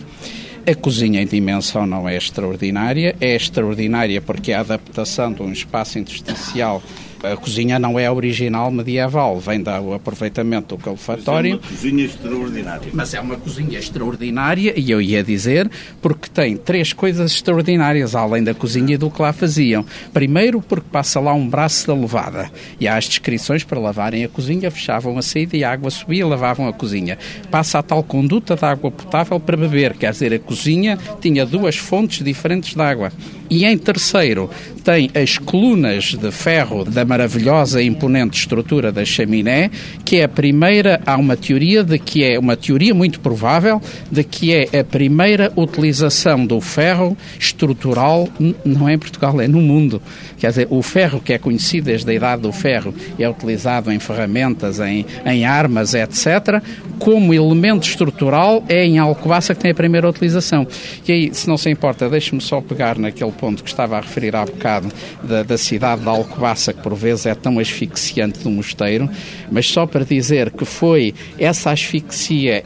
A 0.65 0.75
cozinha 0.77 1.21
em 1.21 1.27
dimensão 1.27 1.87
não 1.87 2.09
é 2.09 2.17
extraordinária, 2.17 3.17
é 3.21 3.35
extraordinária 3.35 4.21
porque 4.21 4.53
a 4.53 4.61
adaptação 4.61 5.33
de 5.33 5.43
um 5.43 5.51
espaço 5.51 5.99
intersticial 5.99 6.81
a 7.23 7.37
cozinha 7.37 7.79
não 7.79 7.99
é 7.99 8.11
original 8.11 8.71
medieval, 8.71 9.39
vem 9.39 9.63
do 9.63 9.95
aproveitamento 9.95 10.77
do 10.77 10.83
calefatório. 10.83 11.61
Mas 11.63 11.63
é 11.63 11.69
uma 11.69 11.77
cozinha 11.77 12.05
extraordinária. 12.05 12.89
Mas 12.93 13.15
é 13.15 13.21
uma 13.21 13.37
cozinha 13.37 13.79
extraordinária, 13.79 14.75
e 14.77 14.91
eu 14.91 15.01
ia 15.01 15.23
dizer, 15.23 15.71
porque 16.01 16.29
tem 16.29 16.57
três 16.57 16.93
coisas 16.93 17.33
extraordinárias, 17.33 18.15
além 18.15 18.43
da 18.43 18.55
cozinha 18.55 18.95
e 18.95 18.99
do 18.99 19.11
que 19.11 19.23
lá 19.23 19.33
faziam. 19.33 19.85
Primeiro, 20.13 20.61
porque 20.61 20.87
passa 20.91 21.21
lá 21.21 21.33
um 21.33 21.49
braço 21.49 21.87
da 21.87 21.95
levada, 21.95 22.51
e 22.81 22.89
há 22.89 22.97
as 22.97 23.07
descrições 23.07 23.65
para 23.65 23.79
lavarem 23.79 24.25
a 24.25 24.29
cozinha, 24.29 24.71
fechavam 24.71 25.17
a 25.17 25.23
saída 25.23 25.57
e 25.57 25.65
a 25.65 25.73
água 25.73 25.91
subia, 25.91 26.27
lavavam 26.27 26.69
a 26.69 26.73
cozinha. 26.73 27.19
Passa 27.51 27.79
a 27.79 27.83
tal 27.83 28.03
conduta 28.03 28.57
de 28.57 28.65
água 28.65 28.91
potável 28.91 29.39
para 29.39 29.57
beber, 29.57 29.95
quer 29.95 30.13
dizer, 30.13 30.33
a 30.33 30.39
cozinha 30.39 30.99
tinha 31.21 31.47
duas 31.47 31.77
fontes 31.77 32.25
diferentes 32.25 32.75
de 32.75 32.81
água. 32.81 33.13
E 33.53 33.67
em 33.67 33.77
terceiro, 33.77 34.49
tem 34.83 35.11
as 35.15 35.37
colunas 35.37 36.15
de 36.15 36.33
ferro 36.33 36.87
da 36.87 37.05
maravilhosa 37.05 37.83
e 37.83 37.87
imponente 37.87 38.39
estrutura 38.39 38.91
da 38.91 39.05
chaminé, 39.05 39.71
que 40.07 40.17
é 40.17 40.25
a 40.25 40.29
primeira, 40.29 41.03
há 41.05 41.19
uma 41.19 41.37
teoria 41.37 41.85
de 41.85 41.99
que 41.99 42.25
é 42.25 42.39
uma 42.39 42.57
teoria 42.57 42.95
muito 42.95 43.21
provável 43.21 43.79
de 44.11 44.25
que 44.25 44.55
é 44.55 44.81
a 44.81 44.83
primeira 44.83 45.53
utilização 45.55 46.47
do 46.47 46.63
ferro 46.63 47.15
estrutural, 47.39 48.27
não 48.65 48.89
é 48.89 48.95
em 48.95 48.99
Portugal, 48.99 49.39
é 49.39 49.47
no 49.47 49.61
mundo. 49.61 50.01
Quer 50.39 50.49
dizer, 50.49 50.67
o 50.71 50.83
ferro 50.83 51.21
que 51.21 51.35
é 51.35 51.39
conhecido 51.39 51.85
desde 51.85 52.11
a 52.11 52.15
idade 52.15 52.43
do 52.43 52.53
ferro 52.53 52.95
é 53.19 53.29
utilizado 53.29 53.93
em 53.93 53.99
ferramentas, 53.99 54.81
em, 54.81 55.05
em 55.27 55.45
armas, 55.45 55.93
etc. 55.93 56.63
Como 56.99 57.35
elemento 57.35 57.87
estrutural 57.87 58.65
é 58.67 58.83
em 58.85 58.99
Alcobaça 58.99 59.55
que 59.55 59.61
tem 59.61 59.73
a 59.73 59.75
primeira 59.75 60.09
utilização. 60.09 60.67
E 61.07 61.13
aí, 61.13 61.35
se 61.35 61.47
não 61.47 61.59
se 61.59 61.69
importa, 61.71 62.09
deixe-me 62.09 62.41
só 62.41 62.61
pegar 62.61 62.99
naquele 62.99 63.31
ponto 63.43 63.65
que 63.65 63.69
estava 63.69 63.99
a 63.99 64.01
referir 64.01 64.37
há 64.37 64.45
bocado 64.45 64.89
da, 65.21 65.43
da 65.43 65.59
cidade 65.59 66.03
de 66.03 66.09
Alcobaça, 66.09 66.73
que 66.73 66.81
por 66.81 66.95
vezes 66.95 67.27
é 67.27 67.35
tão 67.35 67.59
asfixiante 67.59 68.39
do 68.39 68.49
mosteiro, 68.49 69.11
mas 69.51 69.67
só 69.67 69.85
para 69.85 70.05
dizer 70.05 70.53
que 70.53 70.65
foi 70.65 71.13
essa 71.37 71.73
asfixia 71.73 72.63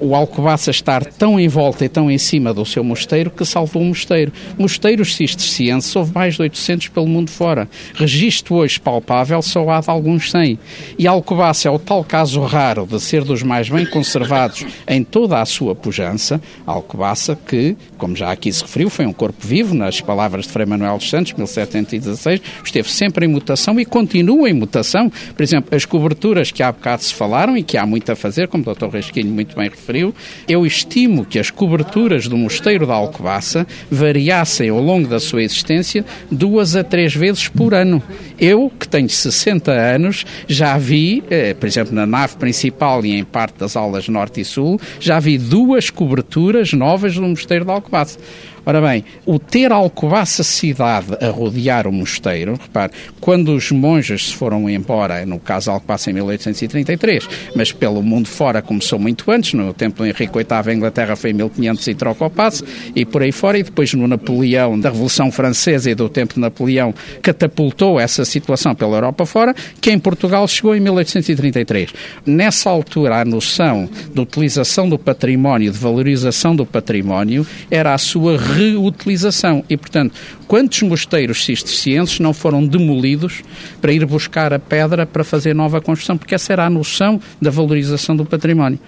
o 0.00 0.14
Alcobaça 0.14 0.70
estar 0.70 1.04
tão 1.04 1.38
em 1.38 1.48
volta 1.48 1.84
e 1.84 1.88
tão 1.88 2.10
em 2.10 2.18
cima 2.18 2.52
do 2.52 2.64
seu 2.64 2.82
mosteiro 2.82 3.30
que 3.30 3.44
salvou 3.44 3.82
o 3.82 3.86
mosteiro. 3.86 4.32
Mosteiros 4.58 5.14
cistercienses 5.14 5.94
houve 5.94 6.12
mais 6.14 6.34
de 6.34 6.42
800 6.42 6.88
pelo 6.88 7.06
mundo 7.06 7.30
fora. 7.30 7.68
Registro 7.94 8.56
hoje 8.56 8.80
palpável 8.80 9.40
só 9.42 9.68
há 9.70 9.80
de 9.80 9.90
alguns 9.90 10.30
100. 10.30 10.58
E 10.98 11.06
Alcobaça 11.06 11.68
é 11.68 11.70
o 11.70 11.78
tal 11.78 12.04
caso 12.04 12.40
raro 12.42 12.86
de 12.86 13.00
ser 13.00 13.24
dos 13.24 13.42
mais 13.42 13.68
bem 13.68 13.86
conservados 13.86 14.66
em 14.86 15.02
toda 15.02 15.40
a 15.40 15.46
sua 15.46 15.74
pujança. 15.74 16.40
Alcobaça 16.66 17.36
que, 17.36 17.76
como 18.04 18.14
já 18.14 18.30
aqui 18.30 18.52
se 18.52 18.60
referiu, 18.60 18.90
foi 18.90 19.06
um 19.06 19.14
corpo 19.14 19.46
vivo, 19.46 19.74
nas 19.74 19.98
palavras 19.98 20.44
de 20.44 20.52
Frei 20.52 20.66
Manuel 20.66 20.98
dos 20.98 21.08
Santos, 21.08 21.32
1716, 21.32 22.38
esteve 22.62 22.90
sempre 22.90 23.24
em 23.24 23.28
mutação 23.30 23.80
e 23.80 23.84
continua 23.86 24.50
em 24.50 24.52
mutação. 24.52 25.10
Por 25.34 25.42
exemplo, 25.42 25.74
as 25.74 25.86
coberturas 25.86 26.50
que 26.50 26.62
há 26.62 26.70
bocado 26.70 27.02
se 27.02 27.14
falaram 27.14 27.56
e 27.56 27.62
que 27.62 27.78
há 27.78 27.86
muito 27.86 28.12
a 28.12 28.14
fazer, 28.14 28.46
como 28.48 28.62
o 28.62 28.74
Dr. 28.74 28.88
Resquinho 28.88 29.32
muito 29.32 29.56
bem 29.56 29.70
referiu, 29.70 30.14
eu 30.46 30.66
estimo 30.66 31.24
que 31.24 31.38
as 31.38 31.50
coberturas 31.50 32.28
do 32.28 32.36
Mosteiro 32.36 32.86
da 32.86 32.92
Alcobaça 32.92 33.66
variassem 33.90 34.68
ao 34.68 34.82
longo 34.82 35.08
da 35.08 35.18
sua 35.18 35.42
existência 35.42 36.04
duas 36.30 36.76
a 36.76 36.84
três 36.84 37.14
vezes 37.14 37.48
por 37.48 37.72
ano. 37.72 38.02
Eu, 38.38 38.70
que 38.78 38.86
tenho 38.86 39.08
60 39.08 39.72
anos, 39.72 40.26
já 40.46 40.76
vi, 40.76 41.24
eh, 41.30 41.54
por 41.54 41.66
exemplo, 41.66 41.94
na 41.94 42.04
nave 42.04 42.36
principal 42.36 43.02
e 43.02 43.18
em 43.18 43.24
parte 43.24 43.60
das 43.60 43.76
aulas 43.76 44.06
norte 44.10 44.42
e 44.42 44.44
sul, 44.44 44.78
já 45.00 45.18
vi 45.18 45.38
duas 45.38 45.88
coberturas 45.88 46.74
novas 46.74 47.14
do 47.14 47.22
Mosteiro 47.22 47.64
da 47.64 47.72
Alcobaça 47.72 47.93
passa. 47.94 48.18
Ora 48.66 48.80
bem, 48.80 49.04
o 49.26 49.38
ter 49.38 49.72
Alcobaça 49.72 50.42
cidade 50.42 51.16
a 51.20 51.28
rodear 51.28 51.86
o 51.86 51.92
mosteiro, 51.92 52.58
repare, 52.60 52.92
quando 53.20 53.54
os 53.54 53.70
monges 53.70 54.28
se 54.28 54.34
foram 54.34 54.68
embora, 54.70 55.26
no 55.26 55.38
caso 55.38 55.70
Alcobaça 55.70 56.10
em 56.10 56.14
1833, 56.14 57.28
mas 57.54 57.72
pelo 57.72 58.02
mundo 58.02 58.26
fora 58.26 58.62
começou 58.62 58.98
muito 58.98 59.30
antes, 59.30 59.52
no 59.52 59.74
tempo 59.74 59.98
do 59.98 60.06
Henrique 60.06 60.32
VIII 60.32 60.46
a 60.66 60.74
Inglaterra 60.74 61.14
foi 61.14 61.30
em 61.30 61.34
1500 61.34 61.86
e 61.88 61.94
troca 61.94 62.24
o 62.24 62.30
passo, 62.30 62.64
e 62.96 63.04
por 63.04 63.22
aí 63.22 63.32
fora, 63.32 63.58
e 63.58 63.62
depois 63.62 63.92
no 63.92 64.08
Napoleão, 64.08 64.80
da 64.80 64.88
Revolução 64.88 65.30
Francesa 65.30 65.90
e 65.90 65.94
do 65.94 66.08
tempo 66.08 66.34
de 66.34 66.40
Napoleão, 66.40 66.94
catapultou 67.20 68.00
essa 68.00 68.24
situação 68.24 68.74
pela 68.74 68.96
Europa 68.96 69.26
fora, 69.26 69.54
que 69.80 69.90
em 69.90 69.98
Portugal 69.98 70.48
chegou 70.48 70.74
em 70.74 70.80
1833. 70.80 71.92
Nessa 72.24 72.70
altura, 72.70 73.20
a 73.20 73.24
noção 73.24 73.88
de 74.12 74.20
utilização 74.20 74.88
do 74.88 74.98
património, 74.98 75.70
de 75.70 75.78
valorização 75.78 76.56
do 76.56 76.64
património, 76.64 77.46
era 77.70 77.92
a 77.92 77.98
sua 77.98 78.38
reutilização. 78.54 79.64
E, 79.68 79.76
portanto, 79.76 80.14
quantos 80.46 80.82
mosteiros 80.82 81.44
cistercienses 81.44 82.20
não 82.20 82.32
foram 82.32 82.66
demolidos 82.66 83.42
para 83.80 83.92
ir 83.92 84.04
buscar 84.06 84.52
a 84.52 84.58
pedra 84.58 85.04
para 85.04 85.24
fazer 85.24 85.54
nova 85.54 85.80
construção? 85.80 86.16
Porque 86.16 86.34
essa 86.34 86.52
era 86.52 86.64
a 86.64 86.70
noção 86.70 87.20
da 87.40 87.50
valorização 87.50 88.16
do 88.16 88.24
património. 88.24 88.78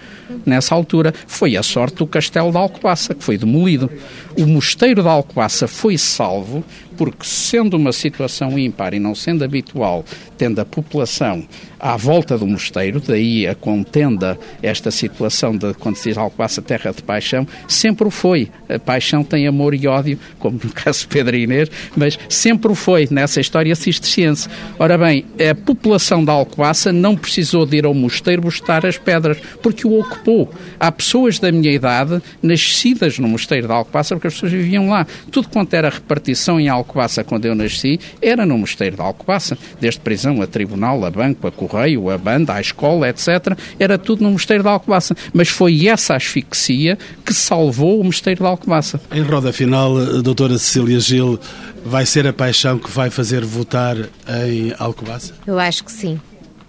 Nessa 0.45 0.73
altura, 0.73 1.13
foi 1.27 1.57
a 1.57 1.63
sorte 1.63 1.97
do 1.97 2.07
castelo 2.07 2.51
de 2.51 2.57
Alcobaça, 2.57 3.13
que 3.13 3.23
foi 3.23 3.37
demolido. 3.37 3.89
O 4.37 4.45
mosteiro 4.45 5.01
de 5.01 5.09
Alcobaça 5.09 5.67
foi 5.67 5.97
salvo 5.97 6.63
porque, 6.97 7.25
sendo 7.25 7.77
uma 7.77 7.93
situação 7.93 8.57
ímpar 8.57 8.93
e 8.93 8.99
não 8.99 9.13
sendo 9.13 9.43
habitual, 9.43 10.03
tendo 10.37 10.59
a 10.59 10.65
população 10.65 11.47
à 11.79 11.95
volta 11.95 12.37
do 12.37 12.47
mosteiro, 12.47 12.99
daí 12.99 13.47
a 13.47 13.53
contenda, 13.53 14.37
esta 14.61 14.89
situação 14.89 15.55
de 15.55 15.73
quando 15.75 15.95
se 15.95 16.09
diz 16.09 16.17
Alcobaça 16.17 16.61
terra 16.61 16.91
de 16.91 17.03
paixão, 17.03 17.47
sempre 17.67 18.07
o 18.07 18.11
foi. 18.11 18.49
A 18.67 18.79
paixão 18.79 19.23
tem 19.23 19.47
amor 19.47 19.73
e 19.73 19.87
ódio, 19.87 20.19
como 20.39 20.59
no 20.63 20.71
caso 20.73 21.01
de 21.01 21.07
Pedro 21.07 21.35
Inês, 21.35 21.69
mas 21.95 22.17
sempre 22.29 22.71
o 22.71 22.75
foi 22.75 23.07
nessa 23.11 23.39
história 23.39 23.75
cisterciense. 23.75 24.49
Ora 24.79 24.97
bem, 24.97 25.25
a 25.49 25.53
população 25.53 26.23
da 26.23 26.33
Alcobaça 26.33 26.91
não 26.91 27.15
precisou 27.15 27.65
de 27.65 27.77
ir 27.77 27.85
ao 27.85 27.93
mosteiro 27.93 28.41
buscar 28.41 28.85
as 28.85 28.97
pedras, 28.97 29.37
porque 29.61 29.85
o 29.85 29.99
ocupou. 29.99 30.51
Há 30.79 30.91
pessoas 30.91 31.39
da 31.39 31.51
minha 31.51 31.71
idade 31.71 32.21
nascidas 32.41 33.19
no 33.19 33.27
mosteiro 33.27 33.67
da 33.67 33.75
Alcobaça, 33.75 34.15
porque 34.15 34.27
as 34.27 34.33
pessoas 34.33 34.51
viviam 34.51 34.89
lá. 34.89 35.05
Tudo 35.31 35.49
quanto 35.49 35.73
era 35.73 35.89
repartição 35.89 36.59
em 36.59 36.69
Alcobaça, 36.69 36.86
Alcobaça, 36.87 37.23
quando 37.23 37.45
eu 37.45 37.53
nasci, 37.53 37.99
era 38.21 38.45
no 38.45 38.57
Mosteiro 38.57 38.95
de 38.95 39.01
Alcobaça. 39.01 39.57
Desde 39.79 39.99
prisão 39.99 40.41
a 40.41 40.47
tribunal, 40.47 41.03
a 41.03 41.11
banco, 41.11 41.45
a 41.45 41.51
correio, 41.51 42.09
a 42.09 42.17
banda, 42.17 42.53
a 42.53 42.61
escola, 42.61 43.09
etc. 43.09 43.57
Era 43.77 43.97
tudo 43.97 44.23
no 44.23 44.31
Mosteiro 44.31 44.63
de 44.63 44.69
Alcobaça. 44.69 45.15
Mas 45.33 45.49
foi 45.49 45.87
essa 45.87 46.15
asfixia 46.15 46.97
que 47.25 47.33
salvou 47.33 47.99
o 47.99 48.03
Mosteiro 48.03 48.41
de 48.41 48.47
Alcobaça. 48.47 49.01
Em 49.11 49.21
roda 49.21 49.51
final, 49.51 49.97
a 49.97 50.21
doutora 50.21 50.57
Cecília 50.57 50.99
Gil, 50.99 51.39
vai 51.85 52.05
ser 52.05 52.25
a 52.25 52.33
paixão 52.33 52.79
que 52.79 52.89
vai 52.89 53.09
fazer 53.09 53.43
votar 53.43 53.97
em 54.47 54.73
Alcobaça? 54.79 55.33
Eu 55.45 55.59
acho 55.59 55.83
que 55.83 55.91
sim. 55.91 56.19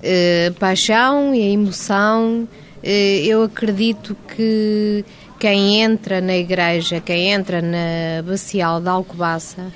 Uh, 0.00 0.52
paixão 0.54 1.34
e 1.34 1.42
a 1.42 1.50
emoção, 1.50 2.48
uh, 2.82 2.86
eu 2.86 3.42
acredito 3.42 4.16
que 4.36 5.04
quem 5.38 5.80
entra 5.80 6.20
na 6.20 6.36
igreja, 6.36 7.00
quem 7.00 7.30
entra 7.30 7.62
na 7.62 8.22
bacial 8.24 8.80
de 8.80 8.88
Alcobaça, 8.88 9.66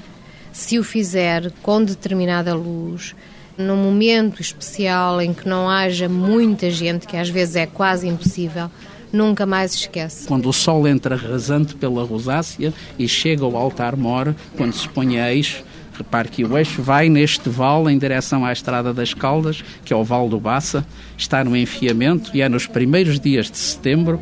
se 0.53 0.79
o 0.79 0.85
fizer 0.85 1.51
com 1.63 1.83
determinada 1.83 2.55
luz, 2.55 3.15
num 3.57 3.77
momento 3.77 4.41
especial 4.41 5.21
em 5.21 5.33
que 5.33 5.49
não 5.49 5.69
haja 5.69 6.09
muita 6.09 6.71
gente, 6.71 7.07
que 7.07 7.17
às 7.17 7.29
vezes 7.29 7.57
é 7.57 7.67
quase 7.67 8.07
impossível, 8.09 8.71
nunca 9.13 9.45
mais 9.45 9.75
esquece. 9.75 10.27
Quando 10.27 10.49
o 10.49 10.53
sol 10.53 10.87
entra 10.87 11.17
rasante 11.17 11.75
pela 11.75 12.05
rosácea 12.05 12.73
e 12.99 13.07
chega 13.07 13.45
ao 13.45 13.57
altar-mor, 13.57 14.35
quando 14.57 14.73
se 14.73 14.89
põe 14.89 15.21
a 15.21 15.33
eixo, 15.33 15.65
repare 15.93 16.29
que 16.29 16.45
o 16.45 16.57
eixo 16.57 16.83
vai 16.83 17.09
neste 17.09 17.49
vale 17.49 17.93
em 17.93 17.99
direção 17.99 18.45
à 18.45 18.53
Estrada 18.53 18.93
das 18.93 19.13
Caldas, 19.13 19.63
que 19.85 19.93
é 19.93 19.97
o 19.97 20.05
Vale 20.05 20.31
do 20.31 20.41
Baça, 20.41 20.87
está 21.17 21.45
no 21.45 21.57
enfiamento 21.57 22.31
e 22.35 22.41
é 22.41 22.49
nos 22.49 22.67
primeiros 22.67 23.21
dias 23.21 23.51
de 23.51 23.59
setembro 23.59 24.21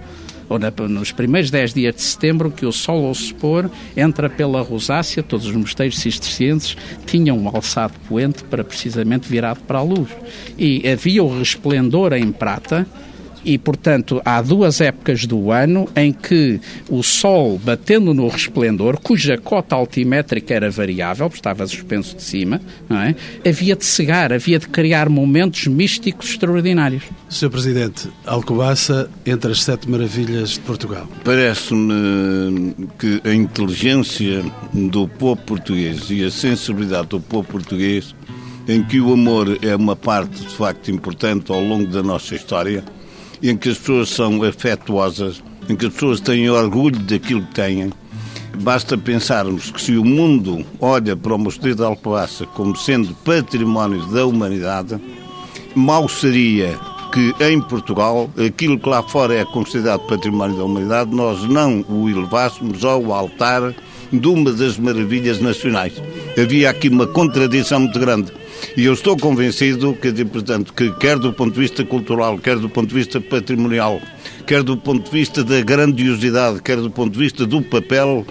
ou 0.50 0.58
na, 0.58 0.70
nos 0.88 1.12
primeiros 1.12 1.48
10 1.48 1.72
dias 1.72 1.94
de 1.94 2.02
setembro, 2.02 2.50
que 2.50 2.66
o 2.66 2.72
sol 2.72 3.06
ao 3.06 3.14
se 3.14 3.32
pôr 3.32 3.70
entra 3.96 4.28
pela 4.28 4.60
rosácea, 4.60 5.22
todos 5.22 5.46
os 5.46 5.54
mosteiros 5.54 5.98
cistercienses 6.00 6.76
tinham 7.06 7.38
um 7.38 7.48
alçado 7.48 7.94
poente 8.08 8.42
para 8.44 8.64
precisamente 8.64 9.28
virado 9.28 9.60
para 9.60 9.78
a 9.78 9.82
luz. 9.82 10.10
E 10.58 10.86
havia 10.88 11.22
o 11.22 11.38
resplendor 11.38 12.12
em 12.12 12.32
prata 12.32 12.84
E, 13.44 13.56
portanto, 13.56 14.20
há 14.24 14.40
duas 14.42 14.80
épocas 14.80 15.26
do 15.26 15.50
ano 15.50 15.88
em 15.96 16.12
que 16.12 16.60
o 16.88 17.02
Sol, 17.02 17.58
batendo 17.58 18.12
no 18.12 18.28
resplendor, 18.28 18.98
cuja 19.00 19.38
cota 19.38 19.74
altimétrica 19.74 20.54
era 20.54 20.70
variável, 20.70 21.30
estava 21.32 21.66
suspenso 21.66 22.16
de 22.16 22.22
cima, 22.22 22.60
é? 22.90 23.48
havia 23.48 23.74
de 23.74 23.84
cegar, 23.84 24.32
havia 24.32 24.58
de 24.58 24.68
criar 24.68 25.08
momentos 25.08 25.66
místicos 25.66 26.30
extraordinários. 26.30 27.04
Sr. 27.28 27.50
Presidente, 27.50 28.08
Alcobaça 28.26 29.10
entre 29.24 29.52
as 29.52 29.62
sete 29.62 29.88
maravilhas 29.88 30.50
de 30.50 30.60
Portugal. 30.60 31.08
Parece-me 31.24 32.74
que 32.98 33.20
a 33.24 33.34
inteligência 33.34 34.44
do 34.72 35.08
povo 35.08 35.40
português 35.42 36.10
e 36.10 36.24
a 36.24 36.30
sensibilidade 36.30 37.08
do 37.08 37.20
povo 37.20 37.48
português, 37.48 38.14
em 38.68 38.82
que 38.82 39.00
o 39.00 39.12
amor 39.12 39.58
é 39.62 39.74
uma 39.74 39.96
parte 39.96 40.40
de 40.40 40.54
facto 40.54 40.90
importante 40.90 41.50
ao 41.50 41.60
longo 41.60 41.86
da 41.86 42.02
nossa 42.02 42.34
história, 42.34 42.84
em 43.42 43.56
que 43.56 43.68
as 43.68 43.78
pessoas 43.78 44.10
são 44.10 44.42
afetuosas, 44.42 45.42
em 45.68 45.76
que 45.76 45.86
as 45.86 45.92
pessoas 45.92 46.20
têm 46.20 46.50
orgulho 46.50 46.98
daquilo 46.98 47.42
que 47.42 47.54
têm. 47.54 47.92
Basta 48.62 48.98
pensarmos 48.98 49.70
que 49.70 49.80
se 49.80 49.96
o 49.96 50.04
mundo 50.04 50.64
olha 50.80 51.16
para 51.16 51.34
o 51.34 51.38
Mosteiro 51.38 51.76
de 51.76 51.84
Alcobaça 51.84 52.44
como 52.46 52.76
sendo 52.76 53.14
património 53.24 54.04
da 54.06 54.26
humanidade, 54.26 55.00
mal 55.74 56.08
seria 56.08 56.78
que 57.12 57.34
em 57.40 57.60
Portugal, 57.60 58.30
aquilo 58.36 58.78
que 58.78 58.88
lá 58.88 59.02
fora 59.02 59.34
é 59.34 59.44
considerado 59.44 60.06
património 60.06 60.56
da 60.56 60.64
humanidade, 60.64 61.14
nós 61.14 61.42
não 61.44 61.84
o 61.88 62.08
elevássemos 62.08 62.84
ao 62.84 63.12
altar 63.12 63.74
de 64.12 64.28
uma 64.28 64.52
das 64.52 64.78
maravilhas 64.78 65.40
nacionais. 65.40 65.92
Havia 66.40 66.70
aqui 66.70 66.88
uma 66.88 67.06
contradição 67.06 67.80
muito 67.80 67.98
grande. 67.98 68.32
E 68.76 68.84
eu 68.84 68.92
estou 68.92 69.16
convencido, 69.16 69.96
dizer, 70.00 70.26
portanto, 70.26 70.72
que 70.72 70.90
quer 70.92 71.18
do 71.18 71.32
ponto 71.32 71.52
de 71.52 71.60
vista 71.60 71.84
cultural, 71.84 72.38
quer 72.38 72.58
do 72.58 72.68
ponto 72.68 72.88
de 72.88 72.94
vista 72.94 73.20
patrimonial, 73.20 74.00
quer 74.46 74.62
do 74.62 74.76
ponto 74.76 75.04
de 75.04 75.10
vista 75.10 75.42
da 75.42 75.60
grandiosidade, 75.60 76.62
quer 76.62 76.76
do 76.76 76.90
ponto 76.90 77.12
de 77.12 77.18
vista 77.18 77.46
do 77.46 77.62
papel 77.62 78.26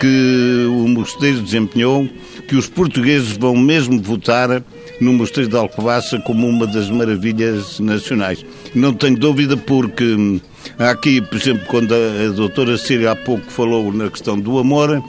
que 0.00 0.66
o 0.68 0.88
mosteiro 0.88 1.40
desempenhou, 1.40 2.08
que 2.48 2.56
os 2.56 2.68
portugueses 2.68 3.36
vão 3.36 3.56
mesmo 3.56 4.00
votar 4.00 4.62
no 5.00 5.12
Mosteiro 5.12 5.50
de 5.50 5.56
Alcobaça 5.56 6.18
como 6.20 6.46
uma 6.46 6.66
das 6.66 6.90
maravilhas 6.90 7.80
nacionais. 7.80 8.44
Não 8.74 8.92
tenho 8.92 9.16
dúvida 9.16 9.56
porque 9.56 10.04
hum, 10.04 10.40
aqui, 10.78 11.20
por 11.20 11.36
exemplo, 11.36 11.64
quando 11.66 11.94
a, 11.94 12.28
a 12.28 12.32
doutora 12.32 12.76
Síria 12.76 13.12
há 13.12 13.16
pouco 13.16 13.50
falou 13.50 13.92
na 13.92 14.08
questão 14.10 14.38
do 14.38 14.58
amor, 14.58 15.02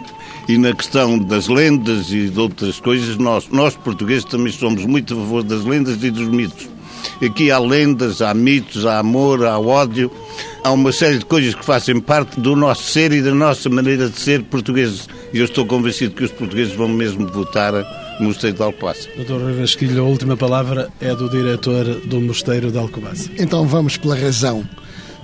e 0.48 0.58
na 0.58 0.74
questão 0.74 1.18
das 1.18 1.48
lendas 1.48 2.12
e 2.12 2.30
de 2.30 2.40
outras 2.40 2.80
coisas, 2.80 3.18
nós, 3.18 3.48
nós 3.50 3.76
portugueses 3.76 4.26
também 4.26 4.52
somos 4.52 4.86
muito 4.86 5.14
a 5.14 5.18
favor 5.18 5.44
das 5.44 5.64
lendas 5.64 6.04
e 6.04 6.12
dos 6.12 6.28
mitos. 6.28 6.70
Aqui 7.24 7.50
há 7.50 7.60
lendas, 7.60 8.22
há 8.22 8.34
mitos, 8.34 8.86
há 8.86 9.00
amor, 9.00 9.46
há 9.46 9.58
ódio, 9.60 10.12
há 10.64 10.72
uma 10.72 10.92
série 10.92 11.20
de 11.20 11.26
coisas 11.26 11.56
que 11.56 11.64
fazem 11.64 12.00
parte 12.00 12.40
do 12.40 12.56
nosso 12.56 12.84
ser 12.84 13.12
e 13.12 13.22
da 13.22 13.34
nossa 13.34 13.70
maneira 13.70 14.10
de 14.10 14.20
ser 14.20 14.44
portugueses. 14.44 15.08
E 15.34 15.40
eu 15.40 15.46
estou 15.46 15.66
convencido 15.66 16.14
que 16.14 16.24
os 16.24 16.32
portugueses 16.32 16.74
vão 16.74 16.88
mesmo 16.88 17.28
votar 17.28 17.74
no 18.20 18.28
Mosteiro 18.28 18.56
de 18.56 18.64
Alcobaça. 18.64 19.08
Doutor 19.16 19.42
Rui 19.42 19.54
Vasquilho, 19.54 20.04
a 20.04 20.08
última 20.08 20.36
palavra 20.36 20.90
é 21.00 21.14
do 21.16 21.30
diretor 21.30 21.86
do 22.06 22.20
Mosteiro 22.22 22.72
de 22.72 22.78
Alcobaça. 22.78 23.30
Então 23.38 23.66
vamos 23.68 23.98
pela 23.98 24.16
razão. 24.16 24.68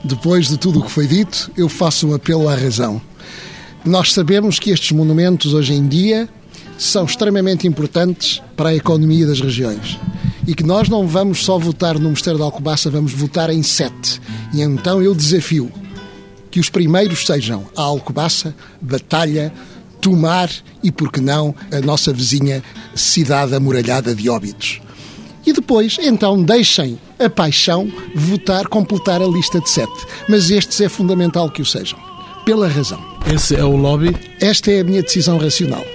Depois 0.03 0.47
de 0.47 0.57
tudo 0.57 0.80
o 0.80 0.84
que 0.84 0.91
foi 0.91 1.07
dito, 1.07 1.51
eu 1.57 1.69
faço 1.69 2.07
um 2.07 2.13
apelo 2.15 2.49
à 2.49 2.55
razão. 2.55 3.01
Nós 3.84 4.13
sabemos 4.13 4.59
que 4.59 4.69
estes 4.69 4.91
monumentos 4.91 5.53
hoje 5.53 5.73
em 5.73 5.88
dia 5.88 6.29
são 6.77 7.05
extremamente 7.05 7.67
importantes 7.67 8.41
para 8.55 8.69
a 8.69 8.75
economia 8.75 9.25
das 9.25 9.41
regiões 9.41 9.99
e 10.47 10.53
que 10.53 10.63
nós 10.63 10.88
não 10.88 11.07
vamos 11.07 11.43
só 11.43 11.57
votar 11.57 11.97
no 11.97 12.09
Mosteiro 12.09 12.38
de 12.38 12.43
Alcobaça, 12.43 12.91
vamos 12.91 13.11
votar 13.11 13.49
em 13.49 13.63
sete. 13.63 14.21
E 14.53 14.61
então 14.61 15.01
eu 15.01 15.15
desafio 15.15 15.71
que 16.51 16.59
os 16.59 16.69
primeiros 16.69 17.25
sejam 17.25 17.65
a 17.75 17.82
Alcobaça, 17.82 18.55
Batalha, 18.79 19.51
Tomar 19.99 20.49
e, 20.84 20.91
por 20.91 21.11
que 21.11 21.21
não, 21.21 21.53
a 21.71 21.79
nossa 21.79 22.11
vizinha 22.11 22.63
cidade 22.95 23.53
amuralhada 23.53 24.15
de 24.15 24.29
Óbidos. 24.29 24.82
E 25.45 25.53
depois, 25.53 25.97
então, 26.01 26.41
deixem 26.41 26.99
a 27.19 27.29
paixão 27.29 27.91
votar, 28.15 28.67
completar 28.67 29.21
a 29.21 29.27
lista 29.27 29.59
de 29.59 29.69
sete. 29.69 30.05
Mas 30.27 30.49
estes 30.49 30.82
é 30.82 30.89
fundamental 30.89 31.51
que 31.51 31.61
o 31.61 31.65
sejam. 31.65 32.11
Pela 32.45 32.67
razão. 32.67 32.99
Esse 33.31 33.55
é 33.55 33.63
o 33.63 33.75
lobby? 33.75 34.15
Esta 34.39 34.71
é 34.71 34.79
a 34.79 34.83
minha 34.83 35.01
decisão 35.01 35.37
racional. 35.37 35.85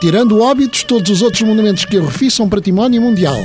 Tirando 0.00 0.40
óbitos, 0.40 0.84
todos 0.84 1.10
os 1.10 1.22
outros 1.22 1.42
monumentos 1.42 1.84
que 1.84 1.96
eu 1.96 2.04
refiz 2.04 2.34
são 2.34 2.48
património 2.48 3.02
mundial. 3.02 3.38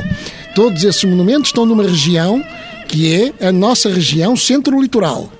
Todos 0.53 0.83
esses 0.83 1.03
monumentos 1.03 1.49
estão 1.49 1.65
numa 1.65 1.83
região 1.83 2.43
que 2.87 3.11
é 3.11 3.47
a 3.47 3.51
nossa 3.51 3.89
região 3.89 4.35
centro-litoral. 4.35 5.31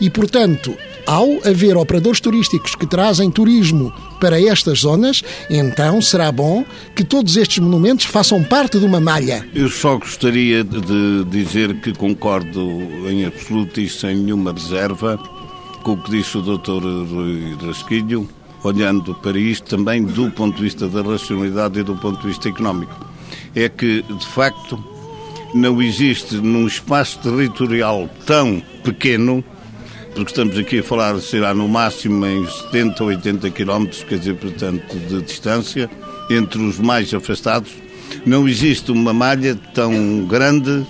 E, 0.00 0.08
portanto, 0.08 0.74
ao 1.06 1.28
haver 1.44 1.76
operadores 1.76 2.20
turísticos 2.20 2.74
que 2.74 2.86
trazem 2.86 3.30
turismo 3.30 3.92
para 4.18 4.40
estas 4.40 4.80
zonas, 4.80 5.22
então 5.50 6.00
será 6.00 6.32
bom 6.32 6.64
que 6.94 7.04
todos 7.04 7.36
estes 7.36 7.58
monumentos 7.58 8.06
façam 8.06 8.42
parte 8.42 8.78
de 8.78 8.86
uma 8.86 9.00
malha. 9.00 9.46
Eu 9.54 9.68
só 9.68 9.98
gostaria 9.98 10.64
de 10.64 11.24
dizer 11.26 11.74
que 11.80 11.92
concordo 11.92 12.62
em 13.10 13.26
absoluto 13.26 13.80
e 13.80 13.88
sem 13.88 14.16
nenhuma 14.16 14.52
reserva 14.52 15.18
com 15.82 15.92
o 15.92 16.02
que 16.02 16.10
disse 16.10 16.38
o 16.38 16.42
Dr. 16.42 16.82
Rui 17.10 17.56
Rasquilho, 17.64 18.28
olhando 18.62 19.14
para 19.16 19.38
isto 19.38 19.68
também 19.76 20.04
do 20.04 20.30
ponto 20.30 20.56
de 20.56 20.62
vista 20.62 20.88
da 20.88 21.02
racionalidade 21.02 21.80
e 21.80 21.82
do 21.82 21.96
ponto 21.96 22.20
de 22.20 22.28
vista 22.28 22.48
económico. 22.48 22.94
É 23.54 23.68
que, 23.68 24.02
de 24.02 24.26
facto, 24.26 24.82
não 25.54 25.82
existe 25.82 26.36
num 26.36 26.66
espaço 26.66 27.18
territorial 27.18 28.08
tão 28.24 28.62
pequeno 28.84 29.44
porque 30.14 30.30
estamos 30.30 30.58
aqui 30.58 30.80
a 30.80 30.82
falar, 30.82 31.18
será 31.20 31.54
no 31.54 31.66
máximo 31.66 32.26
em 32.26 32.46
70 32.46 33.02
ou 33.02 33.08
80 33.08 33.50
quilómetros, 33.50 34.04
quer 34.04 34.18
dizer, 34.18 34.36
portanto, 34.36 34.94
de 35.08 35.22
distância, 35.22 35.90
entre 36.30 36.60
os 36.60 36.78
mais 36.78 37.12
afastados. 37.14 37.72
Não 38.26 38.46
existe 38.46 38.92
uma 38.92 39.14
malha 39.14 39.54
tão 39.74 40.26
grande 40.26 40.86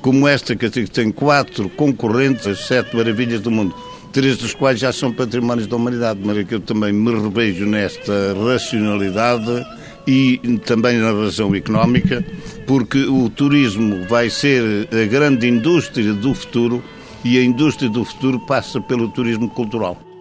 como 0.00 0.26
esta, 0.26 0.56
que 0.56 0.68
tem 0.70 1.12
quatro 1.12 1.68
concorrentes, 1.68 2.46
as 2.46 2.66
sete 2.66 2.96
maravilhas 2.96 3.40
do 3.40 3.50
mundo, 3.50 3.74
três 4.12 4.36
dos 4.36 4.54
quais 4.54 4.78
já 4.78 4.92
são 4.92 5.12
patrimónios 5.12 5.66
da 5.66 5.76
humanidade, 5.76 6.20
mas 6.22 6.46
que 6.46 6.54
eu 6.54 6.60
também 6.60 6.92
me 6.92 7.10
revejo 7.10 7.64
nesta 7.64 8.12
racionalidade 8.34 9.64
e 10.06 10.38
também 10.66 10.98
na 10.98 11.12
razão 11.12 11.54
económica, 11.54 12.24
porque 12.66 13.04
o 13.04 13.28
turismo 13.30 14.04
vai 14.08 14.28
ser 14.28 14.88
a 14.92 15.06
grande 15.06 15.48
indústria 15.48 16.12
do 16.12 16.34
futuro 16.34 16.82
e 17.24 17.38
a 17.38 17.42
indústria 17.42 17.88
do 17.88 18.04
futuro 18.04 18.38
passa 18.40 18.80
pelo 18.80 19.08
turismo 19.08 19.48
cultural. 19.48 20.11